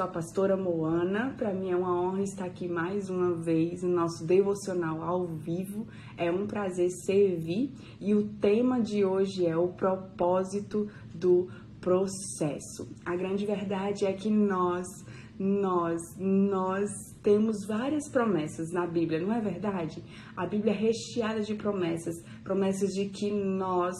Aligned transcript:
sou 0.00 0.06
a 0.06 0.08
pastora 0.08 0.56
Moana. 0.56 1.34
Para 1.36 1.52
mim 1.52 1.70
é 1.70 1.76
uma 1.76 2.00
honra 2.00 2.22
estar 2.22 2.46
aqui 2.46 2.66
mais 2.66 3.10
uma 3.10 3.34
vez 3.34 3.82
no 3.82 3.90
nosso 3.90 4.24
devocional 4.24 5.02
ao 5.02 5.26
vivo. 5.26 5.86
É 6.16 6.30
um 6.30 6.46
prazer 6.46 6.88
servir 7.04 7.70
e 8.00 8.14
o 8.14 8.26
tema 8.38 8.80
de 8.80 9.04
hoje 9.04 9.46
é 9.46 9.54
o 9.54 9.68
propósito 9.68 10.88
do 11.14 11.50
processo. 11.82 12.88
A 13.04 13.14
grande 13.14 13.44
verdade 13.44 14.06
é 14.06 14.12
que 14.14 14.30
nós, 14.30 14.86
nós, 15.38 16.00
nós 16.18 16.88
temos 17.22 17.66
várias 17.66 18.08
promessas 18.10 18.72
na 18.72 18.86
Bíblia, 18.86 19.20
não 19.20 19.34
é 19.34 19.40
verdade? 19.42 20.02
A 20.34 20.46
Bíblia 20.46 20.72
é 20.72 20.76
recheada 20.76 21.42
de 21.42 21.54
promessas, 21.54 22.14
promessas 22.42 22.94
de 22.94 23.10
que 23.10 23.30
nós 23.30 23.94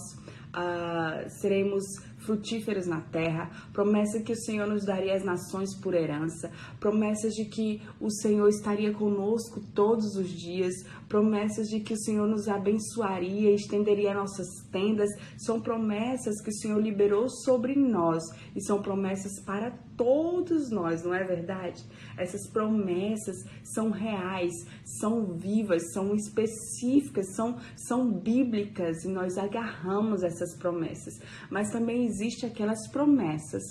uh, 0.57 1.29
seremos 1.41 1.85
frutíferos 2.21 2.87
na 2.87 3.00
terra, 3.00 3.50
promessa 3.73 4.20
que 4.20 4.32
o 4.32 4.37
Senhor 4.37 4.66
nos 4.66 4.84
daria 4.84 5.14
as 5.14 5.25
nações 5.25 5.75
por 5.80 5.95
herança, 5.95 6.50
promessas 6.79 7.32
de 7.34 7.45
que 7.46 7.83
o 8.01 8.10
Senhor 8.10 8.48
estaria 8.48 8.93
conosco 8.93 9.60
todos 9.74 10.16
os 10.16 10.29
dias, 10.29 10.74
promessas 11.10 11.69
de 11.69 11.80
que 11.80 11.92
o 11.92 11.98
Senhor 11.98 12.28
nos 12.28 12.46
abençoaria, 12.46 13.52
estenderia 13.52 14.14
nossas 14.14 14.46
tendas, 14.70 15.10
são 15.37 15.60
promessas 15.60 16.41
que 16.41 16.51
o 16.51 16.55
Senhor 16.55 16.80
liberou 16.80 17.28
sobre 17.28 17.74
nós 17.74 18.23
e 18.55 18.62
são 18.62 18.80
promessas 18.80 19.42
para 19.45 19.73
todos 19.96 20.70
nós, 20.70 21.02
não 21.02 21.12
é 21.12 21.24
verdade? 21.24 21.84
Essas 22.16 22.48
promessas 22.48 23.37
são 23.65 23.91
reais, 23.91 24.54
são 25.01 25.37
vivas, 25.37 25.92
são 25.92 26.15
específicas, 26.15 27.34
são, 27.34 27.59
são 27.77 28.12
bíblicas 28.12 29.04
e 29.04 29.09
nós 29.09 29.37
agarramos 29.37 30.23
essas 30.23 30.56
promessas. 30.56 31.20
Mas 31.51 31.70
também 31.70 32.06
existem 32.06 32.48
aquelas 32.48 32.88
promessas 32.88 33.62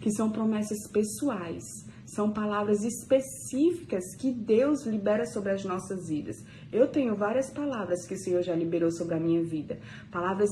que 0.00 0.12
são 0.12 0.30
promessas 0.30 0.78
pessoais, 0.92 1.64
são 2.06 2.30
palavras 2.30 2.84
específicas 2.84 4.14
que 4.16 4.30
Deus 4.30 4.84
libera 4.84 5.24
sobre 5.24 5.52
as 5.52 5.64
nossas 5.64 6.08
vidas. 6.08 6.36
Eu 6.72 6.88
tenho 6.88 7.14
várias 7.14 7.52
palavras 7.52 8.06
que 8.06 8.14
o 8.14 8.18
Senhor 8.18 8.42
já 8.42 8.54
liberou 8.54 8.90
sobre 8.90 9.14
a 9.14 9.20
minha 9.20 9.42
vida, 9.44 9.78
palavras 10.10 10.48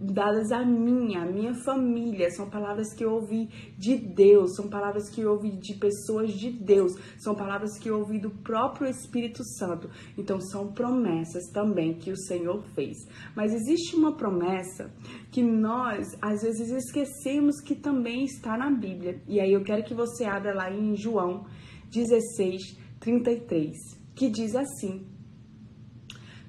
dadas 0.00 0.50
a 0.50 0.64
mim, 0.64 1.14
a 1.14 1.24
minha 1.24 1.54
família, 1.64 2.28
são 2.30 2.50
palavras 2.50 2.92
que 2.92 3.04
eu 3.04 3.12
ouvi 3.12 3.48
de 3.78 3.96
Deus, 3.96 4.56
são 4.56 4.68
palavras 4.68 5.08
que 5.08 5.20
eu 5.20 5.30
ouvi 5.30 5.52
de 5.52 5.74
pessoas 5.74 6.32
de 6.32 6.50
Deus, 6.50 6.92
são 7.18 7.36
palavras 7.36 7.78
que 7.78 7.88
eu 7.88 8.00
ouvi 8.00 8.18
do 8.18 8.30
próprio 8.30 8.88
Espírito 8.88 9.44
Santo. 9.44 9.88
Então 10.18 10.40
são 10.40 10.72
promessas 10.72 11.44
também 11.52 11.94
que 11.94 12.10
o 12.10 12.16
Senhor 12.16 12.60
fez. 12.74 12.96
Mas 13.36 13.52
existe 13.52 13.94
uma 13.94 14.16
promessa 14.16 14.90
que 15.30 15.40
nós 15.40 16.18
às 16.20 16.42
vezes 16.42 16.68
esquecemos 16.70 17.60
que 17.60 17.76
também 17.76 18.24
está 18.24 18.58
na 18.58 18.72
Bíblia. 18.72 19.22
E 19.28 19.40
aí 19.40 19.52
eu 19.52 19.62
quero 19.62 19.84
que 19.84 19.94
você 19.94 20.24
abra 20.24 20.52
lá 20.52 20.68
em 20.68 20.96
João 20.96 21.46
16, 21.92 22.76
33, 22.98 23.76
que 24.16 24.28
diz 24.28 24.56
assim: 24.56 25.13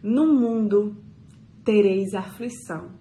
No 0.08 0.28
mundo 0.28 0.96
tereis 1.64 2.14
aflição, 2.14 2.92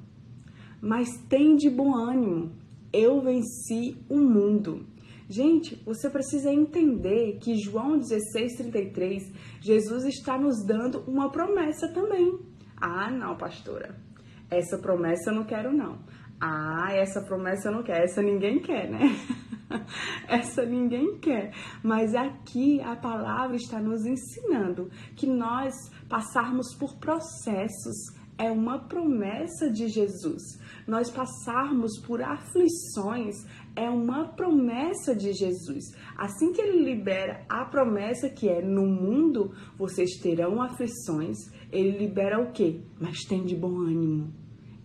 mas 0.80 1.06
tem 1.28 1.55
de 1.55 1.69
bom 1.69 1.94
ânimo, 1.94 2.52
eu 2.91 3.20
venci 3.20 3.94
o 4.08 4.16
mundo. 4.16 4.86
Gente, 5.28 5.77
você 5.84 6.08
precisa 6.08 6.50
entender 6.50 7.36
que 7.42 7.58
João 7.58 8.00
33, 8.00 9.22
Jesus 9.61 10.06
está 10.06 10.38
nos 10.38 10.64
dando 10.66 11.00
uma 11.06 11.30
promessa 11.30 11.92
também. 11.92 12.38
Ah, 12.74 13.11
não, 13.11 13.36
pastora. 13.36 13.94
Essa 14.50 14.78
promessa 14.78 15.28
eu 15.28 15.34
não 15.34 15.44
quero, 15.44 15.77
não. 15.77 15.98
Ah, 16.41 16.89
essa 16.94 17.20
promessa 17.20 17.68
eu 17.68 17.72
não 17.72 17.83
quero. 17.83 18.02
Essa 18.02 18.22
ninguém 18.22 18.61
quer, 18.61 18.91
né? 18.91 19.00
essa 20.28 20.64
ninguém 20.64 21.18
quer. 21.18 21.52
Mas 21.82 22.14
aqui 22.14 22.80
a 22.80 22.96
palavra 22.96 23.56
está 23.56 23.80
nos 23.80 24.04
ensinando 24.04 24.90
que 25.16 25.26
nós 25.26 25.74
passarmos 26.08 26.74
por 26.74 26.96
processos 26.96 27.96
é 28.36 28.50
uma 28.50 28.80
promessa 28.80 29.70
de 29.70 29.89
Jesus. 29.89 30.42
Nós 30.86 31.11
passarmos 31.11 32.00
por 32.00 32.20
aflições 32.20 33.36
é 33.77 33.89
uma 33.89 34.28
promessa 34.28 35.14
de 35.14 35.33
Jesus. 35.33 35.84
Assim 36.16 36.52
que 36.52 36.60
ele 36.60 36.84
libera 36.84 37.44
a 37.48 37.64
promessa 37.64 38.28
que 38.28 38.48
é 38.48 38.60
no 38.60 38.86
mundo 38.86 39.52
vocês 39.78 40.18
terão 40.20 40.60
aflições, 40.60 41.36
ele 41.70 41.98
libera 41.98 42.40
o 42.40 42.52
quê? 42.52 42.80
Mas 43.00 43.20
tem 43.20 43.44
de 43.44 43.55
bom 43.55 43.77
ânimo. 43.78 44.33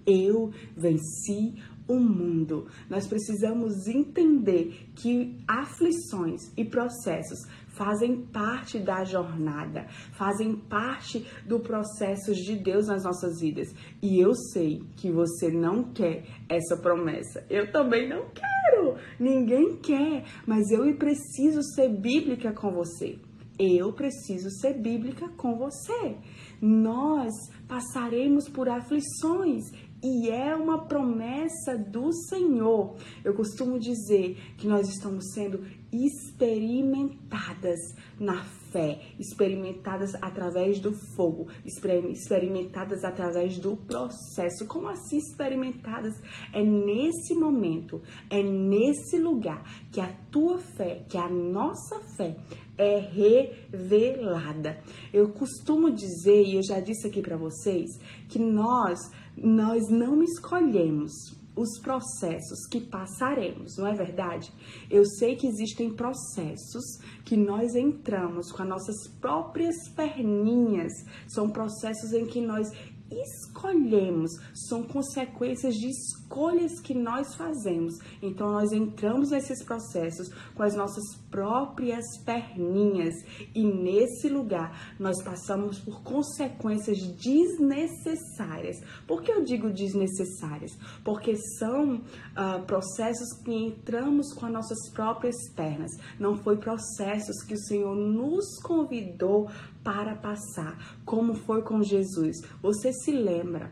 Eu 0.06 0.52
venci 0.76 1.56
o 1.90 2.00
mundo. 2.00 2.68
Nós 2.88 3.08
precisamos 3.08 3.88
entender 3.88 4.90
que 4.96 5.36
aflições 5.48 6.40
e 6.56 6.64
processos 6.64 7.40
fazem 7.70 8.26
parte 8.28 8.78
da 8.78 9.04
jornada, 9.04 9.88
fazem 10.14 10.56
parte 10.56 11.26
do 11.46 11.60
processo 11.60 12.34
de 12.34 12.56
Deus 12.56 12.88
nas 12.88 13.04
nossas 13.04 13.40
vidas. 13.40 13.74
E 14.02 14.20
eu 14.20 14.36
sei 14.54 14.84
que 14.98 15.12
você 15.12 15.50
não 15.50 15.92
quer 15.92 16.26
essa 16.48 16.78
promessa. 16.78 17.46
Eu 17.50 17.72
também 17.72 18.08
não 18.08 18.26
quero. 18.30 18.98
Ninguém 19.20 19.78
quer, 19.78 20.26
mas 20.46 20.70
eu 20.70 20.94
preciso 20.96 21.64
ser 21.74 21.90
bíblica 21.90 22.54
com 22.54 22.72
você. 22.72 23.18
Eu 23.58 23.92
preciso 23.92 24.50
ser 24.50 24.74
bíblica 24.74 25.28
com 25.36 25.58
você. 25.58 26.16
Nós 26.62 27.34
passaremos 27.68 28.48
por 28.48 28.70
aflições 28.70 29.72
e 30.02 30.30
é 30.30 30.56
uma 30.56 30.86
promessa 30.86 31.78
do 31.78 32.12
Senhor. 32.14 32.96
Eu 33.24 33.34
costumo 33.34 33.80
dizer 33.80 34.38
que 34.58 34.68
nós 34.68 34.88
estamos 34.88 35.34
sendo 35.34 35.66
experimentadas 35.92 37.80
na 38.20 38.44
fé, 38.72 39.02
experimentadas 39.20 40.14
através 40.22 40.80
do 40.80 40.94
fogo, 40.94 41.48
experimentadas 41.66 43.04
através 43.04 43.58
do 43.58 43.76
processo. 43.76 44.68
Como 44.68 44.88
assim 44.88 45.18
experimentadas? 45.18 46.14
É 46.54 46.64
nesse 46.64 47.34
momento, 47.34 48.02
é 48.30 48.42
nesse 48.44 49.18
lugar 49.18 49.64
que 49.92 50.00
a 50.00 50.14
tua 50.32 50.60
fé, 50.60 51.04
que 51.10 51.18
a 51.18 51.28
nossa 51.28 52.00
fé 52.16 52.38
é 52.78 53.00
revelada. 53.00 54.82
Eu 55.12 55.30
costumo 55.30 55.92
dizer, 55.92 56.44
e 56.46 56.56
eu 56.56 56.64
já 56.64 56.80
disse 56.80 57.08
aqui 57.08 57.22
para 57.22 57.36
vocês, 57.36 57.90
que 58.30 58.40
nós 58.40 59.00
nós 59.44 59.90
não 59.90 60.22
escolhemos 60.24 61.40
os 61.56 61.78
processos 61.82 62.66
que 62.72 62.80
passaremos, 62.80 63.76
não 63.78 63.88
é 63.88 63.94
verdade? 63.94 64.52
Eu 64.90 65.04
sei 65.06 65.36
que 65.36 65.46
existem 65.46 65.94
processos 65.94 66.86
que 67.26 67.36
nós 67.36 67.76
entramos 67.76 68.52
com 68.52 68.64
as 68.64 68.70
nossas 68.70 69.08
próprias 69.20 69.76
perninhas, 69.96 70.94
são 71.28 71.50
processos 71.50 72.14
em 72.14 72.26
que 72.26 72.40
nós 72.40 72.72
escolhemos, 73.12 74.32
são 74.54 74.84
consequências 74.84 75.76
de 75.76 75.90
escolhas 75.90 76.80
que 76.80 76.94
nós 76.94 77.36
fazemos. 77.36 77.96
Então 78.22 78.52
nós 78.52 78.72
entramos 78.72 79.32
nesses 79.32 79.64
processos 79.64 80.30
com 80.56 80.64
as 80.64 80.76
nossas 80.76 81.04
próprias 81.30 82.06
perninhas 82.26 83.16
e 83.54 83.64
nesse 83.64 84.30
lugar 84.30 84.96
nós 85.00 85.22
passamos 85.24 85.80
por 85.80 86.02
consequências 86.04 86.98
desnecessárias. 87.18 88.78
Por 89.08 89.22
que 89.22 89.32
eu 89.32 89.44
digo 89.44 89.70
desnecessárias? 89.72 90.72
Porque 91.04 91.36
são 91.58 91.96
uh, 91.96 92.64
processos 92.66 93.34
que 93.44 93.54
entramos 93.54 94.34
com 94.34 94.46
as 94.46 94.52
nossas 94.52 94.90
próprias 94.92 95.36
pernas. 95.56 95.92
Não 96.20 96.38
foi 96.38 96.58
processos 96.58 97.44
que 97.44 97.54
o 97.54 97.60
Senhor 97.60 97.96
nos 97.96 98.60
convidou 98.62 99.50
para 99.84 100.16
passar, 100.16 101.00
como 101.06 101.34
foi 101.34 101.62
com 101.62 101.82
Jesus. 101.82 102.38
Você 102.62 102.92
se 102.92 103.12
lembra 103.12 103.72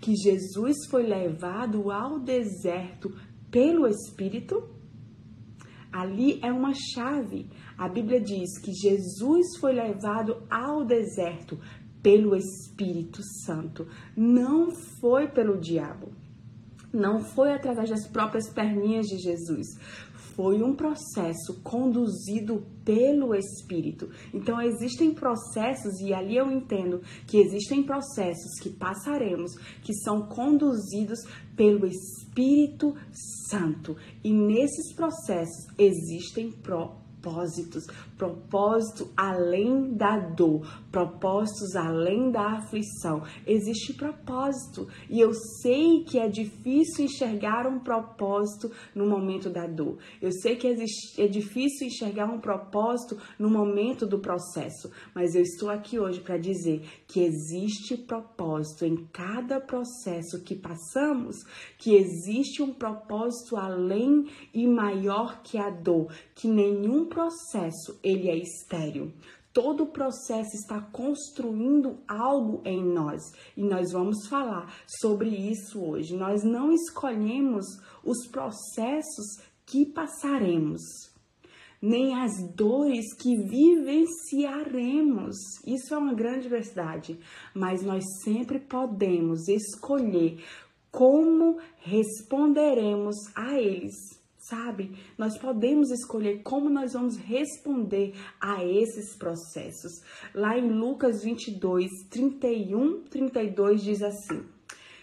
que 0.00 0.14
Jesus 0.14 0.86
foi 0.90 1.02
levado 1.06 1.90
ao 1.90 2.20
deserto 2.20 3.14
pelo 3.50 3.86
Espírito? 3.86 4.68
Ali 5.92 6.38
é 6.42 6.52
uma 6.52 6.72
chave. 6.74 7.48
A 7.78 7.88
Bíblia 7.88 8.20
diz 8.20 8.58
que 8.58 8.72
Jesus 8.72 9.58
foi 9.58 9.72
levado 9.72 10.46
ao 10.50 10.84
deserto 10.84 11.58
pelo 12.02 12.36
Espírito 12.36 13.20
Santo, 13.44 13.88
não 14.16 14.70
foi 15.00 15.26
pelo 15.26 15.58
diabo. 15.58 16.12
Não 16.92 17.20
foi 17.20 17.52
através 17.52 17.90
das 17.90 18.06
próprias 18.06 18.48
perninhas 18.48 19.06
de 19.06 19.18
Jesus, 19.18 19.66
foi 20.36 20.62
um 20.62 20.76
processo 20.76 21.60
conduzido 21.64 22.66
pelo 22.84 23.34
Espírito. 23.34 24.10
Então, 24.32 24.60
existem 24.60 25.12
processos, 25.12 25.98
e 26.00 26.12
ali 26.12 26.36
eu 26.36 26.52
entendo 26.52 27.00
que 27.26 27.38
existem 27.38 27.82
processos 27.82 28.60
que 28.60 28.68
passaremos, 28.68 29.56
que 29.82 29.94
são 29.94 30.28
conduzidos 30.28 31.18
pelo 31.56 31.86
Espírito 31.86 32.94
Santo. 33.48 33.96
E 34.22 34.30
nesses 34.32 34.94
processos 34.94 35.66
existem 35.78 36.52
propósitos 36.52 37.86
propósito 38.16 39.10
além 39.16 39.94
da 39.94 40.18
dor, 40.18 40.66
propósitos 40.90 41.76
além 41.76 42.30
da 42.30 42.58
aflição. 42.58 43.22
Existe 43.46 43.92
propósito 43.94 44.88
e 45.08 45.20
eu 45.20 45.32
sei 45.34 46.04
que 46.04 46.18
é 46.18 46.28
difícil 46.28 47.04
enxergar 47.04 47.66
um 47.66 47.78
propósito 47.78 48.70
no 48.94 49.06
momento 49.06 49.50
da 49.50 49.66
dor. 49.66 49.98
Eu 50.20 50.32
sei 50.32 50.56
que 50.56 50.66
é 50.66 51.26
difícil 51.26 51.86
enxergar 51.86 52.26
um 52.26 52.40
propósito 52.40 53.18
no 53.38 53.50
momento 53.50 54.06
do 54.06 54.18
processo, 54.18 54.90
mas 55.14 55.34
eu 55.34 55.42
estou 55.42 55.68
aqui 55.68 55.98
hoje 55.98 56.20
para 56.20 56.38
dizer 56.38 56.82
que 57.06 57.20
existe 57.20 57.96
propósito 57.96 58.84
em 58.84 58.96
cada 59.12 59.60
processo 59.60 60.42
que 60.42 60.54
passamos, 60.54 61.36
que 61.78 61.94
existe 61.94 62.62
um 62.62 62.72
propósito 62.72 63.56
além 63.56 64.26
e 64.52 64.66
maior 64.66 65.42
que 65.42 65.58
a 65.58 65.70
dor, 65.70 66.12
que 66.34 66.48
nenhum 66.48 67.06
processo 67.06 67.98
ele 68.06 68.30
é 68.30 68.36
estéril. 68.36 69.12
Todo 69.52 69.82
o 69.84 69.88
processo 69.88 70.54
está 70.54 70.80
construindo 70.80 71.98
algo 72.06 72.62
em 72.64 72.84
nós 72.84 73.20
e 73.56 73.64
nós 73.64 73.90
vamos 73.90 74.28
falar 74.28 74.72
sobre 74.86 75.30
isso 75.30 75.82
hoje. 75.82 76.14
Nós 76.14 76.44
não 76.44 76.70
escolhemos 76.72 77.64
os 78.04 78.28
processos 78.28 79.38
que 79.64 79.84
passaremos, 79.86 80.82
nem 81.82 82.14
as 82.14 82.30
dores 82.54 83.12
que 83.14 83.34
vivenciaremos. 83.36 85.34
Isso 85.66 85.92
é 85.94 85.98
uma 85.98 86.14
grande 86.14 86.48
verdade, 86.48 87.18
mas 87.52 87.82
nós 87.82 88.04
sempre 88.22 88.60
podemos 88.60 89.48
escolher 89.48 90.44
como 90.92 91.58
responderemos 91.82 93.16
a 93.34 93.58
eles 93.58 94.16
sabe? 94.48 94.92
Nós 95.18 95.36
podemos 95.38 95.90
escolher 95.90 96.42
como 96.42 96.70
nós 96.70 96.92
vamos 96.92 97.16
responder 97.16 98.14
a 98.40 98.64
esses 98.64 99.16
processos. 99.16 100.02
Lá 100.34 100.56
em 100.58 100.68
Lucas 100.68 101.22
22, 101.22 101.90
31, 102.10 103.02
32 103.04 103.82
diz 103.82 104.02
assim: 104.02 104.44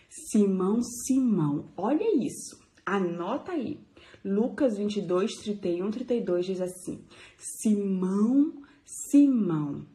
Simão, 0.09 0.81
Simão, 0.81 1.71
olha 1.75 2.25
isso, 2.25 2.59
anota 2.85 3.51
aí. 3.51 3.79
Lucas 4.23 4.77
22, 4.77 5.35
31, 5.43 5.91
32 5.91 6.45
diz 6.45 6.61
assim: 6.61 7.03
Simão, 7.37 8.61
Simão, 8.85 9.85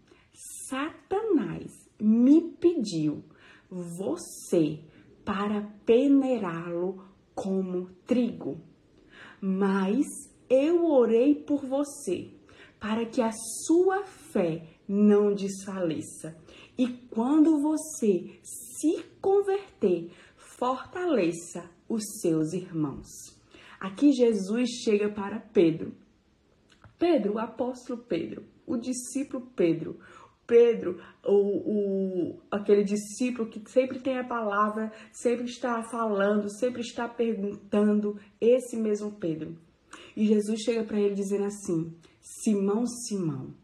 Satanás 0.69 1.73
me 2.01 2.53
pediu 2.53 3.25
você 3.71 4.81
para 5.25 5.63
peneirá-lo 5.85 7.05
como 7.35 7.91
trigo 8.07 8.69
mas 9.41 10.07
eu 10.49 10.85
orei 10.87 11.35
por 11.35 11.65
você, 11.65 12.31
para 12.81 13.05
que 13.07 13.21
a 13.21 13.31
sua 13.67 14.05
fé 14.05 14.67
não 14.89 15.35
desfaleça. 15.35 16.37
E 16.77 16.89
quando 17.11 17.61
você 17.61 18.39
se 18.43 19.05
converter, 19.21 20.11
fortaleça 20.37 21.71
os 21.89 22.03
seus 22.21 22.53
irmãos. 22.53 23.07
Aqui 23.81 24.13
Jesus 24.13 24.69
chega 24.85 25.09
para 25.09 25.39
Pedro. 25.39 25.93
Pedro, 26.99 27.35
o 27.35 27.39
apóstolo 27.39 28.01
Pedro, 28.01 28.45
o 28.67 28.77
discípulo 28.77 29.47
Pedro, 29.55 30.01
Pedro, 30.49 30.99
o, 31.23 31.35
o, 32.33 32.41
aquele 32.51 32.83
discípulo 32.83 33.51
que 33.51 33.63
sempre 33.71 34.01
tem 34.01 34.17
a 34.19 34.27
palavra, 34.27 34.91
sempre 35.13 35.45
está 35.45 35.83
falando, 35.83 36.49
sempre 36.59 36.81
está 36.81 37.07
perguntando, 37.07 38.19
esse 38.41 38.75
mesmo 38.75 39.13
Pedro. 39.13 39.59
E 40.17 40.27
Jesus 40.27 40.63
chega 40.63 40.83
para 40.85 40.99
ele 40.99 41.15
dizendo 41.15 41.45
assim: 41.45 41.93
Simão, 42.19 42.87
Simão. 42.87 43.55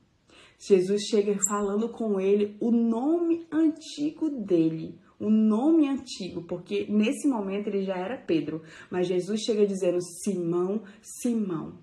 Jesus 0.59 1.05
chega 1.09 1.35
falando 1.49 1.89
com 1.89 2.21
ele 2.21 2.55
o 2.61 2.71
nome 2.71 3.47
antigo 3.51 4.29
dele, 4.29 4.99
o 5.19 5.31
nome 5.31 5.89
antigo, 5.89 6.43
porque 6.43 6.87
nesse 6.91 7.27
momento 7.27 7.69
ele 7.69 7.83
já 7.83 7.97
era 7.97 8.19
Pedro, 8.19 8.63
mas 8.91 9.09
Jesus 9.09 9.41
chega 9.41 9.67
dizendo 9.67 9.99
Simão, 10.03 10.83
Simão. 11.01 11.79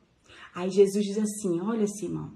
Aí 0.53 0.69
Jesus 0.69 1.03
diz 1.03 1.17
assim: 1.17 1.59
Olha, 1.59 1.87
Simão, 1.87 2.35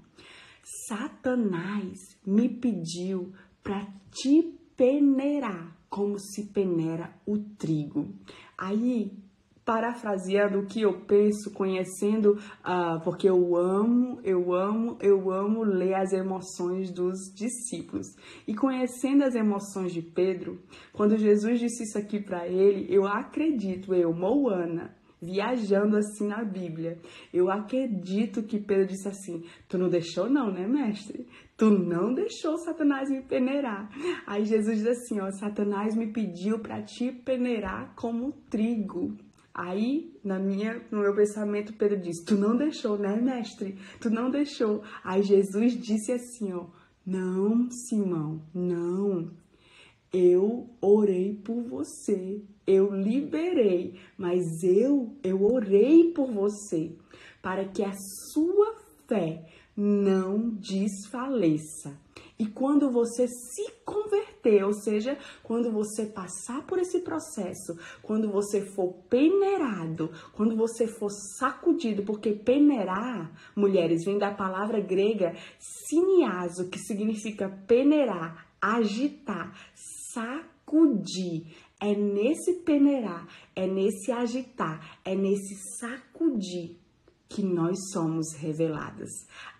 Satanás 0.88 2.18
me 2.26 2.48
pediu 2.48 3.32
para 3.62 3.86
te 4.10 4.42
peneirar, 4.76 5.78
como 5.88 6.18
se 6.18 6.46
peneira 6.52 7.14
o 7.24 7.38
trigo. 7.38 8.12
Aí, 8.58 9.12
parafraseando 9.64 10.58
o 10.58 10.66
que 10.66 10.80
eu 10.80 11.02
penso, 11.02 11.52
conhecendo, 11.52 12.32
uh, 12.64 13.00
porque 13.04 13.28
eu 13.28 13.54
amo, 13.54 14.20
eu 14.24 14.52
amo, 14.52 14.98
eu 15.00 15.30
amo 15.30 15.62
ler 15.62 15.94
as 15.94 16.12
emoções 16.12 16.90
dos 16.90 17.32
discípulos. 17.32 18.08
E 18.44 18.52
conhecendo 18.52 19.22
as 19.22 19.36
emoções 19.36 19.92
de 19.92 20.02
Pedro, 20.02 20.60
quando 20.92 21.16
Jesus 21.16 21.60
disse 21.60 21.84
isso 21.84 21.96
aqui 21.96 22.18
para 22.18 22.48
ele, 22.48 22.92
eu 22.92 23.06
acredito, 23.06 23.94
eu, 23.94 24.12
Moana, 24.12 24.95
viajando 25.20 25.96
assim 25.96 26.26
na 26.26 26.44
Bíblia. 26.44 26.98
Eu 27.32 27.50
acredito 27.50 28.42
que 28.42 28.58
Pedro 28.58 28.86
disse 28.86 29.08
assim: 29.08 29.42
Tu 29.68 29.78
não 29.78 29.88
deixou, 29.88 30.28
não, 30.28 30.52
né, 30.52 30.66
mestre? 30.66 31.26
Tu 31.56 31.70
não 31.70 32.12
deixou 32.12 32.56
Satanás 32.58 33.10
me 33.10 33.22
peneirar. 33.22 33.90
Aí 34.26 34.44
Jesus 34.44 34.78
diz 34.78 34.86
assim: 34.86 35.20
Ó, 35.20 35.30
Satanás 35.30 35.96
me 35.96 36.12
pediu 36.12 36.58
para 36.58 36.82
te 36.82 37.10
peneirar 37.10 37.94
como 37.94 38.32
trigo. 38.50 39.16
Aí, 39.54 40.12
na 40.22 40.38
minha, 40.38 40.82
no 40.90 41.00
meu 41.00 41.14
pensamento, 41.14 41.72
Pedro 41.78 41.98
disse: 41.98 42.24
Tu 42.26 42.34
não 42.34 42.56
deixou, 42.56 42.98
né, 42.98 43.16
mestre? 43.20 43.78
Tu 44.00 44.10
não 44.10 44.30
deixou. 44.30 44.82
Aí 45.02 45.22
Jesus 45.22 45.78
disse 45.78 46.12
assim: 46.12 46.52
Ó, 46.52 46.66
Não, 47.06 47.70
Simão, 47.70 48.42
não. 48.54 49.30
Eu 50.12 50.70
orei 50.80 51.34
por 51.34 51.62
você 51.62 52.42
eu 52.66 52.90
liberei, 52.90 53.98
mas 54.18 54.62
eu, 54.62 55.16
eu 55.22 55.42
orei 55.44 56.12
por 56.12 56.30
você 56.32 56.92
para 57.40 57.64
que 57.64 57.84
a 57.84 57.92
sua 58.32 58.74
fé 59.06 59.44
não 59.76 60.50
desfaleça. 60.50 61.96
E 62.38 62.46
quando 62.46 62.90
você 62.90 63.26
se 63.26 63.72
converter, 63.84 64.62
ou 64.64 64.72
seja, 64.72 65.16
quando 65.42 65.72
você 65.72 66.04
passar 66.04 66.66
por 66.66 66.78
esse 66.78 67.00
processo, 67.00 67.78
quando 68.02 68.30
você 68.30 68.60
for 68.60 68.92
peneirado, 69.08 70.10
quando 70.34 70.54
você 70.54 70.86
for 70.86 71.10
sacudido, 71.10 72.02
porque 72.02 72.32
peneirar, 72.32 73.32
mulheres, 73.54 74.04
vem 74.04 74.18
da 74.18 74.34
palavra 74.34 74.80
grega 74.80 75.34
siniaso, 75.58 76.68
que 76.68 76.78
significa 76.78 77.48
peneirar, 77.66 78.48
agitar, 78.60 79.56
sacudir. 80.12 81.46
É 81.86 81.94
nesse 81.94 82.64
peneirar, 82.64 83.28
é 83.54 83.64
nesse 83.64 84.10
agitar, 84.10 84.98
é 85.04 85.14
nesse 85.14 85.54
sacudir 85.78 86.76
que 87.28 87.44
nós 87.44 87.76
somos 87.92 88.34
reveladas. 88.34 89.08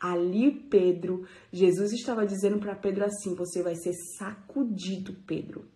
Ali, 0.00 0.50
Pedro, 0.50 1.24
Jesus 1.52 1.92
estava 1.92 2.26
dizendo 2.26 2.58
para 2.58 2.74
Pedro 2.74 3.04
assim: 3.04 3.36
você 3.36 3.62
vai 3.62 3.76
ser 3.76 3.92
sacudido, 4.18 5.14
Pedro. 5.24 5.66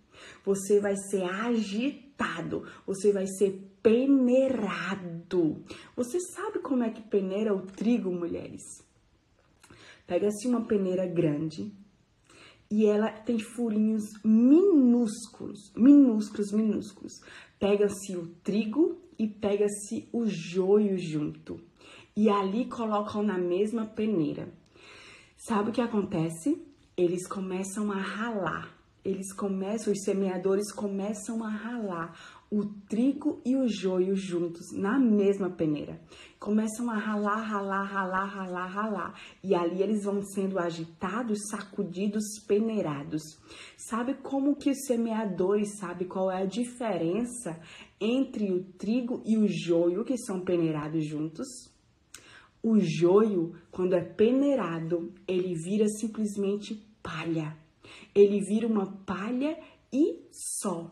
Você 0.44 0.80
vai 0.80 0.96
ser 0.96 1.22
agitado, 1.22 2.66
você 2.84 3.12
vai 3.12 3.28
ser 3.28 3.70
peneirado. 3.80 5.62
Você 5.94 6.18
sabe 6.18 6.58
como 6.58 6.82
é 6.82 6.90
que 6.90 7.00
peneira 7.00 7.54
o 7.54 7.62
trigo, 7.62 8.10
mulheres? 8.10 8.62
Pega-se 10.04 10.48
uma 10.48 10.64
peneira 10.66 11.06
grande, 11.06 11.72
e 12.70 12.86
ela 12.86 13.10
tem 13.10 13.38
furinhos 13.38 14.04
minúsculos, 14.24 15.72
minúsculos, 15.74 16.52
minúsculos. 16.52 17.12
Pega-se 17.58 18.16
o 18.16 18.28
trigo 18.44 19.00
e 19.18 19.26
pega-se 19.26 20.08
o 20.12 20.24
joio 20.26 20.96
junto. 20.96 21.60
E 22.16 22.28
ali 22.28 22.66
colocam 22.66 23.22
na 23.22 23.36
mesma 23.36 23.86
peneira. 23.86 24.52
Sabe 25.36 25.70
o 25.70 25.72
que 25.72 25.80
acontece? 25.80 26.64
Eles 26.96 27.26
começam 27.26 27.90
a 27.90 27.96
ralar. 27.96 28.78
Eles 29.04 29.32
começam, 29.32 29.92
os 29.92 30.04
semeadores 30.04 30.70
começam 30.72 31.42
a 31.42 31.48
ralar 31.48 32.39
o 32.50 32.64
trigo 32.88 33.40
e 33.44 33.54
o 33.54 33.68
joio 33.68 34.16
juntos 34.16 34.72
na 34.72 34.98
mesma 34.98 35.48
peneira. 35.48 36.00
Começam 36.38 36.90
a 36.90 36.98
ralar, 36.98 37.42
ralar, 37.42 37.84
ralar, 37.84 38.24
ralar, 38.24 38.66
ralar. 38.66 39.20
E 39.44 39.54
ali 39.54 39.80
eles 39.80 40.02
vão 40.04 40.20
sendo 40.22 40.58
agitados, 40.58 41.38
sacudidos, 41.48 42.24
peneirados. 42.48 43.22
Sabe 43.76 44.14
como 44.14 44.56
que 44.56 44.70
os 44.70 44.84
semeadores 44.84 45.78
sabem 45.78 46.08
qual 46.08 46.28
é 46.28 46.42
a 46.42 46.46
diferença 46.46 47.60
entre 48.00 48.50
o 48.50 48.64
trigo 48.72 49.22
e 49.24 49.38
o 49.38 49.46
joio 49.46 50.04
que 50.04 50.18
são 50.18 50.40
peneirados 50.40 51.06
juntos? 51.06 51.46
O 52.62 52.80
joio, 52.80 53.54
quando 53.70 53.94
é 53.94 54.02
peneirado, 54.02 55.14
ele 55.26 55.54
vira 55.54 55.86
simplesmente 55.88 56.74
palha. 57.00 57.56
Ele 58.14 58.40
vira 58.40 58.66
uma 58.66 58.86
palha 59.04 59.56
e 59.92 60.26
só 60.32 60.90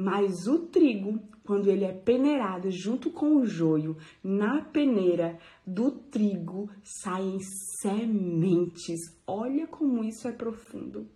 Mas 0.00 0.46
o 0.46 0.60
trigo, 0.68 1.18
quando 1.42 1.68
ele 1.68 1.84
é 1.84 1.92
peneirado 1.92 2.70
junto 2.70 3.10
com 3.10 3.34
o 3.34 3.44
joio, 3.44 3.96
na 4.22 4.62
peneira 4.62 5.36
do 5.66 5.90
trigo 5.90 6.70
saem 6.84 7.40
sementes. 7.80 9.00
Olha 9.26 9.66
como 9.66 10.04
isso 10.04 10.28
é 10.28 10.32
profundo. 10.32 11.08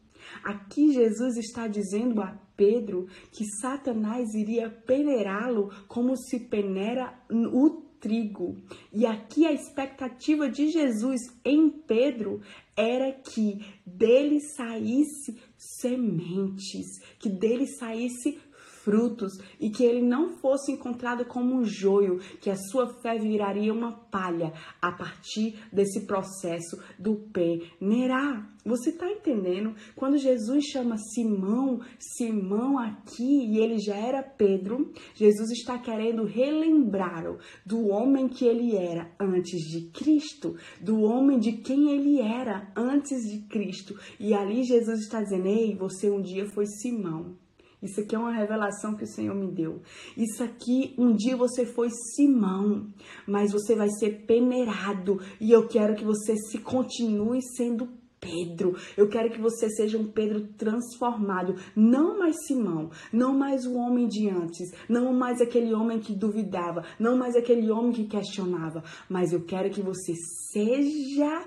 Aqui 0.42 0.92
Jesus 0.92 1.36
está 1.36 1.68
dizendo 1.68 2.20
a 2.20 2.36
Pedro 2.56 3.06
que 3.30 3.44
Satanás 3.60 4.34
iria 4.34 4.68
peneirá-lo 4.68 5.70
como 5.86 6.16
se 6.16 6.40
peneira 6.40 7.16
o 7.30 7.82
trigo. 8.00 8.56
E 8.92 9.06
aqui 9.06 9.46
a 9.46 9.52
expectativa 9.52 10.48
de 10.48 10.72
Jesus 10.72 11.20
em 11.44 11.70
Pedro 11.70 12.40
era 12.76 13.12
que 13.12 13.64
dele 13.86 14.40
saísse 14.40 15.40
sementes, 15.56 16.98
que 17.20 17.30
dele 17.30 17.68
saísse 17.68 18.40
frutos 18.84 19.32
e 19.60 19.70
que 19.70 19.84
ele 19.84 20.02
não 20.02 20.30
fosse 20.30 20.72
encontrado 20.72 21.24
como 21.24 21.54
um 21.54 21.64
joio, 21.64 22.18
que 22.40 22.50
a 22.50 22.56
sua 22.56 22.86
fé 22.86 23.18
viraria 23.18 23.72
uma 23.72 23.92
palha 23.92 24.52
a 24.80 24.92
partir 24.92 25.58
desse 25.72 26.06
processo 26.06 26.80
do 26.98 27.16
peneirar. 27.32 28.52
Você 28.64 28.90
está 28.90 29.10
entendendo? 29.10 29.74
Quando 29.96 30.16
Jesus 30.16 30.66
chama 30.66 30.96
Simão, 30.96 31.80
Simão 31.98 32.78
aqui, 32.78 33.46
e 33.46 33.58
ele 33.58 33.78
já 33.80 33.96
era 33.96 34.22
Pedro, 34.22 34.92
Jesus 35.16 35.50
está 35.50 35.78
querendo 35.78 36.24
relembrá-lo 36.24 37.38
do 37.66 37.88
homem 37.88 38.28
que 38.28 38.44
ele 38.44 38.76
era 38.76 39.10
antes 39.18 39.60
de 39.62 39.90
Cristo, 39.90 40.54
do 40.80 41.02
homem 41.02 41.40
de 41.40 41.52
quem 41.52 41.90
ele 41.90 42.20
era 42.20 42.70
antes 42.76 43.28
de 43.28 43.40
Cristo. 43.48 43.98
E 44.20 44.32
ali 44.32 44.62
Jesus 44.62 45.00
está 45.00 45.20
dizendo: 45.20 45.48
Ei, 45.48 45.74
você 45.74 46.08
um 46.08 46.22
dia 46.22 46.46
foi 46.46 46.66
Simão. 46.66 47.41
Isso 47.82 48.00
aqui 48.00 48.14
é 48.14 48.18
uma 48.18 48.32
revelação 48.32 48.94
que 48.94 49.04
o 49.04 49.08
Senhor 49.08 49.34
me 49.34 49.50
deu. 49.50 49.82
Isso 50.16 50.42
aqui, 50.42 50.94
um 50.96 51.14
dia 51.14 51.36
você 51.36 51.66
foi 51.66 51.88
Simão, 51.90 52.92
mas 53.26 53.52
você 53.52 53.74
vai 53.74 53.88
ser 53.90 54.24
peneirado. 54.24 55.20
E 55.40 55.50
eu 55.50 55.66
quero 55.66 55.96
que 55.96 56.04
você 56.04 56.36
se 56.36 56.58
continue 56.58 57.40
sendo 57.56 57.88
Pedro. 58.22 58.76
Eu 58.96 59.08
quero 59.08 59.30
que 59.30 59.40
você 59.40 59.68
seja 59.68 59.98
um 59.98 60.06
Pedro 60.06 60.46
transformado, 60.56 61.56
não 61.74 62.20
mais 62.20 62.36
Simão, 62.46 62.90
não 63.12 63.36
mais 63.36 63.66
o 63.66 63.74
homem 63.74 64.06
de 64.06 64.30
antes, 64.30 64.70
não 64.88 65.12
mais 65.12 65.40
aquele 65.40 65.74
homem 65.74 65.98
que 65.98 66.14
duvidava, 66.14 66.84
não 67.00 67.18
mais 67.18 67.34
aquele 67.34 67.68
homem 67.68 67.90
que 67.90 68.06
questionava, 68.06 68.84
mas 69.08 69.32
eu 69.32 69.44
quero 69.44 69.70
que 69.70 69.82
você 69.82 70.14
seja 70.52 71.44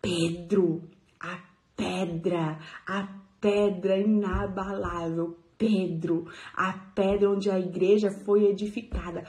Pedro, 0.00 0.82
a 1.18 1.40
pedra, 1.76 2.60
a 2.86 3.08
pedra 3.40 3.98
inabalável, 3.98 5.36
Pedro, 5.58 6.26
a 6.54 6.72
pedra 6.94 7.30
onde 7.30 7.50
a 7.50 7.58
igreja 7.58 8.10
foi 8.24 8.44
edificada. 8.44 9.24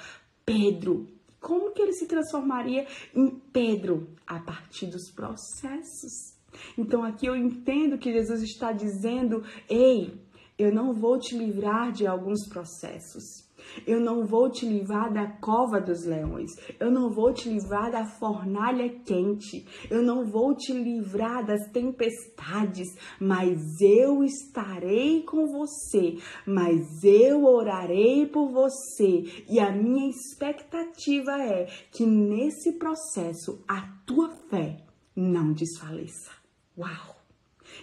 Pedro, 0.45 1.07
como 1.41 1.71
que 1.71 1.81
ele 1.81 1.93
se 1.93 2.05
transformaria 2.05 2.85
em 3.15 3.29
Pedro? 3.51 4.07
A 4.27 4.39
partir 4.39 4.87
dos 4.87 5.11
processos. 5.11 6.37
Então 6.77 7.03
aqui 7.03 7.25
eu 7.25 7.35
entendo 7.35 7.97
que 7.97 8.13
Jesus 8.13 8.43
está 8.43 8.71
dizendo: 8.71 9.43
ei, 9.67 10.13
eu 10.57 10.73
não 10.73 10.93
vou 10.93 11.17
te 11.17 11.35
livrar 11.35 11.91
de 11.91 12.05
alguns 12.05 12.47
processos. 12.47 13.48
Eu 13.85 13.99
não 13.99 14.25
vou 14.25 14.49
te 14.49 14.65
livrar 14.65 15.11
da 15.11 15.27
cova 15.27 15.79
dos 15.79 16.05
leões. 16.05 16.51
Eu 16.79 16.91
não 16.91 17.09
vou 17.09 17.33
te 17.33 17.49
livrar 17.49 17.91
da 17.91 18.05
fornalha 18.05 18.89
quente. 19.05 19.65
Eu 19.89 20.01
não 20.01 20.25
vou 20.25 20.55
te 20.55 20.73
livrar 20.73 21.45
das 21.45 21.69
tempestades. 21.71 22.87
Mas 23.19 23.59
eu 23.81 24.23
estarei 24.23 25.23
com 25.23 25.45
você. 25.45 26.17
Mas 26.45 27.03
eu 27.03 27.43
orarei 27.43 28.25
por 28.27 28.51
você. 28.51 29.23
E 29.49 29.59
a 29.59 29.71
minha 29.71 30.09
expectativa 30.09 31.31
é 31.41 31.65
que 31.91 32.05
nesse 32.05 32.73
processo 32.73 33.63
a 33.67 33.81
tua 34.05 34.29
fé 34.49 34.77
não 35.15 35.53
desfaleça. 35.53 36.31
Uau! 36.77 37.17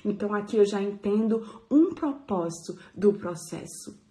Então 0.04 0.34
aqui 0.34 0.56
eu 0.56 0.64
já 0.64 0.82
entendo 0.82 1.42
um 1.70 1.94
propósito 1.94 2.78
do 2.94 3.12
processo 3.12 4.05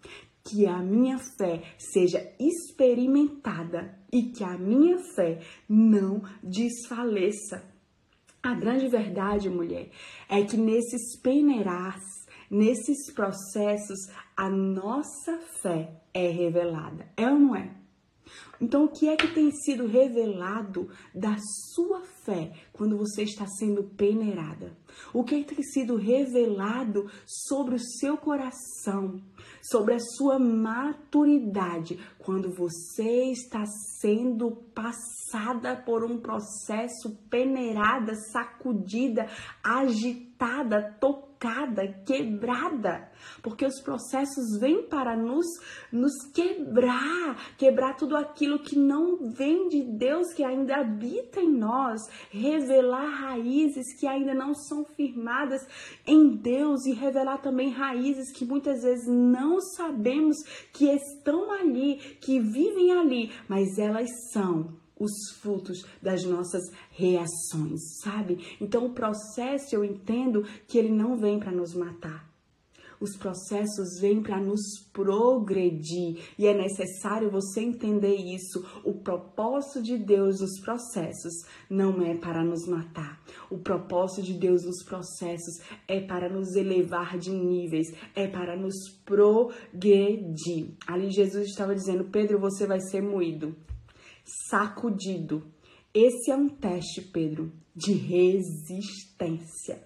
que 0.48 0.68
a 0.68 0.78
minha 0.78 1.18
fé 1.18 1.64
seja 1.78 2.32
experimentada 2.40 3.98
e 4.14 4.32
que 4.32 4.44
a 4.44 4.58
minha 4.58 5.00
fé 5.16 5.40
não 5.68 6.22
desfaleça. 6.44 7.64
A 8.44 8.54
grande 8.54 8.88
verdade, 8.88 9.50
mulher, 9.50 9.90
é 10.30 10.44
que 10.44 10.56
nesses 10.56 11.20
peneiras, 11.20 12.00
nesses 12.50 13.12
processos, 13.12 13.98
a 14.38 14.48
nossa 14.48 15.40
fé 15.64 16.00
é 16.14 16.30
revelada. 16.30 17.08
É 17.18 17.28
ou 17.28 17.40
não 17.40 17.56
é? 17.56 17.85
Então, 18.60 18.86
o 18.86 18.90
que 18.90 19.08
é 19.08 19.16
que 19.16 19.34
tem 19.34 19.52
sido 19.52 19.86
revelado 19.86 20.90
da 21.14 21.36
sua 21.74 22.02
fé 22.24 22.52
quando 22.72 22.98
você 22.98 23.24
está 23.24 23.46
sendo 23.46 23.84
peneirada? 23.84 24.76
O 25.14 25.24
que, 25.24 25.36
é 25.36 25.44
que 25.44 25.56
tem 25.56 25.64
sido 25.64 25.96
revelado 25.98 27.10
sobre 27.26 27.76
o 27.76 27.80
seu 27.80 28.18
coração, 28.18 29.22
sobre 29.62 29.96
a 29.96 30.00
sua 30.00 30.40
maturidade 30.40 32.00
quando 32.18 32.50
você 32.50 33.32
está 33.32 33.66
sendo 34.00 34.52
passada 34.74 35.76
por 35.76 36.04
um 36.04 36.20
processo 36.20 37.18
peneirada, 37.30 38.16
sacudida, 38.32 39.28
agitada, 39.64 40.98
tocada, 41.00 41.35
quebrada? 42.06 43.10
Porque 43.42 43.66
os 43.66 43.82
processos 43.82 44.60
vêm 44.60 44.88
para 44.88 45.16
nos, 45.16 45.46
nos 45.92 46.14
quebrar, 46.34 47.56
quebrar 47.58 47.96
tudo 47.96 48.16
aquilo 48.16 48.60
que 48.60 48.78
não 48.78 49.32
vem 49.32 49.68
de 49.68 49.84
Deus, 49.84 50.34
que 50.34 50.44
ainda 50.44 50.78
habita 50.78 51.40
em 51.40 51.52
nós, 51.52 52.02
revelar 52.30 53.10
raízes 53.10 54.00
que 54.00 54.08
ainda 54.08 54.34
não 54.34 54.54
são 54.54 54.86
firmadas 54.86 55.62
em 56.06 56.36
Deus 56.36 56.86
e 56.86 56.94
revelar 56.94 57.40
também 57.40 57.70
raízes 57.70 58.32
que 58.32 58.46
muitas 58.46 58.84
vezes 58.84 59.08
não 59.08 59.60
sabemos 59.60 60.38
que 60.74 60.86
estão 60.86 61.52
ali, 61.52 61.98
que 62.22 62.40
vivem 62.40 62.92
ali, 62.92 63.32
mas 63.48 63.78
elas 63.78 64.10
são 64.32 64.85
os 65.00 65.12
frutos 65.42 65.86
das 66.02 66.24
nossas 66.24 66.64
reações, 66.92 68.00
sabe? 68.02 68.58
Então 68.60 68.86
o 68.86 68.94
processo 68.94 69.76
eu 69.76 69.84
entendo 69.84 70.44
que 70.68 70.78
ele 70.78 70.92
não 70.92 71.16
vem 71.18 71.40
para 71.40 71.52
nos 71.52 71.74
matar. 71.74 72.36
Os 73.00 73.18
processos 73.18 74.00
vêm 74.00 74.22
para 74.22 74.40
nos 74.40 74.62
progredir 74.94 76.18
e 76.38 76.48
é 76.48 76.54
necessário 76.54 77.30
você 77.30 77.62
entender 77.62 78.16
isso. 78.16 78.66
O 78.84 78.94
propósito 78.94 79.82
de 79.82 79.98
Deus 79.98 80.40
nos 80.40 80.60
processos 80.62 81.34
não 81.70 82.02
é 82.02 82.16
para 82.16 82.44
nos 82.44 82.66
matar. 82.68 83.22
O 83.50 83.58
propósito 83.58 84.24
de 84.24 84.34
Deus 84.34 84.64
nos 84.64 84.84
processos 84.84 85.60
é 85.88 86.00
para 86.00 86.30
nos 86.30 86.56
elevar 86.56 87.18
de 87.18 87.32
níveis, 87.32 87.88
é 88.16 88.28
para 88.28 88.56
nos 88.56 88.76
progredir. 89.06 90.74
Ali 90.88 91.12
Jesus 91.12 91.48
estava 91.48 91.76
dizendo: 91.76 92.06
Pedro, 92.06 92.40
você 92.40 92.66
vai 92.66 92.80
ser 92.80 93.02
moído, 93.02 93.56
sacudido. 94.26 95.44
Esse 95.94 96.32
é 96.32 96.36
um 96.36 96.50
teste, 96.50 97.02
Pedro, 97.02 97.54
de 97.76 97.94
resistência. 97.94 99.82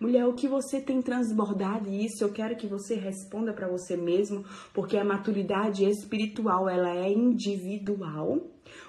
Mulher, 0.00 0.26
o 0.26 0.34
que 0.34 0.48
você 0.48 0.80
tem 0.80 1.00
transbordado 1.00 1.88
isso? 1.88 2.22
Eu 2.22 2.32
quero 2.32 2.56
que 2.56 2.66
você 2.66 2.96
responda 2.96 3.52
para 3.52 3.68
você 3.68 3.96
mesmo, 3.96 4.44
porque 4.72 4.96
a 4.96 5.04
maturidade 5.04 5.84
espiritual, 5.84 6.68
ela 6.68 6.94
é 6.94 7.12
individual. 7.12 8.40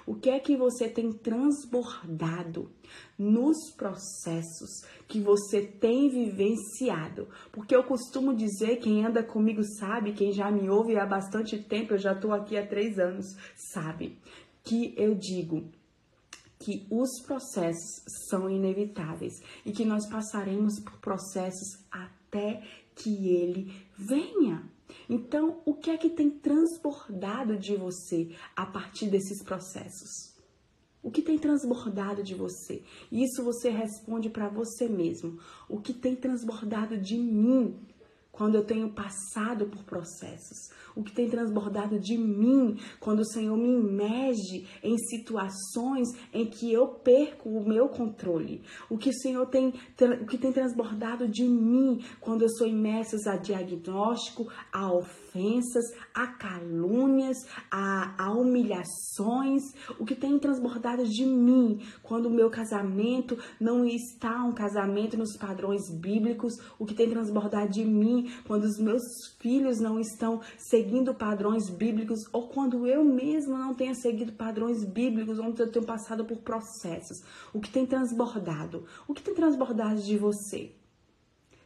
O 0.06 0.14
que 0.14 0.30
é 0.30 0.40
que 0.40 0.56
você 0.56 0.88
tem 0.88 1.12
transbordado 1.12 2.70
nos 3.18 3.56
processos 3.76 4.82
que 5.06 5.20
você 5.20 5.62
tem 5.62 6.08
vivenciado? 6.08 7.28
Porque 7.52 7.74
eu 7.74 7.84
costumo 7.84 8.34
dizer, 8.34 8.76
quem 8.76 9.04
anda 9.04 9.22
comigo 9.22 9.62
sabe, 9.78 10.12
quem 10.12 10.32
já 10.32 10.50
me 10.50 10.68
ouve 10.68 10.98
há 10.98 11.06
bastante 11.06 11.58
tempo, 11.58 11.94
eu 11.94 11.98
já 11.98 12.12
estou 12.12 12.32
aqui 12.32 12.56
há 12.56 12.66
três 12.66 12.98
anos, 12.98 13.26
sabe, 13.54 14.18
que 14.66 14.92
eu 14.96 15.14
digo 15.14 15.70
que 16.58 16.86
os 16.90 17.22
processos 17.24 18.02
são 18.28 18.50
inevitáveis 18.50 19.40
e 19.64 19.70
que 19.70 19.84
nós 19.84 20.06
passaremos 20.08 20.80
por 20.80 20.98
processos 20.98 21.78
até 21.90 22.62
que 22.94 23.28
ele 23.28 23.72
venha. 23.96 24.68
Então, 25.08 25.62
o 25.64 25.74
que 25.74 25.90
é 25.90 25.96
que 25.96 26.10
tem 26.10 26.30
transbordado 26.30 27.56
de 27.56 27.76
você 27.76 28.34
a 28.56 28.66
partir 28.66 29.08
desses 29.08 29.42
processos? 29.42 30.34
O 31.02 31.10
que 31.10 31.22
tem 31.22 31.38
transbordado 31.38 32.22
de 32.24 32.34
você? 32.34 32.82
Isso 33.12 33.44
você 33.44 33.70
responde 33.70 34.28
para 34.28 34.48
você 34.48 34.88
mesmo. 34.88 35.38
O 35.68 35.80
que 35.80 35.92
tem 35.94 36.16
transbordado 36.16 36.98
de 36.98 37.16
mim 37.16 37.78
quando 38.32 38.56
eu 38.56 38.64
tenho 38.64 38.92
passado 38.92 39.66
por 39.66 39.84
processos? 39.84 40.70
O 40.96 41.04
que 41.04 41.12
tem 41.12 41.28
transbordado 41.28 42.00
de 42.00 42.16
mim 42.16 42.78
quando 42.98 43.20
o 43.20 43.24
Senhor 43.26 43.56
me 43.56 43.68
imerge 43.68 44.66
em 44.82 44.96
situações 44.96 46.08
em 46.32 46.46
que 46.46 46.72
eu 46.72 46.88
perco 46.88 47.50
o 47.50 47.68
meu 47.68 47.88
controle, 47.88 48.62
o 48.88 48.96
que 48.96 49.10
o 49.10 49.12
Senhor 49.12 49.46
tem, 49.46 49.74
o 50.22 50.26
que 50.26 50.38
tem 50.38 50.52
transbordado 50.52 51.28
de 51.28 51.44
mim 51.44 52.02
quando 52.18 52.42
eu 52.42 52.48
sou 52.48 52.66
imersa 52.66 53.16
a 53.30 53.36
diagnóstico, 53.36 54.46
a 54.72 54.90
ofensas, 54.92 55.84
a 56.14 56.28
calúnias, 56.28 57.36
a, 57.70 58.24
a 58.24 58.32
humilhações, 58.32 59.62
o 59.98 60.04
que 60.04 60.14
tem 60.14 60.38
transbordado 60.38 61.04
de 61.04 61.26
mim 61.26 61.80
quando 62.02 62.26
o 62.26 62.30
meu 62.30 62.48
casamento 62.48 63.36
não 63.60 63.84
está 63.84 64.42
um 64.44 64.52
casamento 64.52 65.16
nos 65.16 65.36
padrões 65.36 65.90
bíblicos, 65.90 66.54
o 66.78 66.86
que 66.86 66.94
tem 66.94 67.10
transbordado 67.10 67.70
de 67.70 67.84
mim 67.84 68.30
quando 68.46 68.64
os 68.64 68.78
meus 68.78 69.02
filhos 69.38 69.78
não 69.78 70.00
estão 70.00 70.40
seguindo 70.56 70.85
padrões 71.14 71.70
bíblicos 71.70 72.20
ou 72.32 72.48
quando 72.48 72.86
eu 72.86 73.04
mesmo 73.04 73.56
não 73.56 73.74
tenho 73.74 73.94
seguido 73.94 74.32
padrões 74.32 74.84
bíblicos, 74.84 75.38
onde 75.38 75.60
eu 75.60 75.70
tenho 75.70 75.84
passado 75.84 76.24
por 76.24 76.38
processos, 76.38 77.18
o 77.52 77.60
que 77.60 77.70
tem 77.70 77.86
transbordado, 77.86 78.84
o 79.06 79.14
que 79.14 79.22
tem 79.22 79.34
transbordado 79.34 80.00
de 80.00 80.16
você. 80.18 80.72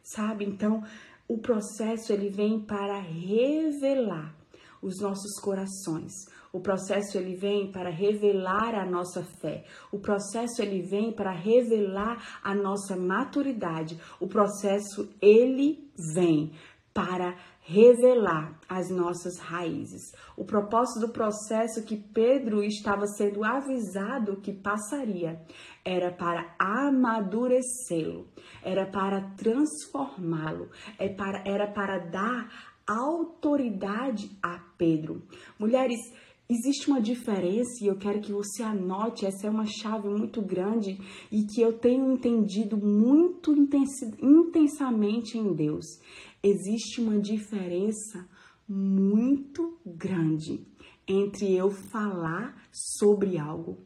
Sabe? 0.03 0.45
Então, 0.45 0.83
o 1.27 1.37
processo 1.37 2.11
ele 2.11 2.29
vem 2.29 2.59
para 2.59 2.99
revelar 2.99 4.35
os 4.81 4.99
nossos 4.99 5.39
corações. 5.39 6.11
O 6.51 6.59
processo 6.59 7.17
ele 7.17 7.35
vem 7.35 7.71
para 7.71 7.89
revelar 7.89 8.75
a 8.75 8.85
nossa 8.85 9.23
fé. 9.23 9.63
O 9.91 9.99
processo 9.99 10.61
ele 10.61 10.81
vem 10.81 11.13
para 11.13 11.31
revelar 11.31 12.41
a 12.43 12.53
nossa 12.53 12.97
maturidade. 12.97 13.97
O 14.19 14.27
processo 14.27 15.09
ele 15.21 15.89
vem 16.13 16.51
para 16.93 17.37
revelar 17.61 18.59
as 18.67 18.89
nossas 18.89 19.37
raízes. 19.37 20.11
O 20.35 20.43
propósito 20.43 21.07
do 21.07 21.13
processo 21.13 21.83
que 21.83 21.95
Pedro 21.95 22.63
estava 22.63 23.05
sendo 23.05 23.43
avisado 23.43 24.41
que 24.41 24.51
passaria 24.51 25.41
era 25.85 26.11
para 26.11 26.55
amadurecê-lo, 26.59 28.27
era 28.63 28.85
para 28.85 29.21
transformá-lo, 29.35 30.69
é 30.99 31.15
era 31.45 31.67
para 31.71 31.99
dar 31.99 32.71
autoridade 32.87 34.31
a 34.41 34.59
Pedro. 34.77 35.21
Mulheres, 35.59 35.99
Existe 36.53 36.89
uma 36.89 37.01
diferença 37.01 37.81
e 37.81 37.87
eu 37.87 37.95
quero 37.95 38.19
que 38.19 38.33
você 38.33 38.61
anote, 38.61 39.25
essa 39.25 39.47
é 39.47 39.49
uma 39.49 39.65
chave 39.65 40.09
muito 40.09 40.41
grande 40.41 40.97
e 41.31 41.45
que 41.45 41.61
eu 41.61 41.71
tenho 41.71 42.11
entendido 42.11 42.75
muito 42.75 43.55
intensamente 44.21 45.37
em 45.37 45.53
Deus. 45.53 45.85
Existe 46.43 46.99
uma 46.99 47.19
diferença 47.19 48.27
muito 48.67 49.77
grande 49.85 50.65
entre 51.07 51.53
eu 51.55 51.69
falar 51.69 52.67
sobre 52.71 53.37
algo 53.37 53.85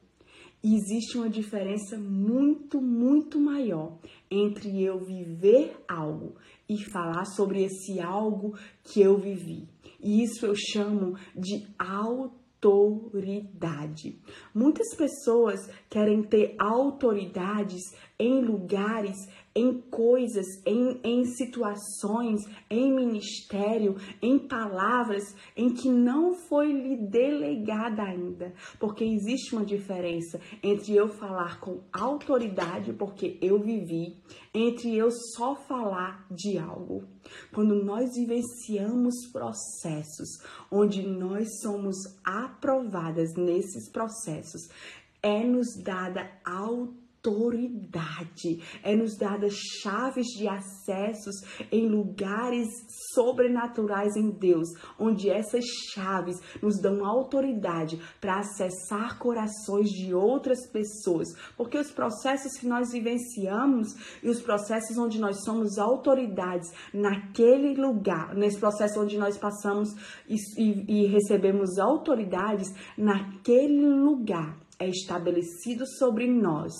e 0.65 0.73
existe 0.73 1.15
uma 1.15 1.29
diferença 1.29 1.95
muito, 1.95 2.81
muito 2.81 3.39
maior 3.39 3.99
entre 4.31 4.81
eu 4.81 4.97
viver 4.97 5.77
algo 5.87 6.37
e 6.67 6.83
falar 6.83 7.25
sobre 7.25 7.63
esse 7.63 7.99
algo 7.99 8.57
que 8.83 8.99
eu 8.99 9.15
vivi. 9.15 9.69
E 10.01 10.23
isso 10.23 10.43
eu 10.43 10.55
chamo 10.55 11.15
de 11.35 11.67
auto 11.77 12.45
autoridade. 12.65 14.19
Muitas 14.53 14.95
pessoas 14.95 15.69
querem 15.87 16.23
ter 16.23 16.55
autoridades 16.57 17.81
em 18.17 18.41
lugares, 18.41 19.27
em 19.53 19.81
coisas, 19.81 20.45
em, 20.65 20.99
em 21.03 21.25
situações, 21.25 22.41
em 22.69 22.93
ministério, 22.93 23.95
em 24.21 24.37
palavras 24.37 25.35
em 25.55 25.73
que 25.73 25.89
não 25.89 26.33
foi 26.33 26.71
lhe 26.71 26.97
delegada 26.97 28.03
ainda. 28.03 28.53
Porque 28.79 29.03
existe 29.03 29.55
uma 29.55 29.65
diferença 29.65 30.39
entre 30.61 30.93
eu 30.93 31.07
falar 31.07 31.59
com 31.59 31.81
autoridade, 31.91 32.93
porque 32.93 33.37
eu 33.41 33.59
vivi, 33.59 34.17
entre 34.53 34.95
eu 34.95 35.09
só 35.35 35.55
falar 35.55 36.27
de 36.29 36.57
algo. 36.57 37.03
Quando 37.53 37.75
nós 37.83 38.15
vivenciamos 38.15 39.15
processos 39.31 40.29
onde 40.71 41.01
nós 41.01 41.61
somos 41.61 41.95
aprovadas 42.23 43.33
nesses 43.35 43.89
processos, 43.89 44.69
é 45.23 45.43
nos 45.43 45.75
dada 45.81 46.29
autoridade 46.45 47.04
autoridade, 47.25 48.61
é 48.83 48.95
nos 48.95 49.17
dada 49.17 49.47
chaves 49.49 50.27
de 50.37 50.47
acessos 50.47 51.35
em 51.71 51.87
lugares 51.87 52.67
sobrenaturais 53.13 54.15
em 54.15 54.29
Deus, 54.31 54.67
onde 54.99 55.29
essas 55.29 55.65
chaves 55.93 56.35
nos 56.61 56.79
dão 56.79 57.05
autoridade 57.05 57.99
para 58.21 58.39
acessar 58.39 59.17
corações 59.17 59.89
de 59.89 60.13
outras 60.13 60.69
pessoas, 60.71 61.27
porque 61.57 61.77
os 61.77 61.91
processos 61.91 62.53
que 62.59 62.67
nós 62.67 62.91
vivenciamos 62.91 63.87
e 64.21 64.29
os 64.29 64.41
processos 64.41 64.97
onde 64.97 65.19
nós 65.19 65.43
somos 65.43 65.77
autoridades 65.77 66.69
naquele 66.93 67.75
lugar, 67.75 68.35
nesse 68.35 68.59
processo 68.59 69.01
onde 69.01 69.17
nós 69.17 69.37
passamos 69.37 69.89
e, 70.27 70.35
e, 70.57 71.03
e 71.03 71.07
recebemos 71.07 71.77
autoridades 71.79 72.67
naquele 72.97 73.87
lugar 73.87 74.65
é 74.79 74.89
estabelecido 74.89 75.85
sobre 75.97 76.27
nós 76.27 76.73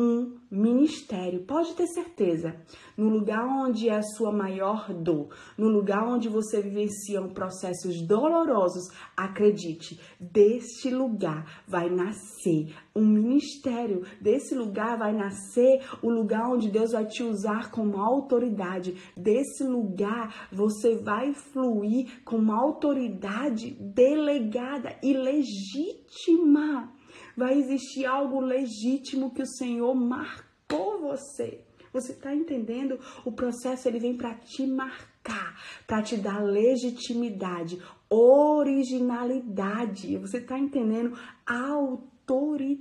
um 0.00 0.38
ministério. 0.50 1.44
Pode 1.44 1.74
ter 1.74 1.86
certeza. 1.86 2.56
No 2.96 3.10
lugar 3.10 3.46
onde 3.46 3.88
é 3.88 3.96
a 3.96 4.02
sua 4.02 4.32
maior 4.32 4.92
dor, 4.92 5.28
no 5.58 5.68
lugar 5.68 6.02
onde 6.06 6.28
você 6.28 6.60
vivencia 6.60 7.20
processos 7.28 8.00
dolorosos, 8.06 8.88
acredite, 9.16 10.00
deste 10.18 10.90
lugar 10.90 11.62
vai 11.68 11.90
nascer 11.90 12.74
um 12.96 13.06
ministério. 13.06 14.04
Desse 14.20 14.54
lugar 14.54 14.98
vai 14.98 15.12
nascer 15.12 15.82
o 16.02 16.08
lugar 16.08 16.48
onde 16.50 16.70
Deus 16.70 16.92
vai 16.92 17.06
te 17.06 17.22
usar 17.22 17.70
como 17.70 17.98
autoridade. 17.98 18.96
Desse 19.16 19.62
lugar 19.64 20.48
você 20.50 20.96
vai 20.96 21.34
fluir 21.34 22.22
com 22.24 22.36
uma 22.36 22.58
autoridade 22.58 23.76
delegada 23.80 24.96
e 25.02 25.12
legítima 25.12 26.92
vai 27.36 27.58
existir 27.58 28.06
algo 28.06 28.40
legítimo 28.40 29.32
que 29.32 29.42
o 29.42 29.46
Senhor 29.46 29.94
marcou 29.94 31.00
você. 31.00 31.64
Você 31.92 32.12
está 32.12 32.34
entendendo? 32.34 32.98
O 33.24 33.32
processo 33.32 33.88
ele 33.88 33.98
vem 33.98 34.16
para 34.16 34.34
te 34.34 34.66
marcar, 34.66 35.60
para 35.86 36.02
te 36.02 36.16
dar 36.16 36.42
legitimidade, 36.42 37.78
originalidade. 38.08 40.16
Você 40.18 40.38
está 40.38 40.58
entendendo? 40.58 41.18
Autoridade. 41.44 42.80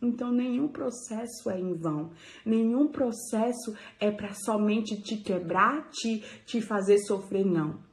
Então, 0.00 0.32
nenhum 0.32 0.68
processo 0.68 1.50
é 1.50 1.60
em 1.60 1.74
vão. 1.74 2.12
Nenhum 2.46 2.88
processo 2.88 3.76
é 4.00 4.10
para 4.10 4.32
somente 4.32 4.98
te 5.02 5.18
quebrar, 5.18 5.90
te, 5.90 6.24
te 6.46 6.62
fazer 6.62 6.96
sofrer, 7.00 7.44
não. 7.44 7.84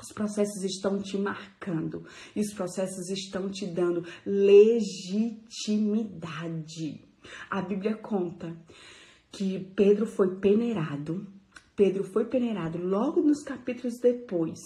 Os 0.00 0.12
processos 0.12 0.62
estão 0.64 1.00
te 1.00 1.16
marcando 1.16 2.04
e 2.34 2.40
os 2.40 2.52
processos 2.52 3.08
estão 3.10 3.48
te 3.50 3.66
dando 3.66 4.04
legitimidade. 4.26 7.00
A 7.50 7.62
Bíblia 7.62 7.96
conta 7.96 8.56
que 9.30 9.60
Pedro 9.76 10.06
foi 10.06 10.34
peneirado. 10.36 11.26
Pedro 11.76 12.04
foi 12.04 12.26
peneirado 12.26 12.78
logo 12.78 13.22
nos 13.22 13.42
capítulos 13.42 13.98
depois. 13.98 14.58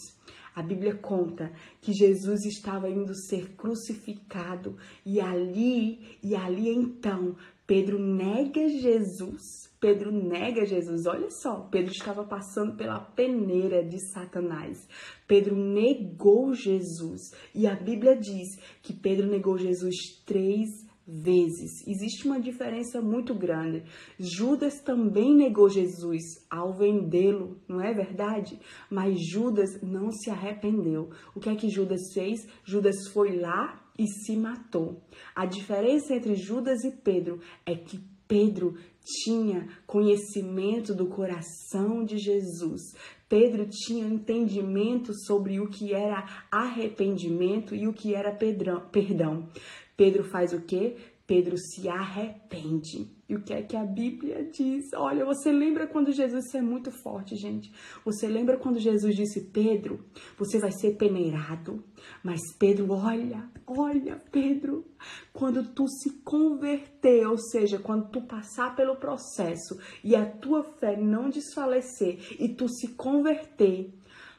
A 0.55 0.63
Bíblia 0.63 0.95
conta 0.97 1.53
que 1.81 1.93
Jesus 1.93 2.45
estava 2.45 2.91
indo 2.91 3.15
ser 3.15 3.55
crucificado 3.55 4.77
e 5.07 5.21
ali, 5.21 6.19
e 6.23 6.35
ali 6.35 6.69
então, 6.69 7.37
Pedro 7.67 7.99
nega 7.99 8.69
Jesus 8.69 9.68
Pedro 9.81 10.11
nega 10.11 10.67
Jesus. 10.67 11.07
Olha 11.07 11.31
só, 11.31 11.61
Pedro 11.71 11.93
estava 11.93 12.25
passando 12.25 12.77
pela 12.77 13.01
peneira 13.01 13.85
de 13.85 13.99
Satanás. 14.13 14.89
Pedro 15.27 15.57
negou 15.57 16.53
Jesus. 16.53 17.33
E 17.55 17.67
a 17.67 17.75
Bíblia 17.75 18.17
diz 18.17 18.57
que 18.83 18.93
Pedro 18.93 19.27
negou 19.27 19.57
Jesus 19.57 19.97
três 20.27 20.69
vezes. 21.09 21.87
Existe 21.87 22.27
uma 22.27 22.39
diferença 22.39 23.01
muito 23.01 23.35
grande. 23.35 23.83
Judas 24.19 24.81
também 24.81 25.35
negou 25.35 25.71
Jesus 25.71 26.47
ao 26.51 26.75
vendê-lo, 26.75 27.59
não 27.67 27.81
é 27.81 27.95
verdade? 27.95 28.61
Mas 28.91 29.17
Judas 29.31 29.81
não 29.81 30.11
se 30.13 30.29
arrependeu. 30.29 31.09
O 31.35 31.41
que 31.41 31.49
é 31.49 31.57
que 31.57 31.71
Judas 31.71 32.13
fez? 32.13 32.47
Judas 32.63 33.09
foi 33.09 33.41
lá 33.41 33.83
e 33.99 34.07
se 34.07 34.37
matou. 34.37 35.03
A 35.35 35.47
diferença 35.47 36.15
entre 36.15 36.35
Judas 36.35 36.85
e 36.85 36.91
Pedro 36.91 37.41
é 37.65 37.75
que 37.75 37.99
Pedro 38.29 38.75
tinha 39.09 39.67
conhecimento 39.87 40.95
do 40.95 41.07
coração 41.07 42.05
de 42.05 42.19
Jesus. 42.19 42.83
Pedro 43.29 43.67
tinha 43.67 44.07
entendimento 44.07 45.13
sobre 45.27 45.61
o 45.61 45.69
que 45.69 45.95
era 45.95 46.47
arrependimento 46.51 47.75
e 47.75 47.87
o 47.89 47.93
que 47.93 48.15
era 48.15 48.33
perdão. 48.33 49.49
Pedro 49.97 50.25
faz 50.25 50.53
o 50.53 50.61
quê? 50.61 50.97
Pedro 51.29 51.59
se 51.59 51.87
arrepende. 51.91 53.07
E 53.29 53.37
o 53.37 53.43
que 53.43 53.53
é 53.53 53.61
que 53.61 53.77
a 53.77 53.85
Bíblia 53.85 54.49
diz? 54.51 54.87
Olha, 54.95 55.27
você 55.27 55.53
lembra 55.53 55.87
quando 55.87 56.11
Jesus, 56.11 56.47
isso 56.47 56.57
é 56.57 56.63
muito 56.63 56.91
forte, 56.91 57.37
gente. 57.37 57.71
Você 58.03 58.27
lembra 58.27 58.57
quando 58.57 58.79
Jesus 58.79 59.15
disse, 59.15 59.43
Pedro, 59.53 60.03
você 60.39 60.59
vai 60.59 60.73
ser 60.73 60.97
peneirado. 60.97 61.85
Mas 62.25 62.41
Pedro, 62.59 62.91
olha, 62.93 63.47
olha, 63.67 64.17
Pedro, 64.33 64.87
quando 65.31 65.63
tu 65.75 65.87
se 65.87 66.23
converter, 66.25 67.29
ou 67.29 67.37
seja, 67.37 67.79
quando 67.79 68.09
tu 68.09 68.23
passar 68.23 68.75
pelo 68.75 68.97
processo 68.97 69.79
e 70.03 70.17
a 70.17 70.25
tua 70.25 70.65
fé 70.65 70.97
não 70.97 71.29
desfalecer 71.29 72.41
e 72.41 72.49
tu 72.49 72.67
se 72.71 72.95
converter, 72.95 73.93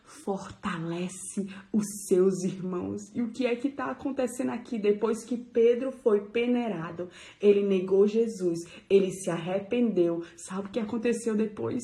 fortalece 0.09 1.47
os 1.71 1.85
seus 2.07 2.43
irmãos. 2.43 3.01
E 3.13 3.21
o 3.21 3.31
que 3.31 3.45
é 3.45 3.55
que 3.55 3.67
está 3.67 3.91
acontecendo 3.91 4.49
aqui 4.49 4.79
depois 4.79 5.23
que 5.23 5.37
Pedro 5.37 5.91
foi 5.91 6.21
peneirado? 6.29 7.09
Ele 7.39 7.63
negou 7.63 8.07
Jesus, 8.07 8.59
ele 8.89 9.11
se 9.11 9.29
arrependeu. 9.29 10.23
Sabe 10.35 10.67
o 10.67 10.71
que 10.71 10.79
aconteceu 10.79 11.35
depois? 11.35 11.83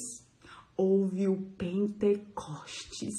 Houve 0.75 1.27
o 1.27 1.37
Pentecostes. 1.57 3.15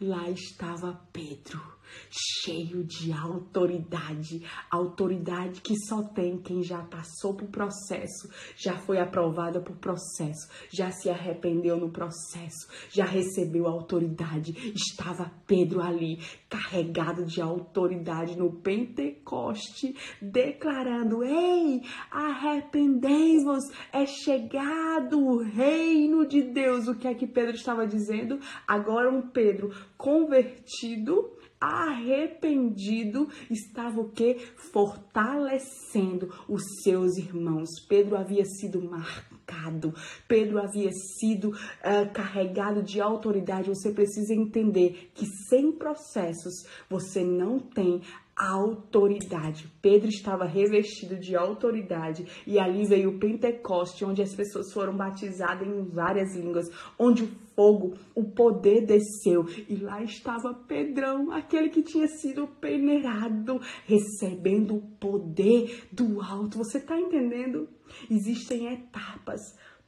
Lá 0.00 0.28
estava 0.30 1.00
Pedro 1.12 1.77
cheio 2.10 2.84
de 2.84 3.12
autoridade, 3.12 4.42
autoridade 4.70 5.60
que 5.60 5.74
só 5.86 6.02
tem 6.02 6.38
quem 6.38 6.62
já 6.62 6.82
passou 6.82 7.34
por 7.34 7.48
processo, 7.48 8.28
já 8.56 8.78
foi 8.78 8.98
aprovada 8.98 9.60
por 9.60 9.76
processo, 9.76 10.48
já 10.70 10.90
se 10.90 11.10
arrependeu 11.10 11.76
no 11.76 11.90
processo, 11.90 12.68
já 12.90 13.04
recebeu 13.04 13.66
autoridade. 13.66 14.52
Estava 14.74 15.30
Pedro 15.46 15.80
ali, 15.80 16.18
carregado 16.48 17.24
de 17.24 17.40
autoridade 17.40 18.36
no 18.36 18.52
Pentecoste, 18.52 19.94
declarando: 20.20 21.22
Ei, 21.22 21.82
arrependei-vos, 22.10 23.64
é 23.92 24.06
chegado 24.06 25.18
o 25.18 25.42
reino 25.42 26.26
de 26.26 26.42
Deus. 26.42 26.88
O 26.88 26.94
que 26.94 27.08
é 27.08 27.14
que 27.14 27.26
Pedro 27.26 27.54
estava 27.54 27.86
dizendo? 27.86 28.38
Agora, 28.66 29.10
um 29.10 29.22
Pedro 29.22 29.70
convertido 29.96 31.37
arrependido, 31.60 33.28
estava 33.50 34.00
o 34.00 34.10
que? 34.10 34.38
Fortalecendo 34.72 36.32
os 36.48 36.62
seus 36.82 37.16
irmãos. 37.16 37.68
Pedro 37.88 38.16
havia 38.16 38.44
sido 38.44 38.80
marcado, 38.80 39.94
Pedro 40.26 40.58
havia 40.58 40.90
sido 40.92 41.50
uh, 41.50 42.12
carregado 42.12 42.82
de 42.82 43.00
autoridade. 43.00 43.68
Você 43.68 43.90
precisa 43.90 44.34
entender 44.34 45.10
que 45.14 45.26
sem 45.48 45.72
processos 45.72 46.64
você 46.88 47.24
não 47.24 47.58
tem 47.58 48.02
autoridade. 48.38 49.68
Pedro 49.82 50.08
estava 50.08 50.44
revestido 50.44 51.16
de 51.16 51.34
autoridade 51.34 52.24
e 52.46 52.58
ali 52.58 52.86
veio 52.86 53.10
o 53.10 53.18
Pentecoste, 53.18 54.04
onde 54.04 54.22
as 54.22 54.34
pessoas 54.34 54.72
foram 54.72 54.96
batizadas 54.96 55.66
em 55.66 55.82
várias 55.88 56.36
línguas, 56.36 56.66
onde 56.96 57.24
o 57.24 57.28
fogo, 57.56 57.96
o 58.14 58.22
poder 58.22 58.86
desceu 58.86 59.44
e 59.68 59.74
lá 59.74 60.00
estava 60.02 60.54
Pedrão, 60.54 61.32
aquele 61.32 61.68
que 61.68 61.82
tinha 61.82 62.06
sido 62.06 62.46
peneirado, 62.46 63.60
recebendo 63.84 64.76
o 64.76 64.82
poder 65.00 65.88
do 65.90 66.22
alto. 66.22 66.58
Você 66.58 66.78
está 66.78 66.98
entendendo? 66.98 67.68
Existem 68.08 68.72
etapas, 68.72 69.40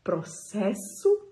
processo, 0.02 1.30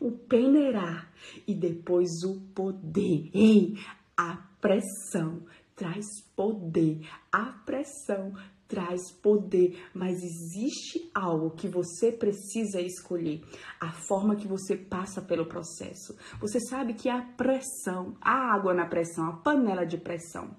o 0.00 0.12
peneirar 0.12 1.12
e 1.46 1.54
depois 1.54 2.22
o 2.24 2.40
poder. 2.54 3.30
Ei, 3.34 3.74
a 4.16 4.36
pressão 4.60 5.42
traz 5.78 6.04
poder. 6.34 7.08
A 7.32 7.44
pressão 7.64 8.34
traz 8.66 9.10
poder, 9.22 9.82
mas 9.94 10.22
existe 10.22 11.10
algo 11.14 11.52
que 11.52 11.66
você 11.66 12.12
precisa 12.12 12.82
escolher, 12.82 13.40
a 13.80 13.90
forma 13.90 14.36
que 14.36 14.46
você 14.46 14.76
passa 14.76 15.22
pelo 15.22 15.46
processo. 15.46 16.14
Você 16.38 16.60
sabe 16.60 16.92
que 16.92 17.08
a 17.08 17.22
pressão, 17.22 18.14
a 18.20 18.54
água 18.54 18.74
na 18.74 18.86
pressão, 18.86 19.26
a 19.26 19.36
panela 19.38 19.86
de 19.86 19.96
pressão, 19.96 20.54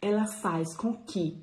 ela 0.00 0.26
faz 0.26 0.74
com 0.74 0.92
que 1.04 1.40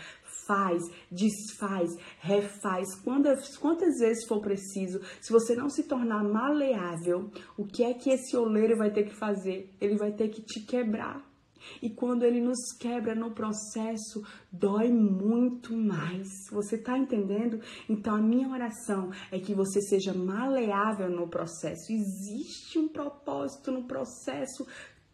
faz, 0.49 0.83
desfaz, 1.09 1.97
refaz, 2.19 2.93
quantas, 3.05 3.57
quantas 3.57 3.97
vezes 4.01 4.27
for 4.27 4.41
preciso, 4.41 5.01
se 5.21 5.33
você 5.33 5.55
não 5.55 5.69
se 5.69 5.85
tornar 5.85 6.25
maleável, 6.25 7.31
o 7.57 7.65
que 7.65 7.85
é 7.85 7.95
que 7.95 8.11
esse 8.11 8.37
oleiro 8.37 8.77
vai 8.77 8.91
ter 8.91 9.05
que 9.05 9.15
fazer? 9.15 9.73
Ele 9.81 9.97
vai 9.97 10.11
ter 10.11 10.31
que 10.31 10.43
te 10.43 10.67
quebrar. 10.67 11.36
E 11.83 11.91
quando 11.91 12.25
ele 12.25 12.41
nos 12.41 12.73
quebra 12.79 13.15
no 13.15 13.31
processo, 13.31 14.23
dói 14.51 14.91
muito 14.91 15.77
mais. 15.77 16.29
Você 16.51 16.77
está 16.77 16.97
entendendo? 16.97 17.61
Então 17.89 18.15
a 18.15 18.23
minha 18.23 18.49
oração 18.49 19.11
é 19.31 19.39
que 19.39 19.55
você 19.55 19.81
seja 19.81 20.13
maleável 20.13 21.11
no 21.11 21.29
processo. 21.29 21.93
Existe 21.93 22.79
um 22.79 22.89
propósito 22.89 23.71
no 23.71 23.85
processo. 23.85 24.67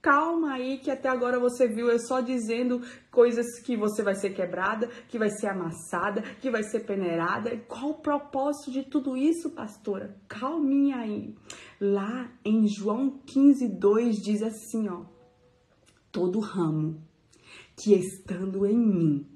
Calma 0.02 0.54
aí, 0.54 0.78
que 0.78 0.90
até 0.90 1.08
agora 1.08 1.38
você 1.38 1.68
viu 1.68 1.88
eu 1.88 1.98
só 2.00 2.20
dizendo 2.20 2.82
coisas 3.08 3.60
que 3.60 3.76
você 3.76 4.02
vai 4.02 4.16
ser 4.16 4.30
quebrada, 4.30 4.88
que 5.08 5.16
vai 5.16 5.30
ser 5.30 5.46
amassada, 5.46 6.22
que 6.40 6.50
vai 6.50 6.64
ser 6.64 6.80
peneirada. 6.80 7.56
Qual 7.68 7.90
o 7.90 8.00
propósito 8.02 8.72
de 8.72 8.82
tudo 8.82 9.16
isso, 9.16 9.50
pastora? 9.50 10.16
Calminha 10.26 10.96
aí. 10.96 11.32
Lá 11.80 12.28
em 12.44 12.66
João 12.66 13.20
15, 13.24 13.68
2 13.78 14.16
diz 14.16 14.42
assim, 14.42 14.88
ó 14.88 15.04
todo 16.12 16.38
ramo 16.38 17.02
que 17.74 17.94
estando 17.94 18.66
em 18.66 18.78
mim 18.78 19.26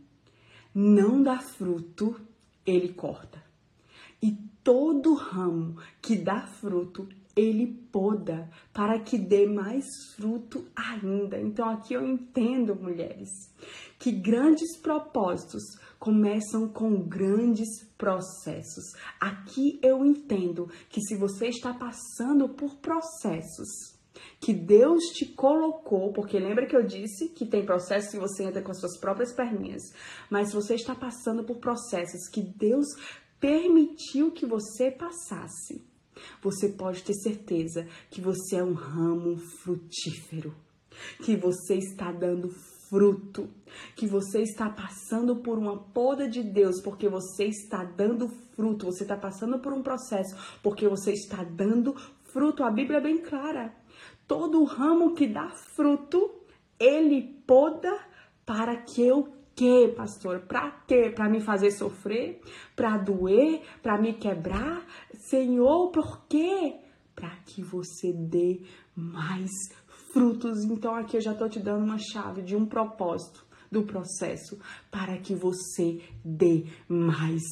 não 0.75 1.23
dá 1.23 1.39
fruto, 1.39 2.21
ele 2.67 2.93
corta. 2.93 3.43
E 4.23 4.37
todo 4.63 5.15
ramo 5.15 5.77
que 6.03 6.17
dá 6.17 6.47
fruto, 6.47 7.09
ele 7.35 7.67
poda 7.67 8.51
para 8.73 9.01
que 9.01 9.17
dê 9.17 9.47
mais 9.47 9.85
fruto 10.15 10.67
ainda. 10.77 11.41
Então 11.41 11.69
aqui 11.69 11.95
eu 11.95 12.07
entendo, 12.07 12.77
mulheres, 12.77 13.31
que 13.99 14.13
grandes 14.13 14.79
propósitos 14.79 15.63
começam 15.99 16.69
com 16.69 17.01
grandes 17.03 17.69
processos. 17.97 18.85
Aqui 19.19 19.79
eu 19.83 20.05
entendo 20.05 20.69
que 20.91 21.01
se 21.01 21.17
você 21.17 21.49
está 21.49 21.73
passando 21.73 22.49
por 22.51 22.77
processos, 22.77 23.96
que 24.41 24.53
Deus 24.53 25.03
te 25.15 25.27
colocou, 25.27 26.13
porque 26.13 26.39
lembra 26.39 26.67
que 26.67 26.77
eu 26.77 26.83
disse 26.83 27.29
que 27.31 27.47
tem 27.47 27.65
processos 27.65 28.11
que 28.11 28.19
você 28.19 28.45
entra 28.45 28.63
com 28.63 28.71
as 28.71 28.81
suas 28.81 28.99
próprias 28.99 29.33
perninhas, 29.35 29.83
mas 30.31 30.53
você 30.53 30.75
está 30.75 30.95
passando 30.95 31.45
por 31.45 31.57
processos 31.57 32.29
que 32.29 32.43
Deus 32.43 32.87
permitiu 33.41 34.31
que 34.31 34.47
você 34.47 34.91
passasse, 34.91 35.85
você 36.43 36.69
pode 36.69 37.03
ter 37.03 37.15
certeza 37.15 37.87
que 38.11 38.21
você 38.21 38.57
é 38.57 38.65
um 38.65 38.73
ramo 38.73 39.37
frutífero, 39.37 40.55
que 41.23 41.37
você 41.37 41.75
está 41.75 42.11
dando 42.11 42.51
fruto, 42.89 43.49
que 43.95 44.07
você 44.07 44.43
está 44.43 44.71
passando 44.71 45.37
por 45.37 45.59
uma 45.59 45.79
poda 45.79 46.29
de 46.29 46.43
Deus 46.43 46.81
porque 46.83 47.09
você 47.09 47.47
está 47.47 47.85
dando 47.85 48.29
fruto, 48.55 48.87
você 48.87 49.03
está 49.03 49.17
passando 49.17 49.59
por 49.59 49.73
um 49.73 49.83
processo 49.83 50.35
porque 50.63 50.89
você 50.89 51.13
está 51.13 51.43
dando 51.43 51.95
fruto. 52.33 52.63
A 52.63 52.71
Bíblia 52.71 52.99
é 52.99 53.03
bem 53.03 53.19
clara 53.19 53.75
todo 54.27 54.65
ramo 54.65 55.15
que 55.15 55.27
dá 55.27 55.49
fruto, 55.75 56.35
ele 56.79 57.23
poda 57.47 57.99
Para 58.45 58.77
que 58.77 59.03
eu 59.03 59.33
quê, 59.57 59.93
pastor? 59.97 60.41
Para 60.41 60.71
quê? 60.87 61.11
Para 61.15 61.29
me 61.29 61.41
fazer 61.41 61.71
sofrer? 61.73 62.41
Para 62.77 62.99
doer? 62.99 63.63
Para 63.83 64.01
me 64.01 64.13
quebrar? 64.13 64.87
Senhor, 65.15 65.91
por 65.91 66.27
quê? 66.29 66.77
Para 67.15 67.35
que 67.47 67.63
você 67.63 68.13
dê 68.13 68.61
mais 68.95 69.51
frutos. 70.13 70.65
Então 70.65 70.95
aqui 70.95 71.17
eu 71.17 71.21
já 71.21 71.33
estou 71.33 71.49
te 71.49 71.59
dando 71.59 71.85
uma 71.85 71.99
chave 71.99 72.43
de 72.43 72.55
um 72.55 72.67
propósito 72.67 73.45
do 73.71 73.83
processo 73.83 74.59
para 74.91 75.19
que 75.19 75.35
você 75.35 76.01
dê 76.25 76.67
mais 76.89 77.43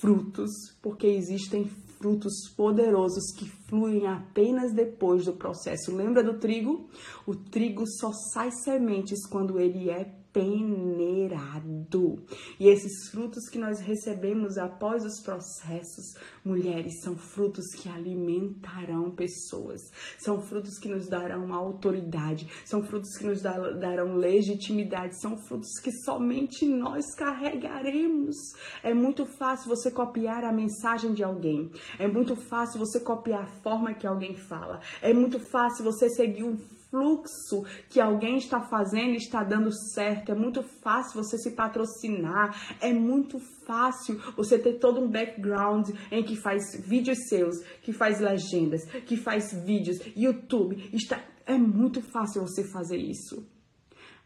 frutos, 0.00 0.50
porque 0.80 1.06
existem 1.06 1.64
frutos 1.98 2.48
poderosos 2.56 3.32
que 3.36 3.48
fluem 3.68 4.06
apenas 4.06 4.72
depois 4.72 5.24
do 5.24 5.32
processo. 5.32 5.94
Lembra 5.94 6.22
do 6.22 6.38
trigo? 6.38 6.88
O 7.26 7.34
trigo 7.34 7.84
só 7.86 8.10
sai 8.32 8.50
sementes 8.50 9.26
quando 9.26 9.58
ele 9.58 9.90
é 9.90 10.04
peneirado. 10.36 12.22
E 12.60 12.68
esses 12.68 13.08
frutos 13.10 13.48
que 13.48 13.58
nós 13.58 13.80
recebemos 13.80 14.58
após 14.58 15.02
os 15.02 15.18
processos, 15.22 16.14
mulheres, 16.44 17.00
são 17.00 17.16
frutos 17.16 17.64
que 17.74 17.88
alimentarão 17.88 19.10
pessoas, 19.12 19.80
são 20.18 20.42
frutos 20.42 20.78
que 20.78 20.90
nos 20.90 21.08
darão 21.08 21.54
autoridade, 21.54 22.46
são 22.66 22.82
frutos 22.82 23.16
que 23.16 23.24
nos 23.24 23.40
darão 23.40 24.16
legitimidade, 24.16 25.18
são 25.18 25.38
frutos 25.38 25.80
que 25.82 25.90
somente 26.04 26.66
nós 26.66 27.14
carregaremos. 27.14 28.36
É 28.82 28.92
muito 28.92 29.24
fácil 29.24 29.70
você 29.70 29.90
copiar 29.90 30.44
a 30.44 30.52
mensagem 30.52 31.14
de 31.14 31.24
alguém, 31.24 31.70
é 31.98 32.06
muito 32.06 32.36
fácil 32.36 32.78
você 32.78 33.00
copiar 33.00 33.44
a 33.44 33.62
forma 33.62 33.94
que 33.94 34.06
alguém 34.06 34.36
fala, 34.36 34.80
é 35.00 35.14
muito 35.14 35.40
fácil 35.40 35.82
você 35.82 36.10
seguir 36.10 36.44
um 36.44 36.58
fluxo 36.96 37.64
que 37.90 38.00
alguém 38.00 38.38
está 38.38 38.60
fazendo 38.60 39.12
e 39.12 39.16
está 39.16 39.44
dando 39.44 39.70
certo. 39.92 40.32
É 40.32 40.34
muito 40.34 40.62
fácil 40.82 41.22
você 41.22 41.36
se 41.36 41.54
patrocinar, 41.54 42.76
é 42.80 42.92
muito 42.92 43.38
fácil 43.66 44.18
você 44.34 44.58
ter 44.58 44.78
todo 44.78 45.00
um 45.00 45.10
background 45.10 45.90
em 46.10 46.24
que 46.24 46.36
faz 46.36 46.62
vídeos 46.86 47.28
seus, 47.28 47.56
que 47.82 47.92
faz 47.92 48.20
legendas, 48.20 48.84
que 49.04 49.16
faz 49.16 49.52
vídeos, 49.52 49.98
YouTube. 50.16 50.90
Está... 50.92 51.22
É 51.44 51.56
muito 51.56 52.02
fácil 52.02 52.42
você 52.42 52.64
fazer 52.64 52.96
isso. 52.96 53.46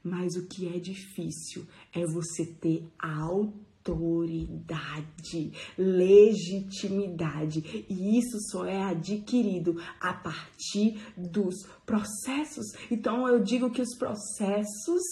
Mas 0.02 0.37
o 0.37 0.46
que 0.48 0.66
é 0.66 0.78
difícil 0.78 1.66
é 1.92 2.06
você 2.06 2.46
ter 2.46 2.88
auto 2.98 3.69
autoridade, 3.81 5.53
legitimidade. 5.77 7.87
E 7.88 8.19
isso 8.19 8.38
só 8.51 8.66
é 8.66 8.83
adquirido 8.83 9.81
a 10.01 10.12
partir 10.12 11.01
dos 11.16 11.66
processos. 11.87 12.66
Então 12.90 13.27
eu 13.27 13.40
digo 13.40 13.71
que 13.71 13.81
os 13.81 13.97
processos 13.97 15.03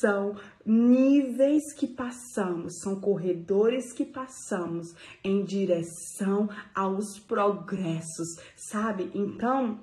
são 0.00 0.36
níveis 0.64 1.72
que 1.74 1.86
passamos, 1.86 2.78
são 2.80 3.00
corredores 3.00 3.92
que 3.92 4.04
passamos 4.04 4.94
em 5.22 5.44
direção 5.44 6.48
aos 6.74 7.18
progressos, 7.18 8.36
sabe? 8.56 9.10
Então, 9.14 9.80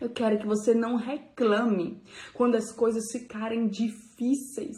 eu 0.00 0.10
quero 0.10 0.38
que 0.38 0.46
você 0.46 0.74
não 0.74 0.96
reclame 0.96 2.02
quando 2.34 2.56
as 2.56 2.72
coisas 2.72 3.10
ficarem 3.10 3.66
difíceis. 3.66 4.76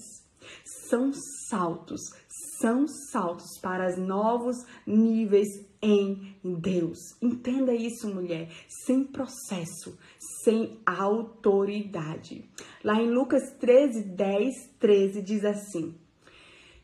São 0.64 1.12
saltos, 1.48 2.00
são 2.60 2.86
saltos 2.86 3.58
para 3.60 3.96
novos 3.96 4.56
níveis 4.86 5.48
em 5.80 6.34
Deus. 6.42 6.98
Entenda 7.22 7.72
isso, 7.74 8.12
mulher, 8.12 8.48
sem 8.84 9.04
processo, 9.04 9.96
sem 10.42 10.78
autoridade. 10.84 12.48
Lá 12.82 13.00
em 13.00 13.10
Lucas 13.10 13.42
13, 13.58 14.02
10, 14.14 14.54
13 14.78 15.22
diz 15.22 15.44
assim: 15.44 15.94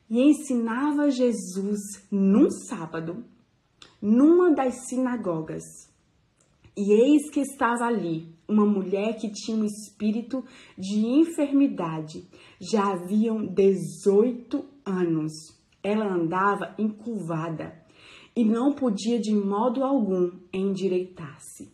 E 0.08 0.20
ensinava 0.20 1.10
Jesus 1.10 1.80
num 2.10 2.50
sábado, 2.50 3.24
numa 4.00 4.54
das 4.54 4.86
sinagogas. 4.88 5.62
E 6.76 6.92
eis 6.92 7.30
que 7.30 7.40
estava 7.40 7.84
ali 7.84 8.34
uma 8.48 8.66
mulher 8.66 9.16
que 9.16 9.30
tinha 9.30 9.56
um 9.56 9.64
espírito 9.64 10.44
de 10.76 10.98
enfermidade. 10.98 12.28
Já 12.60 12.92
haviam 12.92 13.46
18 13.46 14.64
anos 14.84 15.32
ela 15.84 16.10
andava 16.10 16.74
encurvada 16.78 17.84
e 18.34 18.42
não 18.42 18.72
podia 18.72 19.20
de 19.20 19.34
modo 19.34 19.84
algum 19.84 20.32
endireitar-se. 20.52 21.70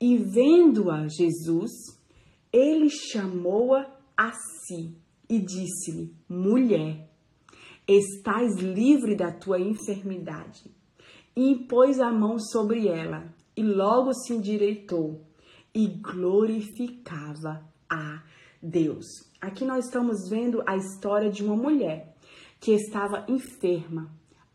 E 0.00 0.18
vendo-a 0.18 1.06
Jesus, 1.08 1.70
ele 2.52 2.90
chamou-a 2.90 3.86
a 4.16 4.32
si 4.32 4.96
e 5.28 5.38
disse-lhe: 5.38 6.12
Mulher, 6.28 7.08
estás 7.86 8.56
livre 8.56 9.16
da 9.16 9.32
tua 9.32 9.60
enfermidade. 9.60 10.70
E 11.34 11.52
impôs 11.52 12.00
a 12.00 12.12
mão 12.12 12.38
sobre 12.38 12.88
ela, 12.88 13.32
e 13.56 13.62
logo 13.62 14.12
se 14.12 14.34
endireitou 14.34 15.24
e 15.74 15.86
glorificava 15.86 17.64
a 17.88 18.24
Deus. 18.60 19.06
Aqui 19.40 19.64
nós 19.64 19.84
estamos 19.84 20.28
vendo 20.28 20.62
a 20.66 20.76
história 20.76 21.30
de 21.30 21.44
uma 21.44 21.54
mulher 21.54 22.07
que 22.60 22.72
estava 22.72 23.26
enferma 23.28 24.10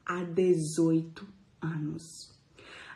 há 0.05 0.23
18 0.23 1.25
anos. 1.61 2.33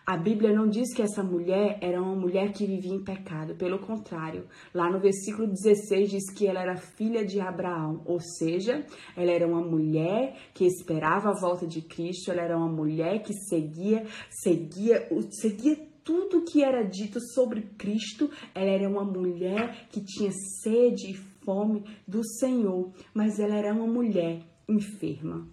A 0.09 0.15
Bíblia 0.15 0.53
não 0.53 0.69
diz 0.69 0.93
que 0.93 1.01
essa 1.01 1.21
mulher 1.21 1.79
era 1.81 2.01
uma 2.01 2.15
mulher 2.15 2.53
que 2.53 2.65
vivia 2.65 2.93
em 2.93 3.03
pecado, 3.03 3.55
pelo 3.55 3.77
contrário, 3.77 4.47
lá 4.73 4.89
no 4.89 5.01
versículo 5.01 5.49
16 5.49 6.09
diz 6.09 6.31
que 6.33 6.47
ela 6.47 6.61
era 6.61 6.77
filha 6.77 7.25
de 7.25 7.41
Abraão, 7.41 8.01
ou 8.05 8.17
seja, 8.21 8.85
ela 9.17 9.31
era 9.31 9.45
uma 9.45 9.61
mulher 9.61 10.33
que 10.53 10.63
esperava 10.63 11.31
a 11.31 11.39
volta 11.41 11.67
de 11.67 11.81
Cristo, 11.81 12.31
ela 12.31 12.41
era 12.41 12.57
uma 12.57 12.71
mulher 12.71 13.21
que 13.21 13.33
seguia, 13.33 14.05
seguia, 14.29 15.09
seguia 15.29 15.77
tudo 16.05 16.45
que 16.45 16.63
era 16.63 16.83
dito 16.83 17.19
sobre 17.33 17.63
Cristo, 17.77 18.31
ela 18.55 18.69
era 18.69 18.87
uma 18.87 19.03
mulher 19.03 19.89
que 19.89 19.99
tinha 19.99 20.31
sede 20.63 21.11
e 21.11 21.15
fome 21.43 21.83
do 22.07 22.23
Senhor, 22.23 22.93
mas 23.13 23.39
ela 23.39 23.55
era 23.57 23.73
uma 23.73 23.87
mulher 23.87 24.41
enferma. 24.67 25.47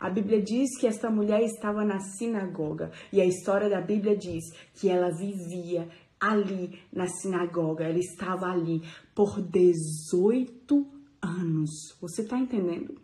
A 0.00 0.10
Bíblia 0.10 0.42
diz 0.42 0.76
que 0.78 0.86
esta 0.86 1.10
mulher 1.10 1.42
estava 1.42 1.84
na 1.84 2.00
sinagoga 2.00 2.90
e 3.12 3.20
a 3.20 3.24
história 3.24 3.70
da 3.70 3.80
Bíblia 3.80 4.16
diz 4.16 4.44
que 4.74 4.88
ela 4.88 5.10
vivia 5.10 5.88
ali 6.18 6.80
na 6.92 7.06
sinagoga, 7.06 7.84
ela 7.84 7.98
estava 7.98 8.46
ali 8.46 8.82
por 9.14 9.40
18 9.40 10.86
anos. 11.20 11.96
Você 12.00 12.22
está 12.22 12.38
entendendo? 12.38 12.96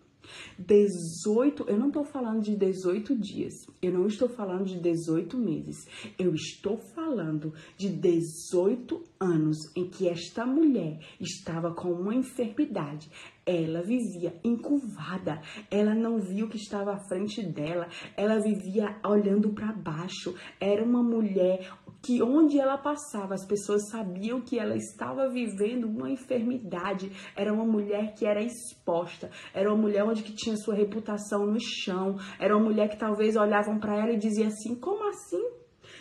18, 0.58 1.64
eu 1.68 1.78
não 1.78 1.88
estou 1.88 2.04
falando 2.04 2.42
de 2.42 2.56
18 2.56 3.16
dias, 3.16 3.54
eu 3.80 3.92
não 3.92 4.06
estou 4.06 4.28
falando 4.28 4.64
de 4.64 4.78
18 4.78 5.36
meses, 5.36 5.86
eu 6.18 6.34
estou 6.34 6.76
falando 6.76 7.52
de 7.76 7.88
18 7.88 9.02
anos 9.20 9.56
em 9.76 9.88
que 9.88 10.08
esta 10.08 10.46
mulher 10.46 11.00
estava 11.20 11.74
com 11.74 11.92
uma 11.92 12.14
enfermidade. 12.14 13.10
Ela 13.44 13.80
vivia 13.80 14.38
encurvada, 14.44 15.40
ela 15.70 15.94
não 15.94 16.20
via 16.20 16.44
o 16.44 16.50
que 16.50 16.58
estava 16.58 16.92
à 16.92 16.98
frente 17.08 17.42
dela, 17.42 17.88
ela 18.14 18.38
vivia 18.38 19.00
olhando 19.02 19.48
para 19.54 19.72
baixo. 19.72 20.34
Era 20.60 20.84
uma 20.84 21.02
mulher 21.02 21.66
que 22.02 22.22
onde 22.22 22.58
ela 22.58 22.78
passava, 22.78 23.34
as 23.34 23.46
pessoas 23.46 23.88
sabiam 23.90 24.40
que 24.40 24.58
ela 24.58 24.76
estava 24.76 25.28
vivendo 25.28 25.84
uma 25.84 26.10
enfermidade. 26.10 27.10
Era 27.36 27.52
uma 27.52 27.64
mulher 27.64 28.14
que 28.14 28.26
era 28.26 28.42
exposta, 28.42 29.30
era 29.52 29.68
uma 29.68 29.80
mulher 29.80 30.04
onde 30.04 30.22
que 30.22 30.34
tinha 30.34 30.56
sua 30.56 30.74
reputação 30.74 31.46
no 31.46 31.60
chão, 31.60 32.16
era 32.38 32.56
uma 32.56 32.64
mulher 32.64 32.88
que 32.88 32.98
talvez 32.98 33.36
olhavam 33.36 33.78
para 33.78 33.96
ela 33.96 34.12
e 34.12 34.18
diziam 34.18 34.48
assim: 34.48 34.74
"Como 34.74 35.08
assim? 35.08 35.58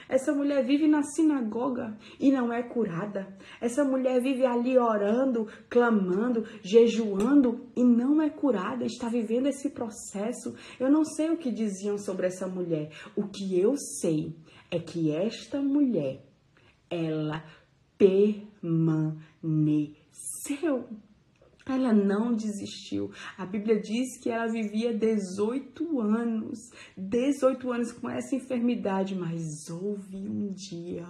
Essa 0.10 0.34
mulher 0.34 0.64
vive 0.64 0.88
na 0.88 1.04
sinagoga 1.04 1.98
e 2.20 2.32
não 2.32 2.52
é 2.52 2.64
curada. 2.64 3.28
Essa 3.60 3.84
mulher 3.84 4.22
vive 4.22 4.46
ali 4.46 4.78
orando, 4.78 5.48
clamando, 5.70 6.46
jejuando 6.62 7.68
e 7.76 7.84
não 7.84 8.22
é 8.22 8.30
curada, 8.30 8.86
está 8.86 9.10
vivendo 9.10 9.48
esse 9.48 9.70
processo. 9.70 10.56
Eu 10.80 10.90
não 10.90 11.04
sei 11.04 11.30
o 11.30 11.38
que 11.38 11.52
diziam 11.52 11.98
sobre 11.98 12.28
essa 12.28 12.48
mulher. 12.48 12.90
O 13.16 13.28
que 13.28 13.60
eu 13.60 13.76
sei 13.76 14.34
é 14.69 14.80
que 14.80 15.12
esta 15.12 15.62
mulher, 15.62 16.25
ela 16.89 17.43
permaneceu. 17.97 19.15
Ela 21.65 21.91
não 21.91 22.34
desistiu. 22.34 23.12
A 23.38 23.45
Bíblia 23.45 23.82
diz 23.82 24.17
que 24.21 24.30
ela 24.30 24.47
vivia 24.47 24.97
18 24.97 25.99
anos, 25.99 26.58
18 26.95 27.71
anos 27.71 27.91
com 27.91 28.10
essa 28.10 28.36
enfermidade, 28.36 29.13
mas 29.13 29.69
houve 29.69 30.15
um 30.15 30.53
dia, 30.53 31.06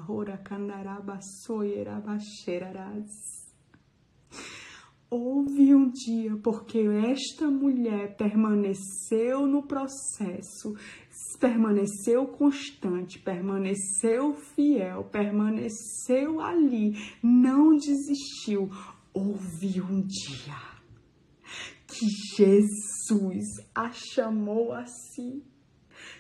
Houve 5.10 5.74
um 5.74 5.90
dia 5.90 6.36
porque 6.44 6.80
esta 6.80 7.50
mulher 7.50 8.18
permaneceu 8.18 9.48
no 9.48 9.64
processo, 9.66 10.76
permaneceu 11.38 12.28
constante, 12.28 13.20
permaneceu 13.20 14.34
fiel, 14.34 15.04
permaneceu 15.06 16.42
ali, 16.42 16.94
não 17.24 17.76
desistiu 17.76 18.70
houve 19.14 19.82
um 19.82 20.02
dia 20.02 20.78
que 21.88 22.08
Jesus 22.36 23.46
a 23.74 23.92
chamou 23.92 24.74
a 24.74 24.86
si. 24.86 25.44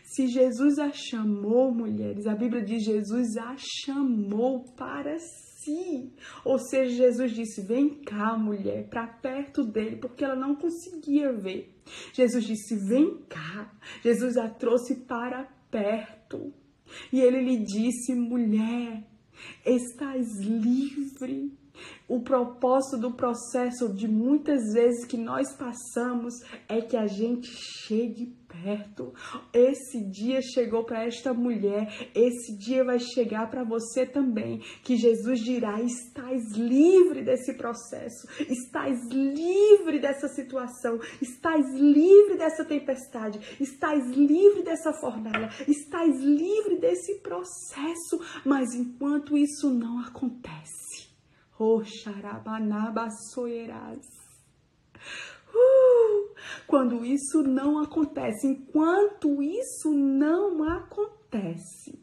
Se 0.03 0.27
Jesus 0.27 0.79
a 0.79 0.91
chamou, 0.91 1.71
mulheres, 1.71 2.25
a 2.25 2.33
Bíblia 2.33 2.63
diz 2.63 2.83
Jesus 2.83 3.37
a 3.37 3.55
chamou 3.57 4.63
para 4.75 5.19
si. 5.19 5.46
Ou 6.43 6.57
seja, 6.59 6.95
Jesus 6.95 7.31
disse: 7.31 7.61
Vem 7.61 8.01
cá, 8.01 8.37
mulher, 8.37 8.87
para 8.89 9.07
perto 9.07 9.63
dele, 9.63 9.97
porque 9.97 10.23
ela 10.23 10.35
não 10.35 10.55
conseguia 10.55 11.31
ver. 11.31 11.73
Jesus 12.13 12.45
disse: 12.45 12.75
Vem 12.75 13.19
cá. 13.29 13.71
Jesus 14.03 14.37
a 14.37 14.49
trouxe 14.49 14.95
para 15.05 15.47
perto. 15.71 16.53
E 17.11 17.19
ele 17.19 17.41
lhe 17.41 17.57
disse: 17.63 18.13
Mulher, 18.13 19.03
estás 19.65 20.39
livre. 20.39 21.51
O 22.07 22.21
propósito 22.21 22.97
do 22.97 23.11
processo 23.13 23.93
de 23.93 24.07
muitas 24.07 24.73
vezes 24.73 25.05
que 25.05 25.17
nós 25.17 25.55
passamos 25.55 26.33
é 26.67 26.81
que 26.81 26.97
a 26.97 27.05
gente 27.05 27.47
chegue 27.47 28.35
Esse 29.53 30.03
dia 30.09 30.41
chegou 30.41 30.83
para 30.83 31.05
esta 31.05 31.33
mulher, 31.33 32.09
esse 32.15 32.57
dia 32.57 32.83
vai 32.83 32.99
chegar 32.99 33.49
para 33.49 33.63
você 33.63 34.05
também, 34.05 34.59
que 34.83 34.97
Jesus 34.97 35.39
dirá: 35.39 35.81
"Estás 35.81 36.51
livre 36.55 37.23
desse 37.23 37.53
processo, 37.53 38.27
estás 38.49 38.99
livre 39.09 39.99
dessa 39.99 40.27
situação, 40.27 40.99
estás 41.21 41.65
livre 41.73 42.37
dessa 42.37 42.65
tempestade, 42.65 43.39
estás 43.59 44.05
livre 44.15 44.63
dessa 44.63 44.93
fornalha, 44.93 45.49
estás 45.67 46.19
livre 46.21 46.77
desse 46.77 47.19
processo". 47.19 48.19
Mas 48.45 48.73
enquanto 48.73 49.37
isso 49.37 49.69
não 49.69 49.99
acontece, 49.99 50.87
Oh, 51.59 51.81
Uh, 54.95 55.36
quando 56.65 57.05
isso 57.05 57.41
não 57.43 57.79
acontece, 57.79 58.47
enquanto 58.47 59.41
isso 59.41 59.91
não 59.93 60.63
acontece, 60.63 61.99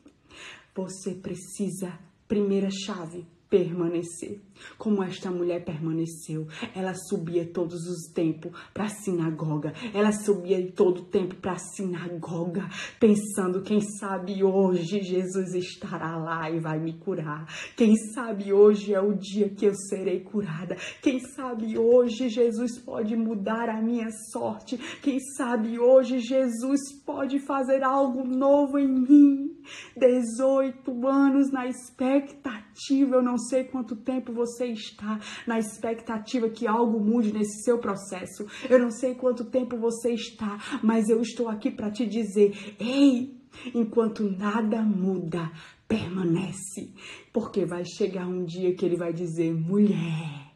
você 0.74 1.14
precisa, 1.14 1.98
primeira 2.26 2.68
chave, 2.70 3.26
permanecer. 3.48 4.40
Como 4.78 5.02
esta 5.02 5.30
mulher 5.30 5.64
permaneceu, 5.64 6.46
ela 6.74 6.94
subia 6.94 7.46
todos 7.46 7.86
os 7.86 8.12
tempos 8.12 8.52
para 8.72 8.84
a 8.84 8.88
sinagoga, 8.88 9.72
ela 9.92 10.12
subia 10.12 10.72
todo 10.72 10.98
o 10.98 11.04
tempo 11.04 11.34
para 11.36 11.52
a 11.52 11.58
sinagoga, 11.58 12.68
pensando: 12.98 13.62
quem 13.62 13.80
sabe 13.80 14.42
hoje 14.42 15.02
Jesus 15.02 15.54
estará 15.54 16.16
lá 16.16 16.50
e 16.50 16.60
vai 16.60 16.78
me 16.78 16.94
curar, 16.94 17.46
quem 17.76 17.96
sabe 18.14 18.52
hoje 18.52 18.94
é 18.94 19.00
o 19.00 19.14
dia 19.14 19.48
que 19.48 19.66
eu 19.66 19.74
serei 19.74 20.20
curada, 20.20 20.76
quem 21.02 21.18
sabe 21.20 21.78
hoje 21.78 22.28
Jesus 22.28 22.78
pode 22.78 23.16
mudar 23.16 23.68
a 23.68 23.80
minha 23.82 24.08
sorte, 24.32 24.78
quem 25.02 25.18
sabe 25.36 25.78
hoje 25.78 26.18
Jesus 26.18 26.80
pode 27.04 27.38
fazer 27.40 27.82
algo 27.82 28.24
novo 28.24 28.78
em 28.78 28.88
mim. 28.88 29.54
18 29.96 31.08
anos 31.08 31.50
na 31.50 31.66
expectativa, 31.66 33.16
eu 33.16 33.22
não 33.22 33.38
sei 33.38 33.64
quanto 33.64 33.96
tempo 33.96 34.32
você 34.32 34.43
você 34.44 34.66
está 34.66 35.18
na 35.46 35.59
expectativa 35.59 36.48
que 36.48 36.66
algo 36.66 37.00
mude 37.00 37.33
nesse 37.33 37.62
seu 37.62 37.78
processo. 37.78 38.46
Eu 38.68 38.78
não 38.78 38.90
sei 38.90 39.14
quanto 39.14 39.44
tempo 39.44 39.76
você 39.78 40.12
está, 40.12 40.59
mas 40.83 41.09
eu 41.09 41.20
estou 41.20 41.48
aqui 41.48 41.70
para 41.70 41.90
te 41.90 42.07
dizer: 42.07 42.76
ei, 42.78 43.40
enquanto 43.74 44.22
nada 44.22 44.83
muda, 44.83 45.50
permanece, 45.88 46.92
porque 47.33 47.64
vai 47.64 47.85
chegar 47.85 48.26
um 48.26 48.44
dia 48.44 48.74
que 48.74 48.85
ele 48.85 48.96
vai 48.96 49.12
dizer: 49.12 49.52
mulher, 49.54 50.52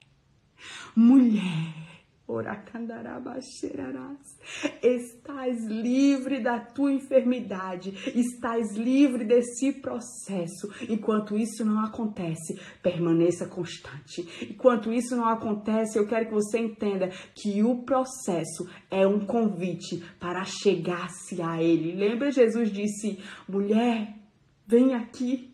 mulher 0.94 1.87
Estás 4.82 5.64
livre 5.64 6.42
da 6.42 6.60
tua 6.60 6.92
enfermidade, 6.92 7.90
estás 8.14 8.76
livre 8.76 9.24
desse 9.24 9.72
processo. 9.80 10.68
Enquanto 10.90 11.38
isso 11.38 11.64
não 11.64 11.80
acontece, 11.80 12.60
permaneça 12.82 13.48
constante. 13.48 14.28
Enquanto 14.50 14.92
isso 14.92 15.16
não 15.16 15.24
acontece, 15.24 15.98
eu 15.98 16.06
quero 16.06 16.26
que 16.26 16.34
você 16.34 16.58
entenda 16.58 17.08
que 17.34 17.62
o 17.62 17.82
processo 17.82 18.68
é 18.90 19.06
um 19.06 19.24
convite 19.24 20.04
para 20.20 20.44
chegar-se 20.44 21.40
a 21.40 21.62
Ele. 21.62 21.94
Lembra, 21.94 22.30
Jesus 22.30 22.70
disse: 22.70 23.18
mulher, 23.48 24.14
vem 24.66 24.92
aqui. 24.92 25.47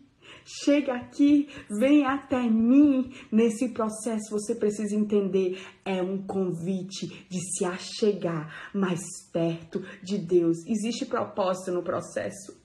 Chega 0.47 0.93
aqui, 0.93 1.49
vem 1.67 2.05
até 2.05 2.39
mim. 2.39 3.11
Nesse 3.31 3.69
processo 3.69 4.29
você 4.29 4.53
precisa 4.53 4.95
entender, 4.95 5.59
é 5.83 6.03
um 6.03 6.21
convite 6.21 7.07
de 7.27 7.39
se 7.39 7.65
achegar 7.65 8.69
mais 8.71 9.01
perto 9.33 9.81
de 10.03 10.19
Deus. 10.19 10.57
Existe 10.67 11.07
propósito 11.07 11.71
no 11.71 11.81
processo. 11.81 12.55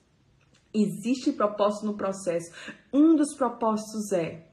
Existe 0.71 1.31
propósito 1.31 1.87
no 1.87 1.97
processo. 1.97 2.51
Um 2.93 3.15
dos 3.15 3.35
propósitos 3.35 4.11
é 4.11 4.47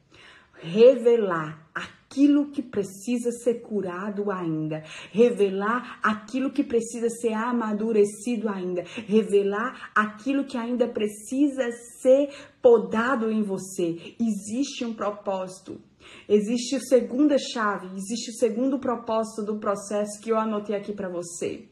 revelar 0.55 1.69
a 1.75 1.98
aquilo 2.09 2.51
que 2.51 2.63
precisa 2.63 3.31
ser 3.31 3.61
curado 3.61 4.31
ainda, 4.31 4.83
revelar 5.13 6.01
aquilo 6.03 6.51
que 6.51 6.65
precisa 6.65 7.09
ser 7.11 7.35
amadurecido 7.35 8.49
ainda, 8.49 8.83
revelar 9.07 9.91
aquilo 9.95 10.45
que 10.45 10.57
ainda 10.57 10.89
precisa 10.89 11.71
ser 12.01 12.31
podado 12.63 13.31
em 13.31 13.43
você. 13.43 14.17
Existe 14.19 14.85
um 14.85 14.95
propósito. 14.95 15.79
Existe 16.27 16.77
a 16.77 16.81
segunda 16.81 17.37
chave, 17.39 17.89
existe 17.95 18.31
o 18.31 18.39
segundo 18.39 18.79
propósito 18.79 19.45
do 19.45 19.59
processo 19.59 20.19
que 20.23 20.33
eu 20.33 20.39
anotei 20.39 20.75
aqui 20.75 20.95
para 20.95 21.11
você. 21.11 21.69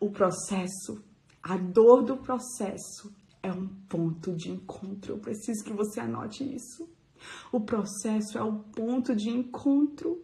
O 0.00 0.10
processo, 0.10 1.04
a 1.40 1.56
dor 1.56 2.02
do 2.02 2.16
processo 2.16 3.14
é 3.40 3.52
um 3.52 3.68
ponto 3.88 4.34
de 4.34 4.50
encontro. 4.50 5.14
Eu 5.14 5.18
preciso 5.18 5.64
que 5.64 5.72
você 5.72 6.00
anote 6.00 6.42
isso. 6.42 6.88
O 7.52 7.60
processo 7.60 8.38
é 8.38 8.42
o 8.42 8.64
ponto 8.74 9.14
de 9.14 9.30
encontro. 9.30 10.18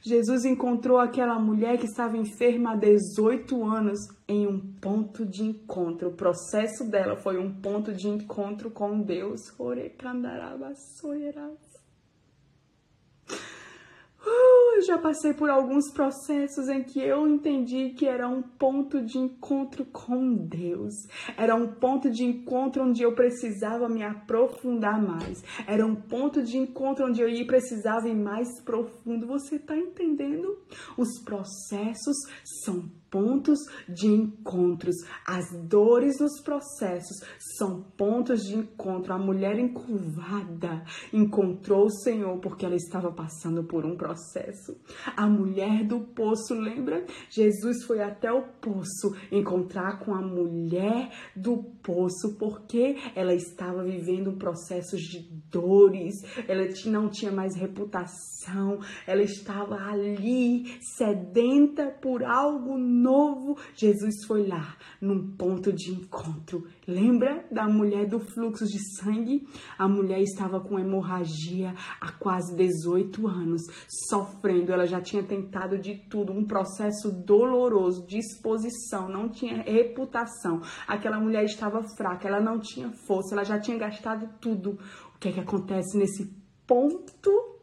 Jesus 0.00 0.44
encontrou 0.44 0.98
aquela 0.98 1.38
mulher 1.38 1.78
que 1.78 1.86
estava 1.86 2.16
enferma 2.16 2.72
há 2.72 2.76
18 2.76 3.64
anos 3.64 4.00
em 4.26 4.44
um 4.46 4.58
ponto 4.58 5.26
de 5.26 5.42
encontro. 5.42 6.08
O 6.08 6.14
processo 6.14 6.84
dela 6.84 7.16
foi 7.16 7.38
um 7.38 7.52
ponto 7.52 7.92
de 7.92 8.08
encontro 8.08 8.70
com 8.70 9.00
Deus. 9.00 9.52
Orekandarabassoeras. 9.58 11.67
Uh, 14.28 14.76
eu 14.76 14.82
já 14.82 14.98
passei 14.98 15.32
por 15.32 15.48
alguns 15.48 15.90
processos 15.90 16.68
em 16.68 16.82
que 16.82 17.00
eu 17.00 17.26
entendi 17.26 17.90
que 17.90 18.06
era 18.06 18.28
um 18.28 18.42
ponto 18.42 19.02
de 19.02 19.16
encontro 19.16 19.86
com 19.86 20.34
Deus. 20.34 20.94
Era 21.36 21.54
um 21.54 21.66
ponto 21.66 22.10
de 22.10 22.24
encontro 22.24 22.84
onde 22.84 23.02
eu 23.02 23.14
precisava 23.14 23.88
me 23.88 24.02
aprofundar 24.02 25.00
mais. 25.00 25.42
Era 25.66 25.86
um 25.86 25.96
ponto 25.96 26.42
de 26.42 26.58
encontro 26.58 27.06
onde 27.06 27.22
eu 27.22 27.46
precisava 27.46 28.08
ir 28.08 28.14
mais 28.14 28.48
profundo. 28.62 29.26
Você 29.26 29.56
está 29.56 29.76
entendendo? 29.76 30.58
Os 30.96 31.22
processos 31.24 32.16
são 32.62 32.90
pontos 33.10 33.58
de 33.88 34.06
encontros. 34.06 34.96
As 35.26 35.44
dores 35.66 36.18
nos 36.20 36.40
processos 36.42 37.18
são 37.56 37.82
pontos 37.96 38.42
de 38.42 38.56
encontro. 38.56 39.12
A 39.12 39.18
mulher 39.18 39.58
encurvada 39.58 40.84
encontrou 41.12 41.86
o 41.86 41.90
Senhor 41.90 42.38
porque 42.38 42.64
ela 42.64 42.76
estava 42.76 43.12
passando 43.12 43.64
por 43.64 43.84
um 43.84 43.96
processo. 43.96 44.76
A 45.16 45.26
mulher 45.26 45.86
do 45.86 46.00
poço, 46.00 46.54
lembra? 46.54 47.04
Jesus 47.30 47.84
foi 47.84 48.02
até 48.02 48.32
o 48.32 48.42
poço 48.60 49.14
encontrar 49.30 49.98
com 50.04 50.14
a 50.14 50.22
mulher 50.22 51.10
do 51.34 51.62
poço 51.82 52.36
porque 52.38 52.96
ela 53.14 53.34
estava 53.34 53.82
vivendo 53.84 54.30
um 54.30 54.38
processo 54.38 54.96
de 54.96 55.28
dores. 55.50 56.14
Ela 56.46 56.68
não 56.86 57.08
tinha 57.08 57.32
mais 57.32 57.56
reputação. 57.56 58.37
Ela 59.06 59.22
estava 59.22 59.76
ali 59.76 60.78
sedenta 60.80 61.90
por 61.90 62.24
algo 62.24 62.78
novo, 62.78 63.58
Jesus 63.74 64.24
foi 64.26 64.46
lá, 64.46 64.76
num 65.00 65.36
ponto 65.36 65.72
de 65.72 65.92
encontro. 65.92 66.66
Lembra 66.86 67.46
da 67.50 67.68
mulher 67.68 68.06
do 68.06 68.18
fluxo 68.18 68.64
de 68.66 68.78
sangue? 68.96 69.46
A 69.78 69.88
mulher 69.88 70.20
estava 70.20 70.60
com 70.60 70.78
hemorragia 70.78 71.74
há 72.00 72.12
quase 72.12 72.56
18 72.56 73.26
anos, 73.26 73.62
sofrendo. 74.08 74.72
Ela 74.72 74.86
já 74.86 75.00
tinha 75.00 75.22
tentado 75.22 75.78
de 75.78 75.96
tudo, 76.08 76.32
um 76.32 76.44
processo 76.44 77.10
doloroso, 77.10 78.06
de 78.06 78.18
exposição, 78.18 79.08
não 79.08 79.28
tinha 79.28 79.62
reputação. 79.62 80.60
Aquela 80.86 81.20
mulher 81.20 81.44
estava 81.44 81.82
fraca, 81.96 82.26
ela 82.28 82.40
não 82.40 82.58
tinha 82.58 82.90
força, 83.06 83.34
ela 83.34 83.44
já 83.44 83.58
tinha 83.58 83.76
gastado 83.78 84.28
tudo. 84.40 84.78
O 85.14 85.18
que 85.18 85.28
é 85.28 85.32
que 85.32 85.40
acontece 85.40 85.98
nesse 85.98 86.32
ponto? 86.66 87.57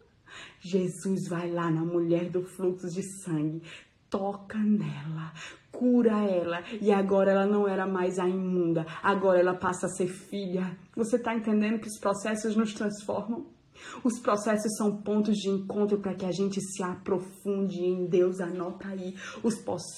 Jesus 0.66 1.28
vai 1.28 1.52
lá 1.52 1.70
na 1.70 1.86
mulher 1.86 2.32
do 2.32 2.42
fluxo 2.42 2.90
de 2.90 3.04
sangue, 3.22 3.62
toca 4.10 4.58
nela, 4.58 5.32
cura 5.72 6.24
ela 6.24 6.64
e 6.82 6.92
agora 6.92 7.32
ela 7.32 7.46
não 7.46 7.68
era 7.68 7.86
mais 7.86 8.18
a 8.18 8.28
imunda, 8.28 8.84
agora 9.04 9.40
ela 9.40 9.54
passa 9.54 9.86
a 9.86 9.90
ser 9.90 10.08
filha. 10.08 10.76
Você 10.96 11.18
está 11.18 11.36
entendendo 11.36 11.80
que 11.80 11.88
os 11.88 12.00
processos 12.00 12.56
nos 12.56 12.74
transformam? 12.74 13.46
Os 14.04 14.20
processos 14.20 14.76
são 14.78 15.02
pontos 15.02 15.38
de 15.38 15.50
encontro 15.50 16.00
para 16.00 16.14
que 16.14 16.26
a 16.26 16.32
gente 16.32 16.62
se 16.62 16.84
aprofunde 16.84 17.80
em 17.80 18.06
Deus. 18.08 18.40
Anota 18.40 18.90
aí. 18.90 19.16
Os, 19.44 19.56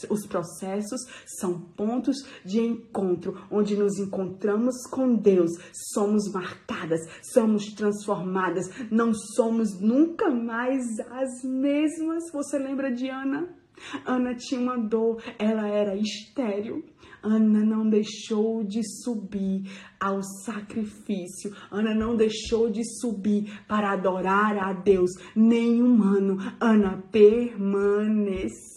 os 0.10 0.26
processos 0.28 1.02
são 1.40 1.60
pontos 1.60 2.18
de 2.46 2.60
encontro 2.60 3.36
onde 3.52 3.76
nos 3.76 3.98
encontramos 4.00 4.76
com 4.90 5.16
Deus. 5.16 5.52
Somos 5.94 6.32
marcadas, 6.32 7.02
somos 7.34 7.66
transformadas, 7.74 8.66
não 8.92 9.14
somos 9.14 9.80
nunca 9.80 10.30
mais 10.30 10.84
as 11.12 11.44
mesmas. 11.44 12.32
Você 12.32 12.58
lembra 12.58 12.92
de 12.92 13.10
Ana? 13.10 13.56
Ana 14.06 14.36
tinha 14.36 14.60
uma 14.60 14.78
dor, 14.78 15.22
ela 15.38 15.68
era 15.68 15.96
estéril. 15.96 16.84
Ana 17.22 17.64
não 17.66 17.90
deixou 17.90 18.64
de 18.64 18.82
subir 19.04 19.64
ao 20.00 20.22
sacrifício. 20.46 21.54
Ana 21.72 21.94
não 21.94 22.16
deixou 22.16 22.70
de 22.70 22.84
subir 23.00 23.62
para 23.68 23.92
adorar 23.94 24.58
a 24.58 24.74
Deus 24.74 25.12
nem 25.36 25.82
humano. 25.82 26.38
Ana 26.60 27.04
permaneceu 27.12 28.68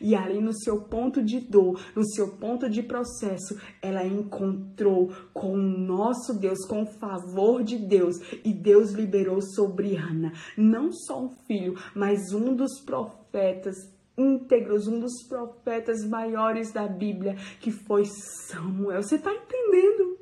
e 0.00 0.14
ali 0.14 0.40
no 0.40 0.54
seu 0.54 0.82
ponto 0.82 1.22
de 1.22 1.40
dor, 1.40 1.78
no 1.94 2.04
seu 2.04 2.36
ponto 2.36 2.68
de 2.68 2.82
processo, 2.82 3.58
ela 3.82 4.06
encontrou 4.06 5.12
com 5.34 5.52
o 5.52 5.56
nosso 5.56 6.38
Deus, 6.38 6.64
com 6.66 6.82
o 6.82 6.98
favor 6.98 7.62
de 7.62 7.76
Deus, 7.76 8.16
e 8.44 8.52
Deus 8.52 8.92
liberou 8.92 9.42
sobre 9.42 9.96
Ana 9.96 10.32
não 10.56 10.90
só 10.92 11.24
um 11.24 11.30
filho, 11.46 11.74
mas 11.94 12.32
um 12.32 12.54
dos 12.54 12.80
profetas 12.84 13.93
íntegros, 14.16 14.86
um 14.86 15.00
dos 15.00 15.26
profetas 15.28 16.04
maiores 16.08 16.72
da 16.72 16.86
Bíblia, 16.86 17.36
que 17.60 17.70
foi 17.70 18.04
Samuel. 18.48 19.02
Você 19.02 19.16
está 19.16 19.32
entendendo? 19.32 20.18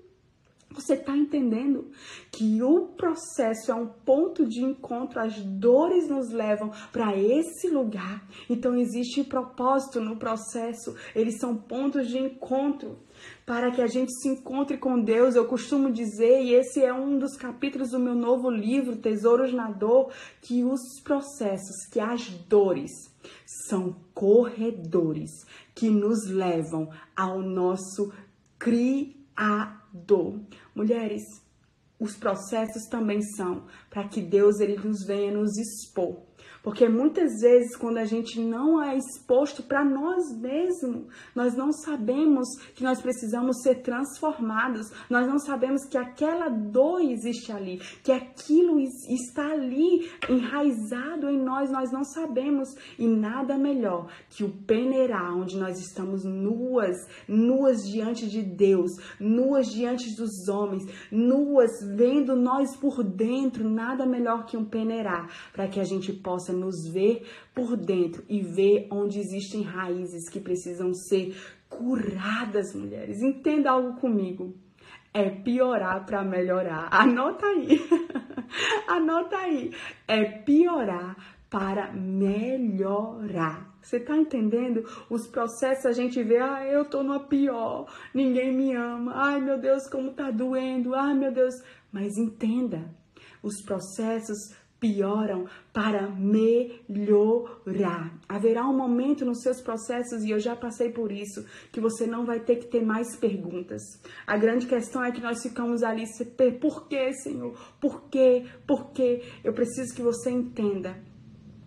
Você 0.74 0.95
está 0.95 1.16
entendendo 1.16 1.90
que 2.30 2.62
o 2.62 2.88
processo 2.88 3.70
é 3.70 3.74
um 3.74 3.86
ponto 3.86 4.47
de 4.47 4.62
encontro, 4.64 5.20
as 5.20 5.38
dores 5.43 6.09
nos 6.09 6.30
levam 6.30 6.70
para 6.90 7.16
esse 7.16 7.68
lugar. 7.68 8.26
Então 8.49 8.74
existe 8.74 9.22
propósito 9.22 10.01
no 10.01 10.16
processo, 10.16 10.97
eles 11.14 11.38
são 11.38 11.57
pontos 11.57 12.09
de 12.09 12.18
encontro 12.18 12.99
para 13.45 13.70
que 13.70 13.81
a 13.81 13.87
gente 13.87 14.12
se 14.12 14.29
encontre 14.29 14.79
com 14.79 15.01
Deus. 15.01 15.35
Eu 15.35 15.47
costumo 15.47 15.93
dizer, 15.93 16.43
e 16.43 16.55
esse 16.55 16.83
é 16.83 16.93
um 16.93 17.18
dos 17.18 17.37
capítulos 17.37 17.91
do 17.91 17.99
meu 17.99 18.14
novo 18.14 18.51
livro, 18.51 18.97
Tesouros 18.97 19.53
na 19.53 19.70
Dor, 19.70 20.12
que 20.41 20.64
os 20.64 21.01
processos, 21.03 21.87
que 21.91 22.01
as 22.01 22.29
dores, 22.49 22.91
são 23.68 23.97
corredores 24.14 25.31
que 25.75 25.89
nos 25.89 26.27
levam 26.29 26.91
ao 27.16 27.41
nosso 27.41 28.12
Criador. 28.59 30.41
Mulheres, 30.75 31.23
os 31.99 32.16
processos 32.16 32.89
também 32.91 33.23
são 33.23 33.66
para 33.89 34.09
que 34.09 34.20
Deus 34.20 34.59
ele 34.61 34.77
nos 34.77 35.05
venha 35.07 35.33
nos 35.33 35.57
expor 35.57 36.32
porque 36.63 36.89
muitas 36.89 37.41
vezes, 37.41 37.77
quando 37.77 37.99
a 37.99 38.05
gente 38.05 38.41
não 38.41 38.81
é 38.83 38.97
exposto 38.97 39.65
para 39.65 39.85
nós 39.85 40.23
mesmos, 40.39 41.09
nós 41.35 41.57
não 41.57 41.73
sabemos 41.73 42.47
que 42.75 42.85
nós 42.85 43.03
precisamos 43.03 43.61
ser 43.63 43.83
transformados, 43.83 44.87
nós 45.11 45.27
não 45.27 45.39
sabemos 45.39 45.85
que 45.85 45.99
aquela 45.99 46.49
dor 46.49 47.01
existe 47.01 47.51
ali, 47.51 47.81
que 48.05 48.13
aquilo 48.13 48.79
está 48.79 49.51
ali 49.51 50.09
enraizado 50.29 51.29
em 51.29 51.43
nós, 51.43 51.71
nós 51.71 51.91
não 51.91 52.05
sabemos. 52.05 52.69
E 52.99 53.09
nada 53.09 53.59
melhor 53.59 54.09
que 54.31 54.45
o 54.45 54.51
peneirar, 54.51 55.37
onde 55.37 55.59
nós 55.59 55.81
estamos 55.81 56.25
nuas, 56.25 56.97
nuas 57.27 57.83
diante 57.89 58.29
de 58.29 58.43
Deus, 58.43 58.93
nuas 59.19 59.67
diante 59.67 60.15
dos 60.17 60.49
homens, 60.49 60.85
nuas, 61.11 61.71
vendo 61.97 62.37
nós 62.37 62.77
por 62.77 63.03
dentro, 63.03 63.69
nada 63.69 64.07
melhor 64.07 64.45
que 64.47 64.57
um 64.57 64.65
peneirar, 64.65 65.29
para 65.53 65.67
que 65.67 65.81
a 65.81 65.85
gente 65.85 66.13
possa 66.13 66.51
possa 66.53 66.57
nos 66.57 66.86
ver 66.86 67.26
por 67.55 67.76
dentro 67.76 68.22
e 68.28 68.40
ver 68.40 68.86
onde 68.90 69.18
existem 69.18 69.62
raízes 69.62 70.28
que 70.28 70.40
precisam 70.40 70.92
ser 70.92 71.34
curadas, 71.68 72.74
mulheres. 72.74 73.22
Entenda 73.22 73.70
algo 73.70 73.98
comigo. 73.98 74.55
É 75.14 75.28
piorar 75.28 76.07
para 76.07 76.22
melhorar. 76.22 76.88
Anota 76.90 77.46
aí. 77.46 77.80
Anota 78.88 79.36
aí. 79.36 79.72
É 80.07 80.24
piorar 80.24 81.16
para 81.50 81.92
melhorar. 81.92 83.70
Você 83.82 83.98
tá 83.98 84.16
entendendo? 84.16 84.84
Os 85.11 85.26
processos 85.26 85.86
a 85.86 85.92
gente 85.92 86.22
vê, 86.22 86.38
ah, 86.38 86.64
eu 86.64 86.84
tô 86.84 87.03
numa 87.03 87.26
pior, 87.26 87.92
ninguém 88.14 88.55
me 88.57 88.74
ama, 88.76 89.12
ai 89.12 89.40
meu 89.40 89.59
Deus, 89.59 89.88
como 89.90 90.12
tá 90.12 90.30
doendo, 90.30 90.94
ai 90.94 91.14
meu 91.14 91.32
Deus. 91.32 91.55
Mas 91.90 92.16
entenda, 92.16 92.88
os 93.42 93.61
processos 93.66 94.55
pioram 94.83 95.47
para 95.72 96.11
melhorar. 96.11 98.12
Haverá 98.28 98.68
um 98.68 98.76
momento 98.76 99.24
nos 99.24 99.41
seus 99.41 99.61
processos, 99.61 100.24
e 100.24 100.30
eu 100.30 100.41
já 100.41 100.57
passei 100.57 100.91
por 100.91 101.12
isso, 101.12 101.47
que 101.70 101.80
você 101.80 102.05
não 102.05 102.26
vai 102.26 102.41
ter 102.41 102.57
que 102.57 102.66
ter 102.66 102.85
mais 102.85 103.16
perguntas. 103.16 103.80
A 104.26 104.37
grande 104.37 104.66
questão 104.66 105.05
é 105.05 105.12
que 105.12 105.20
nós 105.20 105.41
ficamos 105.41 105.85
ali, 105.85 106.03
por 106.61 106.89
que, 106.89 107.12
Senhor? 107.14 107.57
Por 107.80 108.09
quê? 108.09 108.45
Por 108.66 108.91
quê? 108.91 109.22
Eu 109.45 109.53
preciso 109.53 109.95
que 109.95 110.03
você 110.03 110.33
entenda 110.33 111.01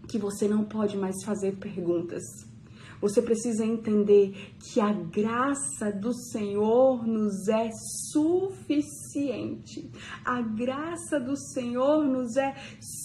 que 0.09 0.20
você 0.20 0.45
não 0.45 0.66
pode 0.66 0.97
mais 0.97 1.16
fazer 1.24 1.55
perguntas. 1.55 2.22
Você 3.01 3.22
precisa 3.22 3.66
entender 3.66 4.53
que 4.59 4.80
a 4.80 4.91
graça 4.91 5.91
do 5.91 6.13
Senhor 6.13 7.05
nos 7.05 7.47
é 7.47 7.70
suficiente. 8.11 9.89
A 10.24 10.41
graça 10.41 11.20
do 11.20 11.38
Senhor 11.38 12.05
nos 12.05 12.36
é 12.36 12.53
suficiente. 12.80 13.05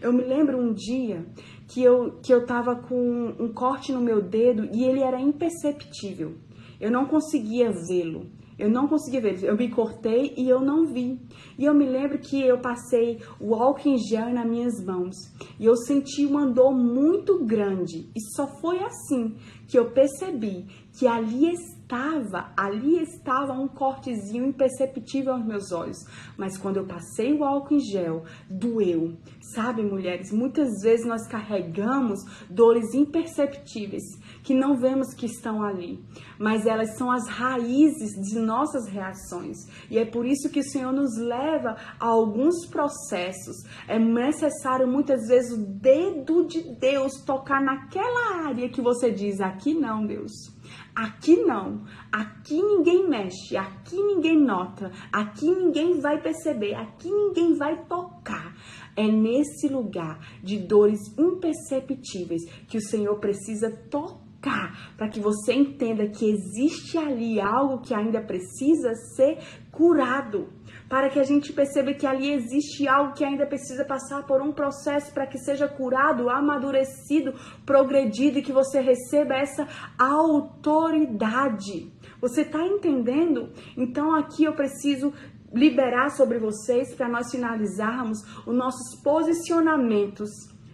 Eu 0.00 0.12
me 0.12 0.22
lembro 0.22 0.58
um 0.58 0.72
dia 0.72 1.26
que 1.66 1.82
eu, 1.82 2.18
que 2.22 2.32
eu 2.32 2.46
tava 2.46 2.76
com 2.76 3.34
um 3.38 3.52
corte 3.52 3.92
no 3.92 4.00
meu 4.00 4.22
dedo 4.22 4.68
e 4.72 4.84
ele 4.84 5.00
era 5.00 5.20
imperceptível. 5.20 6.34
Eu 6.80 6.90
não 6.90 7.06
conseguia 7.06 7.70
vê-lo. 7.88 8.26
Eu 8.58 8.68
não 8.68 8.88
conseguia 8.88 9.20
ver. 9.20 9.44
Eu 9.44 9.56
me 9.56 9.70
cortei 9.70 10.34
e 10.36 10.48
eu 10.48 10.60
não 10.60 10.84
vi. 10.84 11.20
E 11.56 11.64
eu 11.64 11.72
me 11.72 11.86
lembro 11.86 12.18
que 12.18 12.40
eu 12.42 12.60
passei 12.60 13.20
o 13.40 13.54
álcool 13.54 13.88
em 13.88 13.98
gel 13.98 14.32
nas 14.32 14.48
minhas 14.48 14.84
mãos. 14.84 15.14
E 15.60 15.64
eu 15.64 15.76
senti 15.76 16.26
uma 16.26 16.46
dor 16.46 16.72
muito 16.74 17.44
grande. 17.44 18.10
E 18.16 18.20
só 18.34 18.48
foi 18.60 18.80
assim 18.80 19.36
que 19.68 19.78
eu 19.78 19.92
percebi 19.92 20.66
que 20.98 21.06
ali 21.06 21.52
estava, 21.88 22.52
ali 22.54 23.02
estava 23.02 23.54
um 23.54 23.66
cortezinho 23.66 24.44
imperceptível 24.44 25.32
aos 25.32 25.44
meus 25.44 25.72
olhos. 25.72 25.96
Mas 26.36 26.58
quando 26.58 26.76
eu 26.76 26.86
passei 26.86 27.32
o 27.32 27.42
álcool 27.42 27.76
em 27.76 27.80
gel, 27.80 28.24
doeu. 28.48 29.16
Sabe, 29.54 29.82
mulheres, 29.82 30.30
muitas 30.30 30.68
vezes 30.82 31.06
nós 31.06 31.26
carregamos 31.26 32.20
dores 32.50 32.92
imperceptíveis 32.92 34.02
que 34.44 34.54
não 34.54 34.76
vemos 34.76 35.14
que 35.14 35.24
estão 35.24 35.62
ali, 35.62 36.04
mas 36.38 36.66
elas 36.66 36.98
são 36.98 37.10
as 37.10 37.26
raízes 37.26 38.10
de 38.30 38.38
nossas 38.38 38.86
reações. 38.86 39.56
E 39.90 39.98
é 39.98 40.04
por 40.04 40.26
isso 40.26 40.50
que 40.50 40.60
o 40.60 40.70
Senhor 40.70 40.92
nos 40.92 41.16
leva 41.16 41.76
a 41.98 42.06
alguns 42.06 42.66
processos. 42.66 43.56
É 43.88 43.98
necessário 43.98 44.86
muitas 44.86 45.26
vezes 45.26 45.52
o 45.52 45.64
dedo 45.80 46.46
de 46.46 46.76
Deus 46.78 47.12
tocar 47.24 47.62
naquela 47.62 48.46
área 48.46 48.68
que 48.68 48.82
você 48.82 49.10
diz: 49.10 49.40
aqui 49.40 49.72
não, 49.72 50.06
Deus. 50.06 50.57
Aqui 50.98 51.36
não, 51.36 51.84
aqui 52.10 52.60
ninguém 52.60 53.08
mexe, 53.08 53.56
aqui 53.56 53.94
ninguém 53.94 54.36
nota, 54.36 54.90
aqui 55.12 55.48
ninguém 55.48 56.00
vai 56.00 56.20
perceber, 56.20 56.74
aqui 56.74 57.08
ninguém 57.08 57.56
vai 57.56 57.84
tocar. 57.84 58.56
É 58.96 59.06
nesse 59.06 59.68
lugar 59.68 60.18
de 60.42 60.58
dores 60.58 60.98
imperceptíveis 61.16 62.42
que 62.66 62.78
o 62.78 62.82
Senhor 62.82 63.16
precisa 63.20 63.70
tocar 63.88 64.92
para 64.96 65.08
que 65.08 65.20
você 65.20 65.52
entenda 65.52 66.08
que 66.08 66.28
existe 66.28 66.98
ali 66.98 67.40
algo 67.40 67.80
que 67.80 67.94
ainda 67.94 68.20
precisa 68.20 68.92
ser 69.14 69.38
curado 69.70 70.48
para 70.88 71.10
que 71.10 71.20
a 71.20 71.24
gente 71.24 71.52
perceba 71.52 71.92
que 71.92 72.06
ali 72.06 72.32
existe 72.32 72.88
algo 72.88 73.12
que 73.12 73.24
ainda 73.24 73.46
precisa 73.46 73.84
passar 73.84 74.26
por 74.26 74.40
um 74.40 74.52
processo 74.52 75.12
para 75.12 75.26
que 75.26 75.38
seja 75.38 75.68
curado, 75.68 76.30
amadurecido, 76.30 77.34
progredido 77.66 78.38
e 78.38 78.42
que 78.42 78.52
você 78.52 78.80
receba 78.80 79.34
essa 79.34 79.66
autoridade. 79.98 81.92
Você 82.20 82.42
está 82.42 82.66
entendendo? 82.66 83.52
Então 83.76 84.14
aqui 84.14 84.44
eu 84.44 84.54
preciso 84.54 85.12
liberar 85.52 86.10
sobre 86.10 86.38
vocês 86.38 86.94
para 86.94 87.08
nós 87.08 87.30
finalizarmos 87.30 88.18
os 88.46 88.54
nossos 88.54 89.00
posicionamentos 89.02 90.30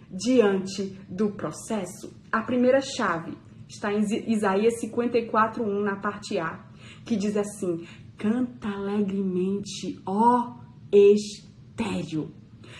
diante 0.09 0.97
do 1.09 1.31
processo. 1.31 2.13
A 2.31 2.41
primeira 2.41 2.81
chave 2.81 3.37
está 3.67 3.91
em 3.91 4.01
Isaías 4.31 4.75
54:1 4.81 5.83
na 5.83 5.97
parte 5.97 6.37
A, 6.37 6.65
que 7.05 7.15
diz 7.15 7.35
assim: 7.35 7.85
Canta 8.17 8.69
alegremente, 8.69 9.99
ó 10.05 10.55
estéreo, 10.91 12.31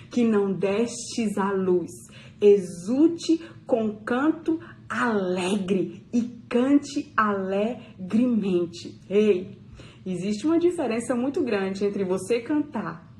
que 0.09 0.23
não 0.23 0.53
destes 0.53 1.37
a 1.37 1.51
luz. 1.51 1.91
Exulte 2.39 3.41
com 3.65 3.97
canto 4.03 4.59
alegre 4.89 6.05
e 6.13 6.21
cante 6.47 7.11
alegremente. 7.17 8.99
Ei, 9.09 9.57
Existe 10.05 10.45
uma 10.45 10.59
diferença 10.59 11.15
muito 11.15 11.43
grande 11.43 11.83
entre 11.83 12.05
você 12.05 12.39
cantar 12.39 13.11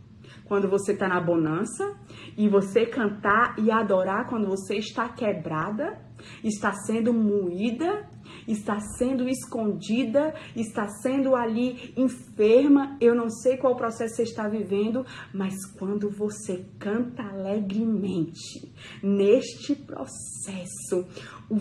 quando 0.44 0.70
você 0.70 0.92
está 0.92 1.08
na 1.08 1.20
bonança 1.20 1.98
e 2.38 2.48
você 2.48 2.86
cantar 2.86 3.56
e 3.58 3.72
adorar 3.72 4.30
quando 4.30 4.48
você 4.48 4.76
está 4.76 5.10
quebrada, 5.10 6.00
está 6.44 6.72
sendo 6.86 7.12
moída, 7.12 8.08
está 8.48 8.80
sendo 8.98 9.28
escondida, 9.28 10.34
está 10.56 10.88
sendo 10.88 11.36
ali 11.36 11.94
enferma. 11.98 12.98
Eu 13.02 13.16
não 13.16 13.30
sei 13.30 13.58
qual 13.58 13.76
processo 13.76 14.16
você 14.16 14.24
está 14.24 14.48
vivendo, 14.48 15.06
mas 15.34 15.66
quando 15.78 16.10
você 16.10 16.66
canta 16.80 17.24
alegremente 17.24 18.74
neste 19.02 19.76
processo, 19.76 21.06
o 21.50 21.60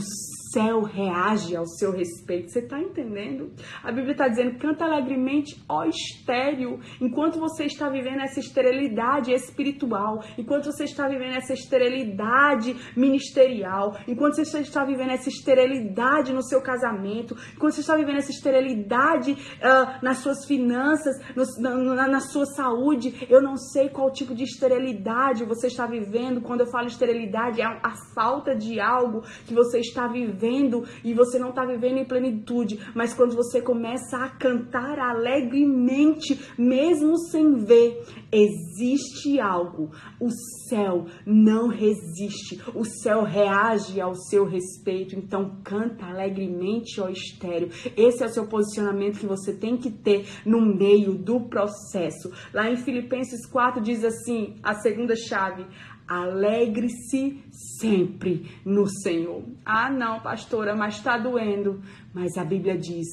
céu 0.52 0.82
reage 0.82 1.56
ao 1.56 1.66
seu 1.66 1.90
respeito. 1.90 2.50
Você 2.50 2.60
está 2.60 2.78
entendendo? 2.78 3.50
A 3.82 3.90
Bíblia 3.90 4.12
está 4.12 4.28
dizendo: 4.28 4.58
canta 4.58 4.84
alegremente, 4.84 5.62
ó 5.68 5.84
estéreo, 5.84 6.80
enquanto 7.00 7.38
você 7.38 7.64
está 7.64 7.88
vivendo 7.88 8.20
essa 8.20 8.40
esterilidade 8.40 9.32
espiritual, 9.32 10.22
enquanto 10.38 10.66
você 10.66 10.84
está 10.84 11.08
vivendo 11.08 11.36
essa 11.36 11.52
esterilidade 11.52 12.76
ministerial, 12.96 13.96
enquanto 14.06 14.36
você 14.36 14.60
está 14.60 14.84
vivendo 14.84 15.10
essa 15.10 15.28
esterilidade 15.28 16.32
no 16.32 16.42
seu 16.42 16.60
casamento, 16.62 17.36
enquanto 17.54 17.74
você 17.74 17.80
está 17.80 17.96
vivendo 17.96 18.18
essa 18.18 18.30
esterilidade 18.30 19.32
uh, 19.32 20.04
nas 20.04 20.18
suas 20.18 20.46
finanças, 20.46 21.14
no, 21.58 21.94
na, 21.94 22.08
na 22.08 22.20
sua 22.20 22.46
saúde. 22.46 23.26
Eu 23.28 23.42
não 23.42 23.56
sei 23.56 23.88
qual 23.88 24.10
tipo 24.10 24.34
de 24.34 24.44
esterilidade 24.44 25.44
você 25.44 25.66
está 25.66 25.86
vivendo. 25.86 26.40
Quando 26.40 26.60
eu 26.60 26.66
falo 26.66 26.86
esterilidade, 26.86 27.60
é 27.60 27.64
a 27.64 27.94
falta 28.14 28.54
de 28.54 28.80
algo 28.80 29.22
que 29.46 29.54
você 29.54 29.73
está 29.78 30.06
vivendo 30.06 30.24
vivendo 30.44 30.84
e 31.02 31.12
você 31.14 31.38
não 31.38 31.50
está 31.50 31.64
vivendo 31.64 31.98
em 31.98 32.04
plenitude, 32.04 32.78
mas 32.94 33.14
quando 33.14 33.34
você 33.34 33.60
começa 33.60 34.16
a 34.16 34.30
cantar 34.30 34.98
alegremente, 34.98 36.40
mesmo 36.58 37.18
sem 37.18 37.54
ver, 37.64 38.02
existe 38.32 39.38
algo. 39.40 39.90
O 40.20 40.28
céu 40.68 41.06
não 41.26 41.68
resiste, 41.68 42.60
o 42.74 42.84
céu 42.84 43.22
reage 43.22 44.00
ao 44.00 44.14
seu 44.14 44.44
respeito. 44.44 45.16
Então 45.16 45.58
canta 45.62 46.06
alegremente, 46.06 47.00
ó 47.00 47.08
estéreo. 47.08 47.68
Esse 47.96 48.22
é 48.22 48.26
o 48.26 48.32
seu 48.32 48.46
posicionamento 48.46 49.18
que 49.18 49.26
você 49.26 49.52
tem 49.54 49.76
que 49.76 49.90
ter 49.90 50.26
no 50.44 50.60
meio 50.60 51.14
do 51.14 51.40
processo. 51.48 52.30
Lá 52.52 52.70
em 52.70 52.76
Filipenses 52.76 53.46
4 53.46 53.82
diz 53.82 54.04
assim, 54.04 54.56
a 54.62 54.74
segunda 54.74 55.14
chave: 55.16 55.66
Alegre-se 56.06 57.42
sempre 57.78 58.50
no 58.64 58.86
Senhor. 58.86 59.42
Ah, 59.64 59.90
não, 59.90 60.20
pastora, 60.20 60.76
mas 60.76 60.96
está 60.96 61.16
doendo. 61.16 61.80
Mas 62.12 62.36
a 62.36 62.44
Bíblia 62.44 62.76
diz: 62.76 63.06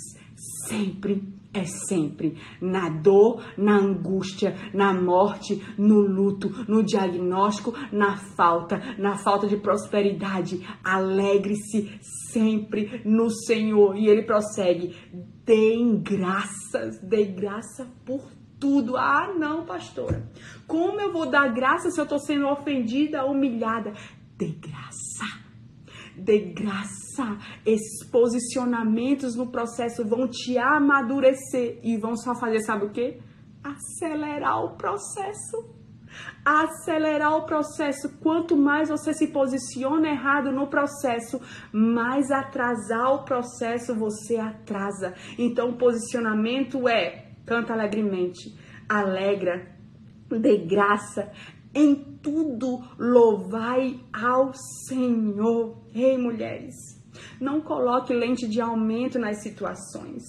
sempre 0.68 1.24
é 1.54 1.66
sempre. 1.66 2.38
Na 2.62 2.90
dor, 2.90 3.44
na 3.58 3.78
angústia, 3.78 4.56
na 4.74 4.94
morte, 4.94 5.62
no 5.78 6.00
luto, 6.00 6.50
no 6.68 6.84
diagnóstico, 6.84 7.74
na 7.92 8.18
falta, 8.36 8.96
na 8.98 9.18
falta 9.18 9.48
de 9.48 9.58
prosperidade. 9.58 10.66
Alegre-se 10.84 12.00
sempre 12.32 13.02
no 13.06 13.30
Senhor. 13.30 13.96
E 13.98 14.08
ele 14.08 14.24
prossegue: 14.24 14.96
deem 15.46 16.02
graças, 16.02 17.00
dê 17.02 17.26
graça 17.26 17.88
por 18.06 18.41
tudo. 18.62 18.96
Ah, 18.96 19.34
não, 19.36 19.66
pastora. 19.66 20.24
Como 20.68 21.02
eu 21.02 21.12
vou 21.12 21.30
dar 21.30 21.52
graça 21.52 21.90
se 21.90 22.00
eu 22.00 22.04
estou 22.04 22.20
sendo 22.20 22.48
ofendida, 22.48 23.26
humilhada? 23.26 23.92
Dê 24.38 24.50
graça. 24.50 25.26
Dê 26.16 26.54
graça. 26.54 27.38
Esses 27.66 28.08
posicionamentos 28.10 29.36
no 29.36 29.52
processo 29.52 30.08
vão 30.08 30.28
te 30.30 30.58
amadurecer 30.60 31.80
e 31.84 31.98
vão 31.98 32.16
só 32.16 32.36
fazer, 32.36 32.62
sabe 32.62 32.86
o 32.86 32.92
quê? 32.92 33.20
Acelerar 33.64 34.64
o 34.64 34.78
processo 34.78 35.82
acelerar 36.44 37.38
o 37.38 37.46
processo. 37.46 38.18
Quanto 38.20 38.58
mais 38.58 38.90
você 38.90 39.14
se 39.14 39.28
posiciona 39.28 40.10
errado 40.10 40.52
no 40.52 40.68
processo, 40.68 41.40
mais 41.72 42.30
atrasar 42.30 43.14
o 43.14 43.24
processo 43.24 43.96
você 43.96 44.38
atrasa. 44.38 45.14
Então, 45.38 45.78
posicionamento 45.78 46.88
é 46.90 47.31
canta 47.46 47.74
alegremente, 47.74 48.56
alegra, 48.88 49.76
dê 50.30 50.58
graça, 50.58 51.32
em 51.74 51.96
tudo 52.22 52.80
louvai 52.98 54.00
ao 54.14 54.52
Senhor. 54.88 55.82
Ei, 55.94 56.18
mulheres, 56.18 56.76
não 57.40 57.62
coloque 57.62 58.14
lente 58.14 58.48
de 58.48 58.62
aumento 58.62 59.18
nas 59.18 59.42
situações. 59.42 60.24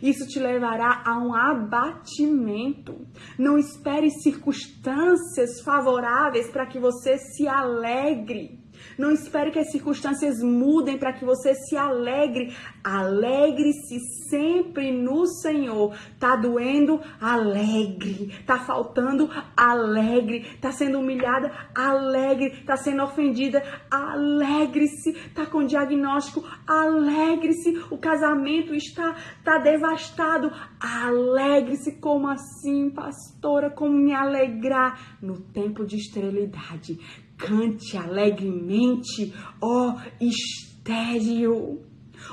Isso 0.00 0.26
te 0.26 0.38
levará 0.38 1.02
a 1.04 1.18
um 1.18 1.34
abatimento. 1.34 3.06
Não 3.38 3.58
espere 3.58 4.08
circunstâncias 4.10 5.60
favoráveis 5.62 6.50
para 6.50 6.66
que 6.66 6.78
você 6.78 7.18
se 7.18 7.46
alegre. 7.46 8.61
Não 8.98 9.12
espere 9.12 9.50
que 9.50 9.58
as 9.58 9.70
circunstâncias 9.70 10.42
mudem 10.42 10.98
para 10.98 11.12
que 11.12 11.24
você 11.24 11.54
se 11.54 11.76
alegre. 11.76 12.54
Alegre-se 12.82 13.98
sempre 14.28 14.90
no 14.90 15.26
Senhor. 15.26 15.94
Tá 16.18 16.36
doendo? 16.36 17.00
Alegre. 17.20 18.32
Tá 18.46 18.58
faltando? 18.58 19.30
Alegre. 19.56 20.58
Tá 20.60 20.72
sendo 20.72 20.98
humilhada? 20.98 21.50
Alegre. 21.74 22.62
Tá 22.64 22.76
sendo 22.76 23.02
ofendida? 23.02 23.62
Alegre-se. 23.90 25.12
Tá 25.34 25.46
com 25.46 25.64
diagnóstico? 25.64 26.44
Alegre-se. 26.66 27.84
O 27.90 27.98
casamento 27.98 28.74
está 28.74 29.16
tá 29.44 29.58
devastado? 29.58 30.50
Alegre-se. 30.80 32.00
Como 32.00 32.28
assim, 32.28 32.90
pastora? 32.90 33.70
Como 33.70 33.96
me 33.96 34.14
alegrar 34.14 35.16
no 35.20 35.38
tempo 35.40 35.84
de 35.84 35.96
esterilidade? 35.96 36.98
Cante 37.42 37.96
alegremente, 37.96 39.34
ó 39.60 39.96
estéreo. 40.20 41.82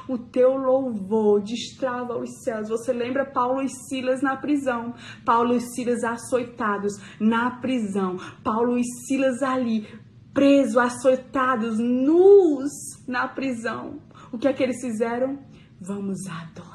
O 0.07 0.20
teu 0.20 0.55
louvor 0.55 1.41
destrava 1.41 2.16
os 2.20 2.43
céus. 2.43 2.70
Você 2.70 2.93
lembra 2.93 3.26
Paulo 3.26 3.62
e 3.62 3.70
Silas 3.70 4.22
na 4.22 4.38
prisão? 4.38 4.93
Paulo 5.26 5.55
e 5.55 5.62
Silas 5.62 6.03
açoitados 6.03 6.93
na 7.20 7.60
prisão. 7.60 8.18
Paulo 8.43 8.78
e 8.78 8.84
Silas 8.84 9.41
ali, 9.41 9.88
presos, 10.32 10.78
açoitados, 10.78 11.80
nus 11.80 12.72
na 13.07 13.28
prisão. 13.28 13.99
O 14.32 14.38
que 14.38 14.47
é 14.47 14.53
que 14.53 14.62
eles 14.62 14.80
fizeram? 14.80 15.39
Vamos 15.82 16.20
adorar. 16.28 16.68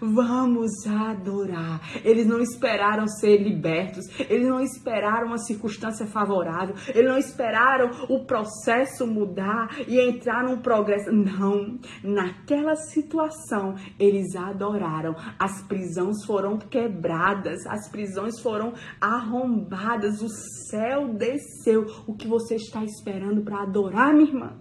Vamos 0.00 0.70
adorar. 0.86 1.80
Eles 2.04 2.26
não 2.26 2.40
esperaram 2.40 3.06
ser 3.06 3.38
libertos, 3.38 4.04
eles 4.28 4.48
não 4.48 4.60
esperaram 4.60 5.28
uma 5.28 5.38
circunstância 5.38 6.06
favorável, 6.06 6.74
eles 6.88 7.10
não 7.10 7.18
esperaram 7.18 7.90
o 8.08 8.24
processo 8.24 9.06
mudar 9.06 9.68
e 9.86 10.00
entrar 10.00 10.44
num 10.44 10.60
progresso. 10.60 11.12
Não, 11.12 11.78
naquela 12.02 12.74
situação 12.76 13.74
eles 13.98 14.34
adoraram. 14.34 15.14
As 15.38 15.62
prisões 15.66 16.24
foram 16.24 16.58
quebradas, 16.58 17.66
as 17.66 17.90
prisões 17.90 18.40
foram 18.40 18.72
arrombadas, 19.00 20.20
o 20.22 20.28
céu 20.70 21.08
desceu. 21.14 21.86
O 22.06 22.14
que 22.14 22.26
você 22.26 22.56
está 22.56 22.84
esperando 22.84 23.42
para 23.42 23.62
adorar, 23.62 24.12
minha 24.12 24.28
irmã? 24.28 24.52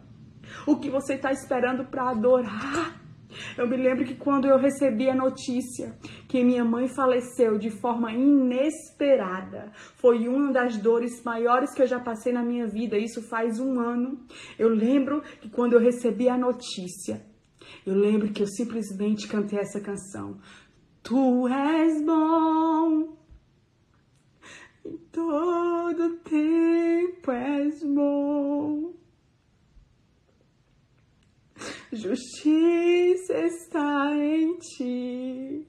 O 0.68 0.78
que 0.78 0.90
você 0.90 1.14
está 1.14 1.32
esperando 1.32 1.86
para 1.86 2.10
adorar? 2.12 3.01
Eu 3.58 3.68
me 3.68 3.78
lembro 3.78 4.06
que 4.06 4.16
quando 4.16 4.46
eu 4.46 4.58
recebi 4.58 5.10
a 5.10 5.16
notícia 5.16 5.96
que 6.28 6.44
minha 6.44 6.64
mãe 6.64 6.88
faleceu 6.88 7.58
de 7.58 7.70
forma 7.70 8.12
inesperada, 8.12 9.72
foi 9.96 10.28
uma 10.28 10.52
das 10.52 10.78
dores 10.78 11.24
maiores 11.24 11.74
que 11.74 11.82
eu 11.82 11.88
já 11.88 12.00
passei 12.00 12.34
na 12.34 12.44
minha 12.44 12.68
vida. 12.68 12.98
Isso 12.98 13.22
faz 13.22 13.60
um 13.60 13.80
ano. 13.80 14.20
Eu 14.58 14.70
lembro 14.70 15.22
que 15.42 15.50
quando 15.50 15.74
eu 15.74 15.80
recebi 15.80 16.30
a 16.30 16.38
notícia, 16.38 17.26
eu 17.86 17.96
lembro 17.96 18.32
que 18.32 18.42
eu 18.44 18.48
simplesmente 18.48 19.28
cantei 19.28 19.60
essa 19.60 19.80
canção. 19.80 20.40
Tu 21.04 21.48
és 21.48 22.06
bom, 22.06 23.18
em 24.86 24.98
todo 25.12 26.18
tempo 26.24 27.32
és 27.32 27.84
bom. 27.84 29.01
Justiça 31.94 33.34
está 33.34 34.16
em 34.16 34.58
ti, 34.60 35.68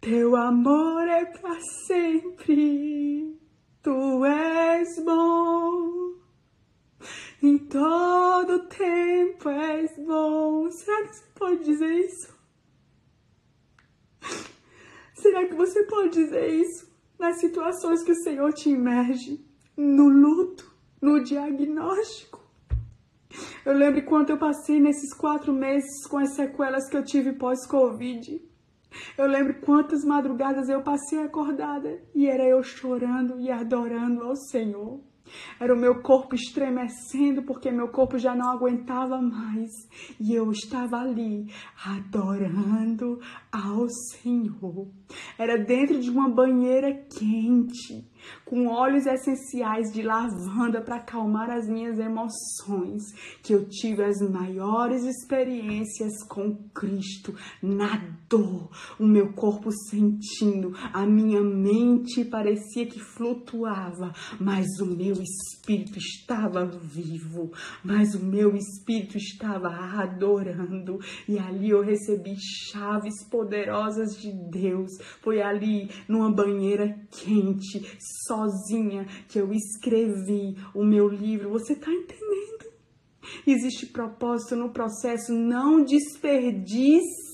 teu 0.00 0.34
amor 0.34 1.06
é 1.06 1.26
para 1.26 1.60
sempre. 1.86 3.38
Tu 3.82 4.24
és 4.24 5.04
bom, 5.04 6.14
em 7.42 7.58
todo 7.58 8.66
tempo 8.66 9.50
és 9.50 9.90
bom. 10.06 10.70
Será 10.70 11.02
que 11.02 11.14
você 11.14 11.24
pode 11.34 11.64
dizer 11.64 11.92
isso? 11.92 12.34
Será 15.12 15.46
que 15.46 15.54
você 15.54 15.82
pode 15.84 16.14
dizer 16.14 16.48
isso 16.48 16.90
nas 17.18 17.38
situações 17.40 18.02
que 18.02 18.12
o 18.12 18.22
Senhor 18.22 18.54
te 18.54 18.70
imerge? 18.70 19.44
No 19.76 20.08
luto, 20.08 20.74
no 21.02 21.22
diagnóstico? 21.22 22.45
Eu 23.64 23.74
lembro 23.74 24.04
quanto 24.04 24.30
eu 24.30 24.38
passei 24.38 24.80
nesses 24.80 25.12
quatro 25.14 25.52
meses 25.52 26.06
com 26.08 26.18
as 26.18 26.34
sequelas 26.34 26.88
que 26.88 26.96
eu 26.96 27.04
tive 27.04 27.32
pós-Covid. 27.32 28.40
Eu 29.18 29.26
lembro 29.26 29.60
quantas 29.60 30.04
madrugadas 30.04 30.68
eu 30.68 30.82
passei 30.82 31.18
acordada 31.18 32.00
e 32.14 32.26
era 32.26 32.44
eu 32.44 32.62
chorando 32.62 33.38
e 33.40 33.50
adorando 33.50 34.22
ao 34.22 34.36
Senhor. 34.36 35.00
Era 35.58 35.74
o 35.74 35.78
meu 35.78 36.02
corpo 36.02 36.34
estremecendo 36.34 37.42
porque 37.42 37.70
meu 37.70 37.88
corpo 37.88 38.18
já 38.18 38.34
não 38.34 38.48
aguentava 38.48 39.20
mais 39.20 39.70
e 40.20 40.34
eu 40.34 40.50
estava 40.50 40.98
ali 40.98 41.52
adorando 41.84 43.20
ao 43.50 43.88
Senhor. 43.88 44.88
Era 45.38 45.58
dentro 45.58 45.98
de 45.98 46.10
uma 46.10 46.28
banheira 46.28 46.92
quente, 46.92 48.08
com 48.44 48.66
óleos 48.68 49.06
essenciais 49.06 49.92
de 49.92 50.02
lavanda 50.02 50.80
para 50.80 50.96
acalmar 50.96 51.50
as 51.50 51.68
minhas 51.68 51.98
emoções, 51.98 53.02
que 53.42 53.52
eu 53.52 53.68
tive 53.68 54.04
as 54.04 54.20
maiores 54.20 55.04
experiências 55.04 56.22
com 56.28 56.54
Cristo, 56.74 57.34
na 57.62 57.96
dor, 58.28 58.70
o 58.98 59.06
meu 59.06 59.32
corpo 59.32 59.70
sentindo, 59.90 60.72
a 60.92 61.06
minha 61.06 61.40
mente 61.42 62.24
parecia 62.24 62.86
que 62.86 63.00
flutuava, 63.00 64.12
mas 64.40 64.66
o 64.80 64.86
meu 64.86 65.14
espírito 65.14 65.98
estava 65.98 66.66
vivo, 66.66 67.52
mas 67.84 68.14
o 68.14 68.24
meu 68.24 68.56
espírito 68.56 69.16
estava 69.16 69.68
adorando, 69.68 70.98
e 71.28 71.38
ali 71.38 71.70
eu 71.70 71.82
recebi 71.82 72.34
chaves 72.70 73.24
poderosas 73.30 74.16
de 74.20 74.32
Deus. 74.50 74.90
Foi 75.22 75.40
ali 75.40 75.90
numa 76.08 76.30
banheira 76.30 76.98
quente, 77.10 77.80
sozinha, 78.24 79.06
que 79.28 79.38
eu 79.38 79.52
escrevi 79.52 80.56
o 80.74 80.84
meu 80.84 81.08
livro. 81.08 81.50
Você 81.50 81.72
está 81.72 81.90
entendendo? 81.90 82.66
Existe 83.46 83.86
propósito 83.86 84.56
no 84.56 84.70
processo, 84.70 85.32
não 85.32 85.84
desperdice 85.84 87.25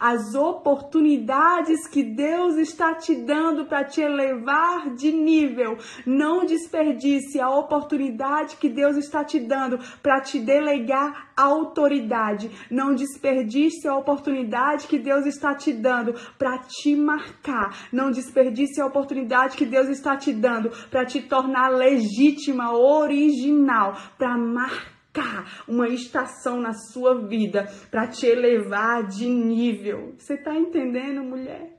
as 0.00 0.34
oportunidades 0.34 1.86
que 1.88 2.02
Deus 2.02 2.56
está 2.56 2.94
te 2.94 3.14
dando 3.14 3.66
para 3.66 3.84
te 3.84 4.00
elevar 4.00 4.94
de 4.94 5.12
nível. 5.12 5.76
Não 6.06 6.44
desperdice 6.44 7.40
a 7.40 7.50
oportunidade 7.50 8.56
que 8.56 8.68
Deus 8.68 8.96
está 8.96 9.24
te 9.24 9.40
dando 9.40 9.78
para 10.02 10.20
te 10.20 10.38
delegar 10.40 11.32
autoridade. 11.36 12.50
Não 12.70 12.94
desperdice 12.94 13.88
a 13.88 13.96
oportunidade 13.96 14.86
que 14.86 14.98
Deus 14.98 15.26
está 15.26 15.54
te 15.54 15.72
dando 15.72 16.14
para 16.38 16.58
te 16.58 16.94
marcar. 16.94 17.88
Não 17.92 18.10
desperdice 18.10 18.80
a 18.80 18.86
oportunidade 18.86 19.56
que 19.56 19.66
Deus 19.66 19.88
está 19.88 20.16
te 20.16 20.32
dando 20.32 20.70
para 20.90 21.04
te 21.04 21.22
tornar 21.22 21.70
legítima, 21.70 22.72
original, 22.72 23.96
para 24.18 24.36
marcar 24.36 24.93
marcar 25.14 25.64
uma 25.68 25.88
estação 25.88 26.60
na 26.60 26.72
sua 26.72 27.26
vida 27.26 27.68
para 27.90 28.08
te 28.08 28.26
elevar 28.26 29.06
de 29.06 29.28
nível. 29.28 30.14
Você 30.18 30.34
está 30.34 30.54
entendendo, 30.54 31.22
mulher? 31.22 31.72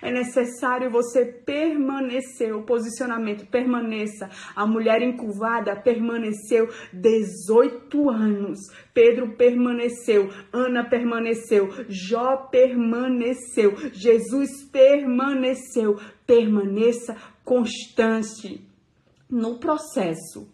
É 0.00 0.10
necessário 0.10 0.88
você 0.88 1.24
permanecer, 1.24 2.54
o 2.54 2.62
posicionamento 2.62 3.44
permaneça. 3.50 4.30
A 4.54 4.64
mulher 4.66 5.02
encurvada 5.02 5.74
permaneceu 5.74 6.68
18 6.92 8.08
anos. 8.08 8.58
Pedro 8.92 9.36
permaneceu, 9.36 10.28
Ana 10.52 10.88
permaneceu, 10.88 11.68
Jó 11.88 12.36
permaneceu, 12.50 13.74
Jesus 13.92 14.62
permaneceu. 14.70 15.98
Permaneça 16.24 17.16
constante 17.44 18.66
no 19.28 19.58
processo. 19.58 20.48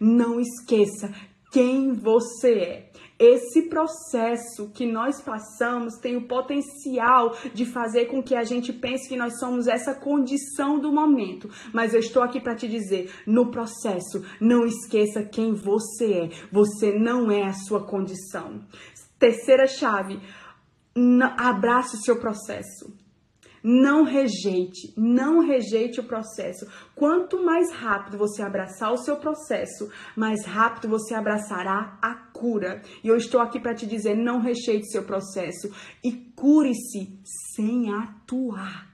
Não 0.00 0.40
esqueça 0.40 1.12
quem 1.54 1.92
você 1.92 2.52
é. 2.52 2.90
Esse 3.16 3.68
processo 3.68 4.70
que 4.74 4.84
nós 4.84 5.22
passamos 5.22 5.94
tem 6.00 6.16
o 6.16 6.26
potencial 6.26 7.32
de 7.54 7.64
fazer 7.64 8.06
com 8.06 8.20
que 8.20 8.34
a 8.34 8.42
gente 8.42 8.72
pense 8.72 9.08
que 9.08 9.16
nós 9.16 9.38
somos 9.38 9.68
essa 9.68 9.94
condição 9.94 10.80
do 10.80 10.92
momento. 10.92 11.48
Mas 11.72 11.94
eu 11.94 12.00
estou 12.00 12.24
aqui 12.24 12.40
para 12.40 12.56
te 12.56 12.66
dizer: 12.66 13.08
no 13.24 13.52
processo, 13.52 14.24
não 14.40 14.66
esqueça 14.66 15.22
quem 15.22 15.54
você 15.54 16.12
é. 16.12 16.28
Você 16.50 16.98
não 16.98 17.30
é 17.30 17.44
a 17.44 17.52
sua 17.52 17.86
condição. 17.86 18.60
Terceira 19.16 19.68
chave: 19.68 20.18
abrace 21.38 21.94
o 21.94 22.00
seu 22.00 22.18
processo. 22.18 23.03
Não 23.66 24.04
rejeite, 24.04 24.92
não 24.94 25.40
rejeite 25.40 25.98
o 25.98 26.04
processo. 26.04 26.66
Quanto 26.94 27.42
mais 27.42 27.72
rápido 27.72 28.18
você 28.18 28.42
abraçar 28.42 28.92
o 28.92 28.98
seu 28.98 29.16
processo, 29.16 29.90
mais 30.14 30.44
rápido 30.44 30.86
você 30.86 31.14
abraçará 31.14 31.98
a 32.02 32.14
cura. 32.14 32.82
E 33.02 33.08
eu 33.08 33.16
estou 33.16 33.40
aqui 33.40 33.58
para 33.58 33.74
te 33.74 33.86
dizer: 33.86 34.14
não 34.14 34.38
rejeite 34.38 34.90
seu 34.90 35.02
processo 35.04 35.74
e 36.04 36.12
cure-se 36.36 37.18
sem 37.54 37.90
atuar. 37.90 38.92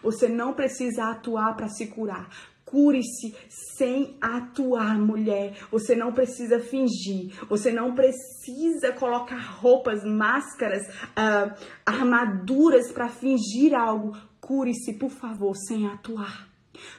Você 0.00 0.28
não 0.28 0.54
precisa 0.54 1.10
atuar 1.10 1.56
para 1.56 1.68
se 1.68 1.88
curar. 1.88 2.28
Cure-se 2.72 3.34
sem 3.76 4.16
atuar, 4.18 4.98
mulher. 4.98 5.52
Você 5.70 5.94
não 5.94 6.10
precisa 6.10 6.58
fingir. 6.58 7.30
Você 7.46 7.70
não 7.70 7.94
precisa 7.94 8.92
colocar 8.98 9.36
roupas, 9.36 10.02
máscaras, 10.02 10.82
uh, 10.88 11.54
armaduras 11.84 12.90
para 12.90 13.10
fingir 13.10 13.74
algo. 13.74 14.16
Cure-se, 14.40 14.94
por 14.94 15.10
favor, 15.10 15.54
sem 15.54 15.86
atuar. 15.86 16.51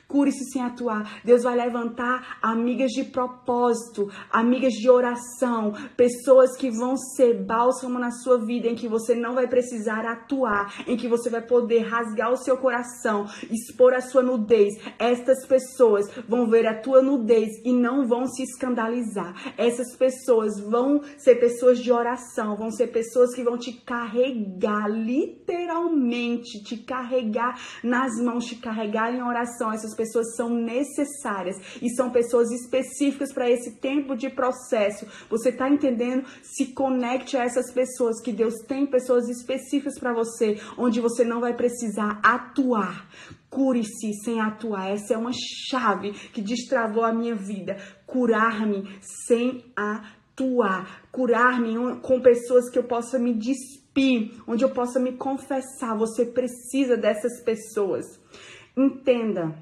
Cure-se 0.08 0.52
sem 0.52 0.62
atuar. 0.62 1.22
Deus 1.24 1.44
vai 1.44 1.56
levantar 1.56 2.38
amigas 2.42 2.92
de 2.92 3.04
propósito, 3.04 4.08
amigas 4.32 4.74
de 4.74 4.90
oração, 4.90 5.74
pessoas 5.98 6.56
que 6.56 6.70
vão 6.70 6.96
ser 6.96 7.44
bálsamo 7.44 7.98
na 7.98 8.12
sua 8.12 8.38
vida, 8.46 8.68
em 8.68 8.76
que 8.76 8.88
você 8.88 9.16
não 9.16 9.34
vai 9.34 9.48
precisar 9.48 10.06
atuar, 10.06 10.84
em 10.88 10.96
que 10.96 11.08
você 11.08 11.30
vai 11.30 11.42
poder 11.42 11.80
rasgar 11.80 12.32
o 12.32 12.38
seu 12.38 12.58
coração, 12.58 13.26
expor 13.50 13.94
a 13.94 14.02
sua 14.02 14.22
nudez. 14.22 14.74
Estas 15.00 15.46
pessoas 15.48 16.06
vão 16.28 16.48
ver 16.48 16.68
a 16.68 16.80
tua 16.80 17.02
nudez 17.02 17.50
e 17.66 17.74
não 17.74 18.08
vão 18.08 18.28
se 18.28 18.44
escandalizar. 18.44 19.54
Essas 19.58 19.96
pessoas 19.96 20.60
vão 20.60 21.02
ser 21.18 21.36
pessoas 21.36 21.80
de 21.80 21.92
oração, 21.92 22.56
vão 22.56 22.70
ser 22.70 22.88
pessoas 22.88 23.34
que 23.34 23.44
vão 23.44 23.58
te 23.58 23.74
carregar, 23.84 24.88
literalmente, 24.88 26.64
te 26.64 26.78
carregar 26.78 27.60
nas 27.84 28.14
mãos, 28.24 28.46
te 28.46 28.58
carregar 28.58 29.12
em 29.14 29.24
oração 29.24 29.63
essas 29.72 29.96
pessoas 29.96 30.36
são 30.36 30.50
necessárias 30.50 31.56
e 31.82 31.90
são 31.90 32.10
pessoas 32.10 32.52
específicas 32.52 33.32
para 33.32 33.50
esse 33.50 33.80
tempo 33.80 34.16
de 34.16 34.30
processo. 34.30 35.06
Você 35.30 35.50
está 35.50 35.70
entendendo? 35.70 36.26
Se 36.42 36.74
conecte 36.74 37.38
a 37.38 37.44
essas 37.44 37.72
pessoas, 37.72 38.22
que 38.22 38.32
Deus 38.32 38.56
tem 38.68 38.86
pessoas 38.86 39.30
específicas 39.30 40.00
para 40.00 40.14
você, 40.14 40.60
onde 40.78 41.00
você 41.00 41.24
não 41.24 41.40
vai 41.40 41.56
precisar 41.56 42.20
atuar. 42.24 43.08
Cure-se 43.50 44.14
sem 44.24 44.42
atuar. 44.42 44.90
Essa 44.90 45.14
é 45.14 45.18
uma 45.18 45.32
chave 45.70 46.12
que 46.12 46.42
destravou 46.42 47.04
a 47.04 47.14
minha 47.14 47.36
vida. 47.36 47.78
Curar-me 48.08 48.90
sem 49.28 49.64
atuar. 49.76 51.04
Curar-me 51.12 52.00
com 52.02 52.20
pessoas 52.20 52.70
que 52.72 52.80
eu 52.80 52.84
possa 52.84 53.20
me 53.20 53.34
despir, 53.34 54.32
onde 54.48 54.64
eu 54.64 54.72
possa 54.72 55.00
me 55.00 55.14
confessar. 55.14 55.96
Você 55.98 56.26
precisa 56.26 56.98
dessas 56.98 57.44
pessoas. 57.44 58.06
Entenda, 58.76 59.56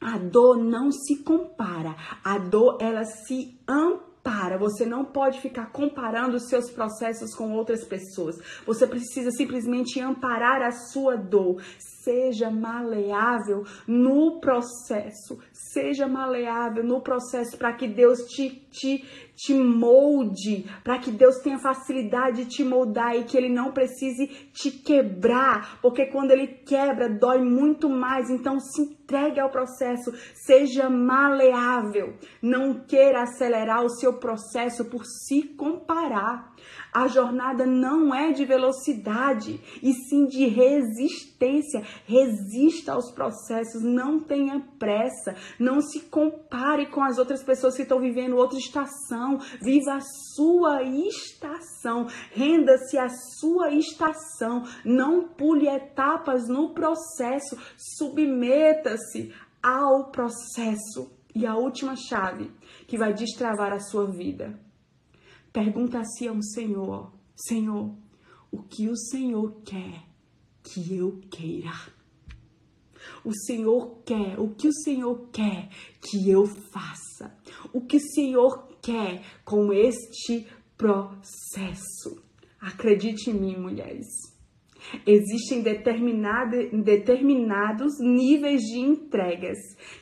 a 0.00 0.16
dor 0.16 0.58
não 0.58 0.90
se 0.90 1.22
compara, 1.22 1.94
a 2.24 2.38
dor 2.38 2.78
ela 2.80 3.04
se 3.04 3.58
ampara. 3.68 4.58
Você 4.58 4.84
não 4.84 5.04
pode 5.04 5.40
ficar 5.40 5.72
comparando 5.72 6.36
os 6.36 6.48
seus 6.48 6.70
processos 6.70 7.34
com 7.34 7.52
outras 7.52 7.84
pessoas. 7.84 8.36
Você 8.66 8.86
precisa 8.86 9.30
simplesmente 9.30 10.00
amparar 10.00 10.62
a 10.62 10.70
sua 10.70 11.16
dor. 11.16 11.62
Seja 11.78 12.50
maleável 12.50 13.64
no 13.86 14.38
processo. 14.40 15.38
Seja 15.52 16.06
maleável 16.06 16.84
no 16.84 17.00
processo 17.00 17.56
para 17.56 17.72
que 17.72 17.88
Deus 17.88 18.18
te, 18.28 18.66
te, 18.70 19.04
te 19.38 19.54
molde, 19.54 20.66
para 20.82 20.98
que 20.98 21.12
Deus 21.12 21.38
tenha 21.38 21.60
facilidade 21.60 22.42
de 22.44 22.50
te 22.50 22.64
moldar 22.64 23.14
e 23.14 23.22
que 23.22 23.36
Ele 23.36 23.48
não 23.48 23.70
precise 23.70 24.26
te 24.52 24.68
quebrar, 24.68 25.78
porque 25.80 26.06
quando 26.06 26.32
Ele 26.32 26.48
quebra, 26.48 27.08
dói 27.08 27.40
muito 27.40 27.88
mais. 27.88 28.28
Então, 28.30 28.58
se 28.58 28.82
entregue 28.82 29.38
ao 29.38 29.48
processo, 29.48 30.12
seja 30.34 30.90
maleável, 30.90 32.14
não 32.42 32.84
queira 32.84 33.22
acelerar 33.22 33.84
o 33.84 33.88
seu 33.88 34.18
processo 34.18 34.86
por 34.86 35.04
se 35.04 35.54
comparar. 35.54 36.52
A 36.92 37.06
jornada 37.06 37.66
não 37.66 38.14
é 38.14 38.32
de 38.32 38.44
velocidade, 38.44 39.60
e 39.82 39.92
sim 39.92 40.26
de 40.26 40.46
resistência. 40.46 41.82
Resista 42.06 42.92
aos 42.92 43.10
processos, 43.12 43.82
não 43.82 44.20
tenha 44.20 44.60
pressa, 44.78 45.36
não 45.58 45.80
se 45.80 46.00
compare 46.00 46.86
com 46.86 47.02
as 47.02 47.18
outras 47.18 47.42
pessoas 47.42 47.76
que 47.76 47.82
estão 47.82 48.00
vivendo 48.00 48.36
outra 48.36 48.58
estação. 48.58 49.38
Viva 49.60 49.94
a 49.94 50.00
sua 50.34 50.82
estação, 50.82 52.06
renda-se 52.32 52.98
à 52.98 53.08
sua 53.08 53.70
estação, 53.70 54.64
não 54.84 55.28
pule 55.28 55.68
etapas 55.68 56.48
no 56.48 56.70
processo, 56.70 57.56
submeta-se 57.76 59.32
ao 59.62 60.10
processo. 60.10 61.12
E 61.34 61.46
a 61.46 61.54
última 61.54 61.94
chave 61.94 62.50
que 62.86 62.98
vai 62.98 63.12
destravar 63.12 63.72
a 63.72 63.78
sua 63.78 64.06
vida 64.06 64.58
Pergunta-se 65.52 66.28
ao 66.28 66.40
Senhor: 66.42 67.12
Senhor, 67.34 67.96
o 68.50 68.62
que 68.62 68.88
o 68.88 68.96
Senhor 68.96 69.60
quer 69.64 70.04
que 70.62 70.96
eu 70.96 71.20
queira. 71.30 71.72
O 73.24 73.32
Senhor 73.32 74.02
quer, 74.04 74.38
o 74.38 74.54
que 74.54 74.68
o 74.68 74.72
Senhor 74.72 75.28
quer 75.32 75.70
que 76.00 76.30
eu 76.30 76.46
faça. 76.46 77.36
O 77.72 77.80
que 77.80 77.96
o 77.96 78.00
Senhor 78.00 78.68
quer 78.82 79.22
com 79.44 79.72
este 79.72 80.46
processo. 80.76 82.22
Acredite 82.60 83.30
em 83.30 83.34
mim, 83.34 83.56
mulheres. 83.56 84.06
Existem 85.06 85.62
determinados 85.62 87.98
níveis 88.00 88.62
de 88.62 88.78
entregas 88.78 89.58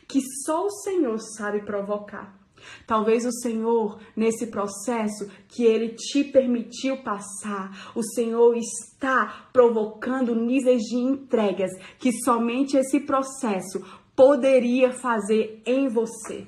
que 0.07 0.21
só 0.45 0.65
o 0.65 0.71
Senhor 0.71 1.19
sabe 1.37 1.65
provocar. 1.65 2.46
Talvez 2.87 3.25
o 3.25 3.33
Senhor, 3.33 3.99
nesse 4.15 4.47
processo 4.47 5.31
que 5.49 5.65
ele 5.65 5.95
te 5.95 6.25
permitiu 6.25 7.03
passar, 7.03 7.93
o 7.95 8.03
Senhor 8.03 8.57
está 8.57 9.49
provocando 9.53 10.35
níveis 10.35 10.83
de 10.83 10.97
entregas 10.97 11.71
que 11.99 12.13
somente 12.13 12.77
esse 12.77 13.01
processo 13.01 13.85
poderia 14.15 14.93
fazer 14.93 15.63
em 15.67 15.89
você. 15.89 16.47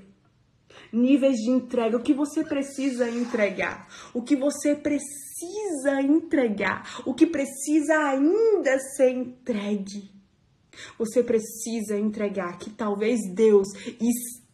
Níveis 0.90 1.36
de 1.36 1.50
entrega, 1.50 1.98
o 1.98 2.02
que 2.02 2.14
você 2.14 2.42
precisa 2.42 3.10
entregar, 3.10 3.86
o 4.14 4.22
que 4.22 4.34
você 4.34 4.74
precisa 4.74 6.00
entregar, 6.00 7.02
o 7.04 7.12
que 7.12 7.26
precisa 7.26 7.94
ainda 8.06 8.78
ser 8.96 9.10
entregue. 9.10 10.10
Você 10.98 11.22
precisa 11.22 11.98
entregar 11.98 12.58
que 12.58 12.70
talvez 12.70 13.18
Deus 13.34 13.68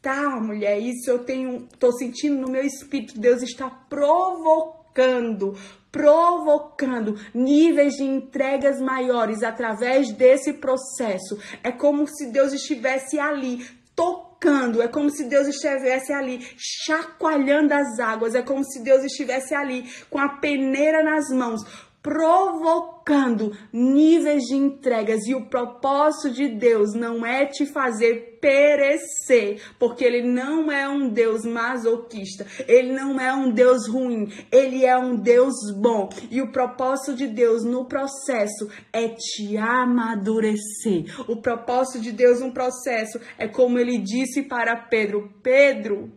tá, 0.04 0.38
mulher, 0.38 0.78
isso 0.78 1.10
eu 1.10 1.24
tenho, 1.24 1.66
tô 1.78 1.90
sentindo 1.90 2.36
no 2.36 2.50
meu 2.50 2.62
espírito, 2.62 3.18
Deus 3.18 3.42
está 3.42 3.70
provocando, 3.70 5.56
provocando 5.90 7.18
níveis 7.34 7.94
de 7.94 8.04
entregas 8.04 8.82
maiores 8.82 9.42
através 9.42 10.12
desse 10.12 10.52
processo. 10.52 11.38
É 11.62 11.72
como 11.72 12.06
se 12.06 12.30
Deus 12.30 12.52
estivesse 12.52 13.18
ali 13.18 13.66
tocando, 13.96 14.82
é 14.82 14.88
como 14.88 15.08
se 15.08 15.24
Deus 15.24 15.48
estivesse 15.48 16.12
ali 16.12 16.46
chacoalhando 16.58 17.72
as 17.72 17.98
águas, 17.98 18.34
é 18.34 18.42
como 18.42 18.62
se 18.62 18.82
Deus 18.82 19.04
estivesse 19.04 19.54
ali 19.54 19.88
com 20.10 20.18
a 20.18 20.36
peneira 20.38 21.02
nas 21.02 21.30
mãos, 21.30 21.62
provocando 22.04 23.56
níveis 23.72 24.42
de 24.42 24.54
entregas. 24.54 25.26
E 25.26 25.34
o 25.34 25.46
propósito 25.46 26.30
de 26.34 26.48
Deus 26.48 26.94
não 26.94 27.24
é 27.24 27.46
te 27.46 27.64
fazer 27.64 28.38
perecer, 28.42 29.62
porque 29.78 30.04
Ele 30.04 30.20
não 30.22 30.70
é 30.70 30.86
um 30.86 31.08
Deus 31.08 31.46
masoquista, 31.46 32.46
Ele 32.68 32.92
não 32.92 33.18
é 33.18 33.32
um 33.32 33.50
Deus 33.50 33.88
ruim, 33.88 34.28
Ele 34.52 34.84
é 34.84 34.98
um 34.98 35.16
Deus 35.16 35.54
bom. 35.74 36.10
E 36.30 36.42
o 36.42 36.52
propósito 36.52 37.16
de 37.16 37.26
Deus 37.26 37.64
no 37.64 37.86
processo 37.86 38.68
é 38.92 39.08
te 39.08 39.56
amadurecer. 39.56 41.06
O 41.26 41.40
propósito 41.40 42.02
de 42.02 42.12
Deus 42.12 42.40
no 42.40 42.52
processo 42.52 43.18
é 43.38 43.48
como 43.48 43.78
Ele 43.78 43.96
disse 43.96 44.42
para 44.42 44.76
Pedro: 44.76 45.32
Pedro, 45.42 46.12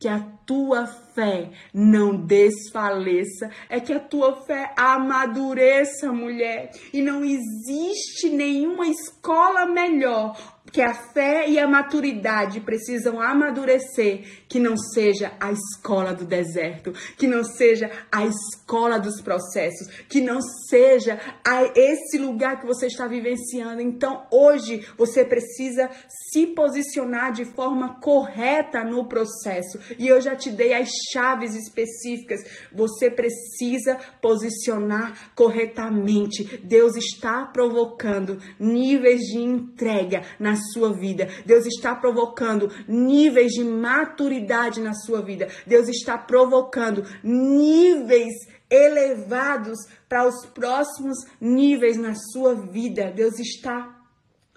que 0.00 0.08
a 0.08 0.18
tua 0.46 0.86
fé 0.86 1.50
não 1.74 2.16
desfaleça, 2.16 3.50
é 3.68 3.78
que 3.78 3.92
a 3.92 4.00
tua 4.00 4.40
fé 4.46 4.72
amadureça, 4.74 6.10
mulher. 6.10 6.70
E 6.90 7.02
não 7.02 7.22
existe 7.22 8.30
nenhuma 8.30 8.88
escola 8.88 9.66
melhor 9.66 10.34
que 10.72 10.80
a 10.80 10.94
fé 10.94 11.48
e 11.48 11.58
a 11.58 11.68
maturidade 11.68 12.60
precisam 12.60 13.20
amadurecer, 13.20 14.44
que 14.48 14.58
não 14.58 14.76
seja 14.76 15.32
a 15.40 15.50
escola 15.52 16.14
do 16.14 16.24
deserto, 16.24 16.92
que 17.16 17.26
não 17.26 17.42
seja 17.42 17.90
a 18.10 18.24
escola 18.24 18.98
dos 18.98 19.20
processos, 19.20 19.88
que 20.08 20.20
não 20.20 20.40
seja 20.40 21.18
a 21.44 21.64
esse 21.74 22.18
lugar 22.18 22.60
que 22.60 22.66
você 22.66 22.86
está 22.86 23.06
vivenciando. 23.06 23.80
Então, 23.80 24.26
hoje 24.30 24.86
você 24.96 25.24
precisa 25.24 25.90
se 26.32 26.46
posicionar 26.48 27.32
de 27.32 27.44
forma 27.44 28.00
correta 28.00 28.84
no 28.84 29.08
processo. 29.08 29.78
E 29.98 30.06
eu 30.06 30.20
já 30.20 30.36
te 30.36 30.50
dei 30.50 30.74
as 30.74 30.88
chaves 31.12 31.54
específicas. 31.54 32.40
Você 32.72 33.10
precisa 33.10 33.96
posicionar 34.20 35.32
corretamente. 35.34 36.58
Deus 36.62 36.96
está 36.96 37.46
provocando 37.46 38.38
níveis 38.58 39.20
de 39.20 39.38
entrega 39.38 40.22
na 40.38 40.56
sua 40.60 40.92
vida. 40.92 41.28
Deus 41.44 41.66
está 41.66 41.94
provocando 41.94 42.70
níveis 42.86 43.52
de 43.52 43.64
maturidade 43.64 44.80
na 44.80 44.94
sua 44.94 45.20
vida. 45.22 45.48
Deus 45.66 45.88
está 45.88 46.16
provocando 46.16 47.04
níveis 47.24 48.34
elevados 48.70 49.78
para 50.08 50.28
os 50.28 50.46
próximos 50.46 51.16
níveis 51.40 51.96
na 51.96 52.14
sua 52.14 52.54
vida. 52.54 53.10
Deus 53.10 53.38
está 53.38 53.96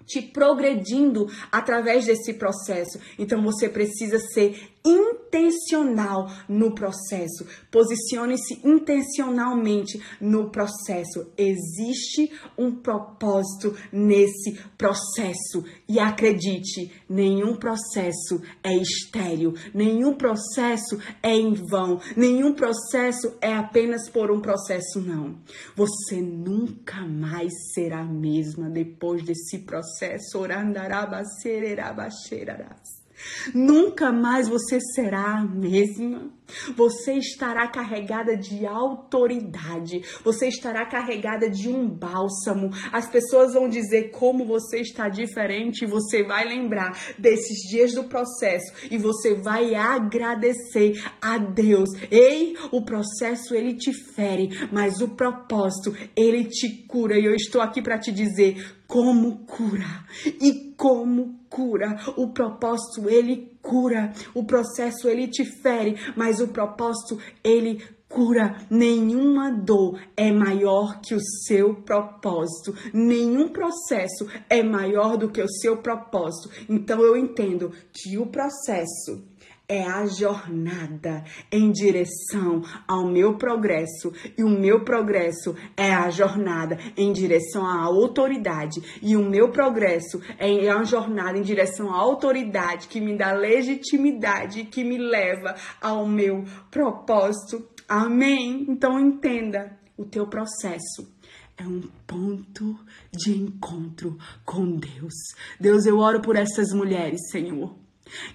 te 0.06 0.22
progredindo 0.22 1.28
através 1.51 2.06
desse 2.06 2.34
processo. 2.34 2.99
Então 3.18 3.41
você 3.41 3.70
precisa 3.70 4.20
ser 4.20 4.73
intencional 4.86 6.30
no 6.48 6.76
processo. 6.76 7.48
Posicione-se 7.72 8.62
intencionalmente 8.68 10.02
no 10.20 10.50
processo. 10.50 11.32
Existe 11.38 12.32
um 12.58 12.72
propósito 12.76 13.76
nesse 13.92 14.60
processo. 14.78 15.64
E 15.88 16.00
acredite, 16.00 16.92
nenhum 17.10 17.56
processo 17.56 18.42
é 18.64 18.76
estéril, 18.76 19.54
nenhum 19.74 20.16
processo 20.16 21.00
é 21.22 21.34
em 21.34 21.54
vão, 21.54 22.00
nenhum 22.16 22.54
processo 22.54 23.38
é 23.42 23.54
apenas 23.54 24.10
por 24.10 24.32
um 24.32 24.42
processo, 24.42 25.00
não. 25.00 25.38
Você 25.76 26.22
nunca 26.22 27.06
mais 27.06 27.52
será 27.74 28.02
a 28.02 28.06
mesma 28.06 28.70
depois 28.70 29.24
desse 29.24 29.60
processo. 29.60 30.38
Orandaraba 30.38 31.24
sereraba 31.42 32.10
cheirarás. 32.28 33.03
Nunca 33.54 34.12
mais 34.12 34.48
você 34.48 34.80
será 34.80 35.40
a 35.40 35.46
mesma. 35.46 36.32
Você 36.76 37.14
estará 37.14 37.68
carregada 37.68 38.36
de 38.36 38.66
autoridade. 38.66 40.01
Você 40.24 40.47
estará 40.47 40.86
carregada 40.86 41.49
de 41.49 41.70
um 41.70 41.88
bálsamo. 41.88 42.70
As 42.91 43.10
pessoas 43.10 43.54
vão 43.54 43.70
dizer 43.70 44.12
como 44.12 44.45
você 44.45 44.80
está 44.80 45.08
diferente 45.08 45.86
você 45.93 46.24
vai 46.24 46.45
lembrar 46.45 46.97
desses 47.18 47.70
dias 47.70 47.93
do 47.93 48.06
processo 48.06 48.74
e 48.89 48.97
você 48.97 49.36
vai 49.36 49.76
agradecer 49.76 51.04
a 51.22 51.38
Deus. 51.38 51.89
Ei, 52.10 52.56
o 52.72 52.84
processo 52.84 53.54
ele 53.54 53.76
te 53.76 53.93
fere, 53.93 54.49
mas 54.72 55.01
o 55.01 55.10
propósito 55.10 55.95
ele 56.16 56.45
te 56.45 56.86
cura. 56.88 57.18
E 57.18 57.26
eu 57.26 57.36
estou 57.36 57.62
aqui 57.62 57.82
para 57.82 57.99
te 57.99 58.12
dizer 58.12 58.76
como 58.88 59.45
cura 59.45 60.06
e 60.41 60.74
como 60.76 61.39
cura. 61.49 61.95
O 62.18 62.34
propósito 62.34 63.10
ele 63.10 63.53
cura. 63.64 64.14
O 64.36 64.43
processo 64.43 65.07
ele 65.07 65.28
te 65.28 65.43
fere, 65.64 65.95
mas 66.16 66.39
o 66.39 66.49
propósito 66.49 67.18
ele 67.43 67.82
cura. 68.07 68.57
Nenhuma 68.70 69.51
dor 69.51 69.99
é 70.16 70.32
maior 70.32 71.01
que 71.01 71.16
o 71.16 71.20
seu 71.47 71.74
propósito. 71.82 72.76
Nenhum 72.93 73.49
processo 73.49 74.28
é 74.47 74.61
maior 74.61 75.18
do 75.18 75.32
que 75.32 75.41
o 75.41 75.49
seu 75.49 75.78
propósito. 75.78 76.49
Então 76.70 77.01
eu 77.01 77.18
entendo 77.18 77.72
que 77.91 78.18
o 78.18 78.28
processo 78.28 79.24
é 79.74 79.84
a 79.88 80.06
jornada 80.06 81.24
em 81.52 81.72
direção 81.72 82.62
ao 82.88 83.08
meu 83.08 83.40
progresso 83.40 84.14
e 84.38 84.44
o 84.44 84.48
meu 84.48 84.86
progresso 84.86 85.56
é 85.76 85.92
a 85.92 86.12
jornada 86.12 86.78
em 86.96 87.12
direção 87.12 87.66
à 87.66 87.82
autoridade 87.82 89.00
e 89.02 89.18
o 89.18 89.28
meu 89.28 89.50
progresso 89.50 90.22
é 90.38 90.70
a 90.70 90.84
jornada 90.84 91.40
em 91.40 91.42
direção 91.42 91.92
à 91.92 91.98
autoridade 91.98 92.88
que 92.88 93.02
me 93.02 93.18
dá 93.18 93.34
legitimidade 93.34 94.66
que 94.66 94.84
me 94.84 95.00
leva 95.00 95.56
ao 95.82 96.08
meu 96.08 96.44
propósito. 96.70 97.68
Amém? 97.90 98.68
Então 98.70 99.00
entenda, 99.00 99.76
o 99.98 100.06
teu 100.06 100.28
processo 100.28 101.12
é 101.58 101.64
um 101.64 101.82
ponto 102.06 102.80
de 103.12 103.32
encontro 103.32 104.20
com 104.46 104.76
Deus. 104.76 105.14
Deus, 105.60 105.88
eu 105.88 105.98
oro 105.98 106.22
por 106.22 106.36
essas 106.36 106.72
mulheres, 106.74 107.32
Senhor 107.32 107.83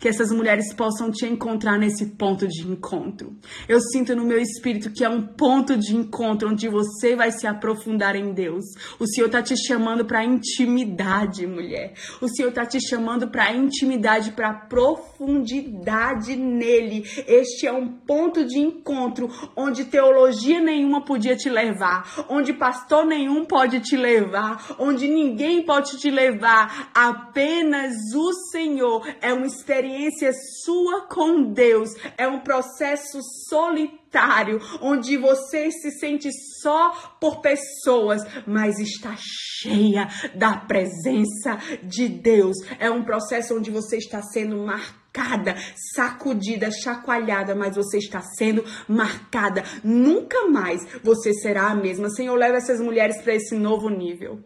que 0.01 0.09
essas 0.09 0.31
mulheres 0.31 0.73
possam 0.73 1.11
te 1.11 1.27
encontrar 1.27 1.79
nesse 1.79 2.07
ponto 2.07 2.47
de 2.47 2.67
encontro. 2.67 3.37
Eu 3.69 3.81
sinto 3.81 4.15
no 4.15 4.25
meu 4.25 4.39
espírito 4.39 4.91
que 4.91 5.05
é 5.05 5.09
um 5.09 5.23
ponto 5.23 5.77
de 5.77 5.95
encontro 5.95 6.51
onde 6.51 6.69
você 6.69 7.15
vai 7.15 7.31
se 7.31 7.47
aprofundar 7.47 8.17
em 8.17 8.33
Deus. 8.33 8.65
O 8.99 9.07
Senhor 9.07 9.27
está 9.27 9.43
te 9.43 9.55
chamando 9.67 10.05
para 10.05 10.25
intimidade, 10.25 11.47
mulher. 11.47 11.95
O 12.21 12.29
Senhor 12.29 12.49
está 12.49 12.65
te 12.65 12.81
chamando 12.81 13.29
para 13.29 13.53
intimidade, 13.53 14.33
para 14.33 14.53
profundidade 14.53 16.37
nele. 16.37 17.05
Este 17.27 17.67
é 17.67 17.73
um 17.73 17.89
ponto 17.89 18.45
de 18.45 18.59
encontro 18.59 19.29
onde 19.57 19.85
teologia 19.85 20.61
nenhuma 20.61 21.05
podia 21.05 21.37
te 21.37 21.49
levar, 21.49 22.27
onde 22.29 22.53
pastor 22.53 23.05
nenhum 23.05 23.45
pode 23.45 23.81
te 23.81 23.97
levar, 23.97 24.77
onde 24.79 25.09
ninguém 25.09 25.63
pode 25.63 25.99
te 25.99 26.11
levar. 26.11 26.91
Apenas 26.95 27.95
o 28.15 28.33
Senhor 28.51 29.07
é 29.21 29.33
um 29.33 29.49
experiência 29.59 30.33
sua 30.65 31.07
com 31.07 31.53
Deus, 31.53 31.91
é 32.17 32.27
um 32.27 32.41
processo 32.41 33.21
solitário, 33.49 34.61
onde 34.81 35.17
você 35.17 35.71
se 35.71 35.91
sente 35.93 36.31
só 36.63 37.17
por 37.21 37.41
pessoas, 37.41 38.23
mas 38.47 38.79
está 38.79 39.15
cheia 39.19 40.09
da 40.35 40.57
presença 40.57 41.59
de 41.83 42.09
Deus. 42.09 42.57
É 42.79 42.91
um 42.91 43.05
processo 43.05 43.57
onde 43.57 43.71
você 43.71 43.97
está 43.97 44.23
sendo 44.23 44.57
marcada, 44.57 45.55
sacudida, 45.95 46.71
chacoalhada, 46.71 47.55
mas 47.55 47.77
você 47.77 47.99
está 47.99 48.21
sendo 48.21 48.65
marcada. 48.89 49.63
Nunca 49.83 50.47
mais 50.47 50.81
você 51.03 51.33
será 51.35 51.69
a 51.71 51.75
mesma. 51.75 52.09
Senhor, 52.11 52.37
leva 52.37 52.57
essas 52.57 52.81
mulheres 52.81 53.21
para 53.21 53.35
esse 53.35 53.57
novo 53.57 53.89
nível. 53.89 54.43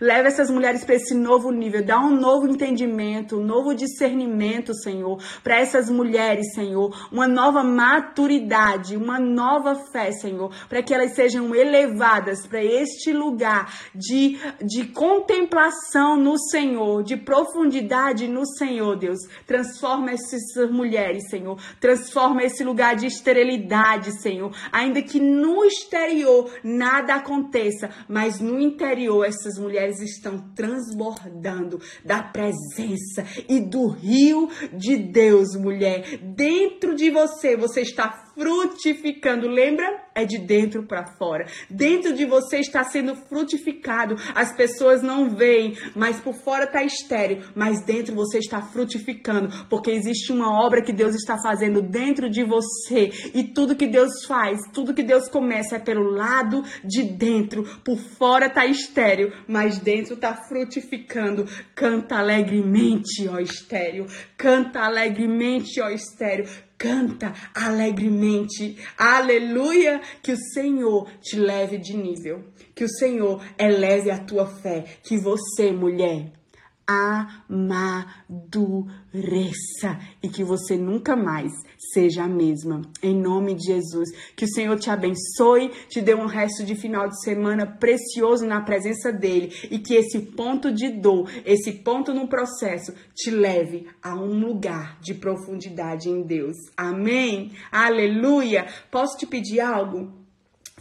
Leva 0.00 0.28
essas 0.28 0.50
mulheres 0.50 0.84
para 0.84 0.94
esse 0.94 1.14
novo 1.14 1.50
nível, 1.50 1.84
dá 1.84 1.98
um 1.98 2.10
novo 2.10 2.48
entendimento, 2.48 3.38
um 3.38 3.44
novo 3.44 3.74
discernimento, 3.74 4.74
Senhor, 4.74 5.22
para 5.42 5.58
essas 5.58 5.88
mulheres, 5.88 6.54
Senhor, 6.54 7.08
uma 7.12 7.28
nova 7.28 7.62
maturidade, 7.62 8.96
uma 8.96 9.18
nova 9.18 9.74
fé, 9.92 10.10
Senhor, 10.12 10.52
para 10.68 10.82
que 10.82 10.92
elas 10.92 11.14
sejam 11.14 11.54
elevadas 11.54 12.46
para 12.46 12.62
este 12.64 13.12
lugar 13.12 13.72
de, 13.94 14.38
de 14.60 14.86
contemplação 14.86 16.16
no 16.16 16.38
Senhor, 16.38 17.02
de 17.02 17.16
profundidade 17.16 18.26
no 18.26 18.46
Senhor, 18.46 18.96
Deus. 18.96 19.18
Transforma 19.46 20.10
essas 20.12 20.70
mulheres, 20.70 21.28
Senhor, 21.28 21.58
transforma 21.78 22.42
esse 22.42 22.64
lugar 22.64 22.96
de 22.96 23.06
esterilidade, 23.06 24.20
Senhor, 24.20 24.52
ainda 24.72 25.02
que 25.02 25.20
no 25.20 25.64
exterior 25.64 26.50
nada 26.64 27.14
aconteça, 27.14 27.90
mas 28.08 28.40
no 28.40 28.58
interior 28.58 29.24
essas 29.24 29.59
mulheres 29.60 30.00
estão 30.00 30.38
transbordando 30.54 31.80
da 32.04 32.22
presença 32.22 33.24
e 33.48 33.60
do 33.60 33.88
rio 33.88 34.48
de 34.72 34.96
Deus, 34.96 35.54
mulher. 35.54 36.18
Dentro 36.18 36.96
de 36.96 37.10
você, 37.10 37.56
você 37.56 37.82
está 37.82 38.29
frutificando. 38.40 39.46
Lembra? 39.46 40.08
É 40.14 40.24
de 40.24 40.38
dentro 40.38 40.86
para 40.86 41.06
fora. 41.18 41.46
Dentro 41.68 42.14
de 42.14 42.24
você 42.24 42.58
está 42.58 42.82
sendo 42.84 43.14
frutificado. 43.14 44.16
As 44.34 44.56
pessoas 44.56 45.02
não 45.02 45.28
veem, 45.28 45.76
mas 45.94 46.18
por 46.20 46.34
fora 46.34 46.64
está 46.64 46.82
estéreo, 46.82 47.42
mas 47.54 47.84
dentro 47.84 48.14
você 48.14 48.38
está 48.38 48.62
frutificando, 48.62 49.66
porque 49.68 49.90
existe 49.90 50.32
uma 50.32 50.64
obra 50.64 50.82
que 50.82 50.92
Deus 50.92 51.14
está 51.14 51.36
fazendo 51.42 51.82
dentro 51.82 52.30
de 52.30 52.42
você. 52.42 53.10
E 53.34 53.44
tudo 53.44 53.76
que 53.76 53.86
Deus 53.86 54.24
faz, 54.26 54.58
tudo 54.72 54.94
que 54.94 55.02
Deus 55.02 55.28
começa 55.28 55.76
é 55.76 55.78
pelo 55.78 56.10
lado 56.10 56.64
de 56.82 57.02
dentro. 57.02 57.62
Por 57.84 57.98
fora 57.98 58.46
está 58.46 58.64
estéreo, 58.64 59.32
mas 59.46 59.78
dentro 59.78 60.14
está 60.14 60.34
frutificando. 60.48 61.44
Canta 61.74 62.16
alegremente, 62.16 63.28
ó 63.28 63.38
estéreo. 63.38 64.06
Canta 64.36 64.80
alegremente, 64.80 65.80
ó 65.80 65.90
estéreo 65.90 66.46
canta 66.80 67.34
alegremente. 67.54 68.78
Aleluia! 68.96 70.00
Que 70.22 70.32
o 70.32 70.36
Senhor 70.54 71.10
te 71.20 71.36
leve 71.36 71.76
de 71.76 71.94
nível. 71.94 72.42
Que 72.74 72.84
o 72.84 72.88
Senhor 72.88 73.44
eleve 73.58 74.10
a 74.10 74.18
tua 74.18 74.46
fé. 74.46 74.84
Que 75.02 75.18
você, 75.18 75.70
mulher, 75.70 76.32
amadureça 76.90 78.80
e 80.20 80.28
que 80.28 80.42
você 80.42 80.76
nunca 80.76 81.14
mais 81.14 81.52
seja 81.94 82.24
a 82.24 82.28
mesma. 82.28 82.82
Em 83.00 83.14
nome 83.14 83.54
de 83.54 83.66
Jesus. 83.66 84.10
Que 84.34 84.44
o 84.44 84.48
Senhor 84.48 84.76
te 84.76 84.90
abençoe, 84.90 85.70
te 85.88 86.00
dê 86.00 86.16
um 86.16 86.26
resto 86.26 86.64
de 86.64 86.74
final 86.74 87.08
de 87.08 87.22
semana 87.22 87.64
precioso 87.64 88.44
na 88.44 88.60
presença 88.60 89.12
dele 89.12 89.52
e 89.70 89.78
que 89.78 89.94
esse 89.94 90.18
ponto 90.18 90.72
de 90.72 90.90
dor, 90.90 91.30
esse 91.46 91.70
ponto 91.72 92.12
no 92.12 92.26
processo, 92.26 92.92
te 93.14 93.30
leve 93.30 93.86
a 94.02 94.16
um 94.16 94.40
lugar 94.40 94.98
de 95.00 95.14
profundidade 95.14 96.08
em 96.08 96.22
Deus. 96.22 96.56
Amém? 96.76 97.52
Aleluia! 97.70 98.66
Posso 98.90 99.16
te 99.16 99.26
pedir 99.26 99.60
algo? 99.60 100.19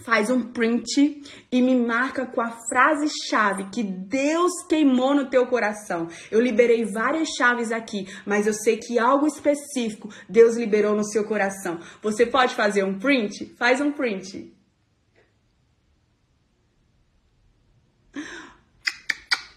Faz 0.04 0.30
um 0.30 0.42
print 0.42 1.22
e 1.52 1.62
me 1.62 1.76
marca 1.76 2.26
com 2.26 2.42
a 2.42 2.56
frase-chave 2.70 3.70
que 3.72 3.84
Deus 3.84 4.52
queimou 4.68 5.14
no 5.14 5.30
teu 5.30 5.48
coração. 5.48 6.08
Eu 6.32 6.40
liberei 6.42 6.86
várias 6.86 7.30
chaves 7.38 7.72
aqui, 7.72 8.08
mas 8.26 8.48
eu 8.48 8.54
sei 8.54 8.78
que 8.78 9.00
algo 9.00 9.28
específico 9.28 10.10
Deus 10.28 10.56
liberou 10.56 10.96
no 10.96 11.04
seu 11.04 11.24
coração. 11.26 11.80
Você 12.02 12.26
pode 12.26 12.56
fazer 12.56 12.84
um 12.84 12.98
print? 12.98 13.54
Faz 13.58 13.82
um 13.82 13.92
print. 13.92 14.54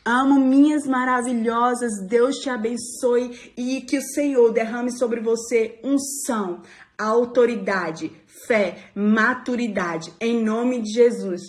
Amo 0.04 0.40
minhas 0.40 0.84
maravilhosas, 0.84 1.92
Deus 2.08 2.34
te 2.38 2.50
abençoe 2.50 3.52
e 3.56 3.82
que 3.82 3.98
o 3.98 4.02
Senhor 4.02 4.52
derrame 4.52 4.90
sobre 4.90 5.20
você 5.20 5.78
unção, 5.84 6.60
autoridade, 6.98 8.10
fé, 8.46 8.76
maturidade. 8.94 10.12
Em 10.20 10.42
nome 10.42 10.80
de 10.80 10.92
Jesus. 10.92 11.42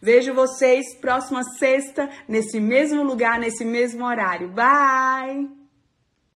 Vejo 0.00 0.34
vocês 0.34 0.96
próxima 1.00 1.44
sexta, 1.58 2.10
nesse 2.26 2.58
mesmo 2.58 3.04
lugar, 3.04 3.38
nesse 3.38 3.64
mesmo 3.64 4.04
horário. 4.04 4.48
Bye! 4.48 5.61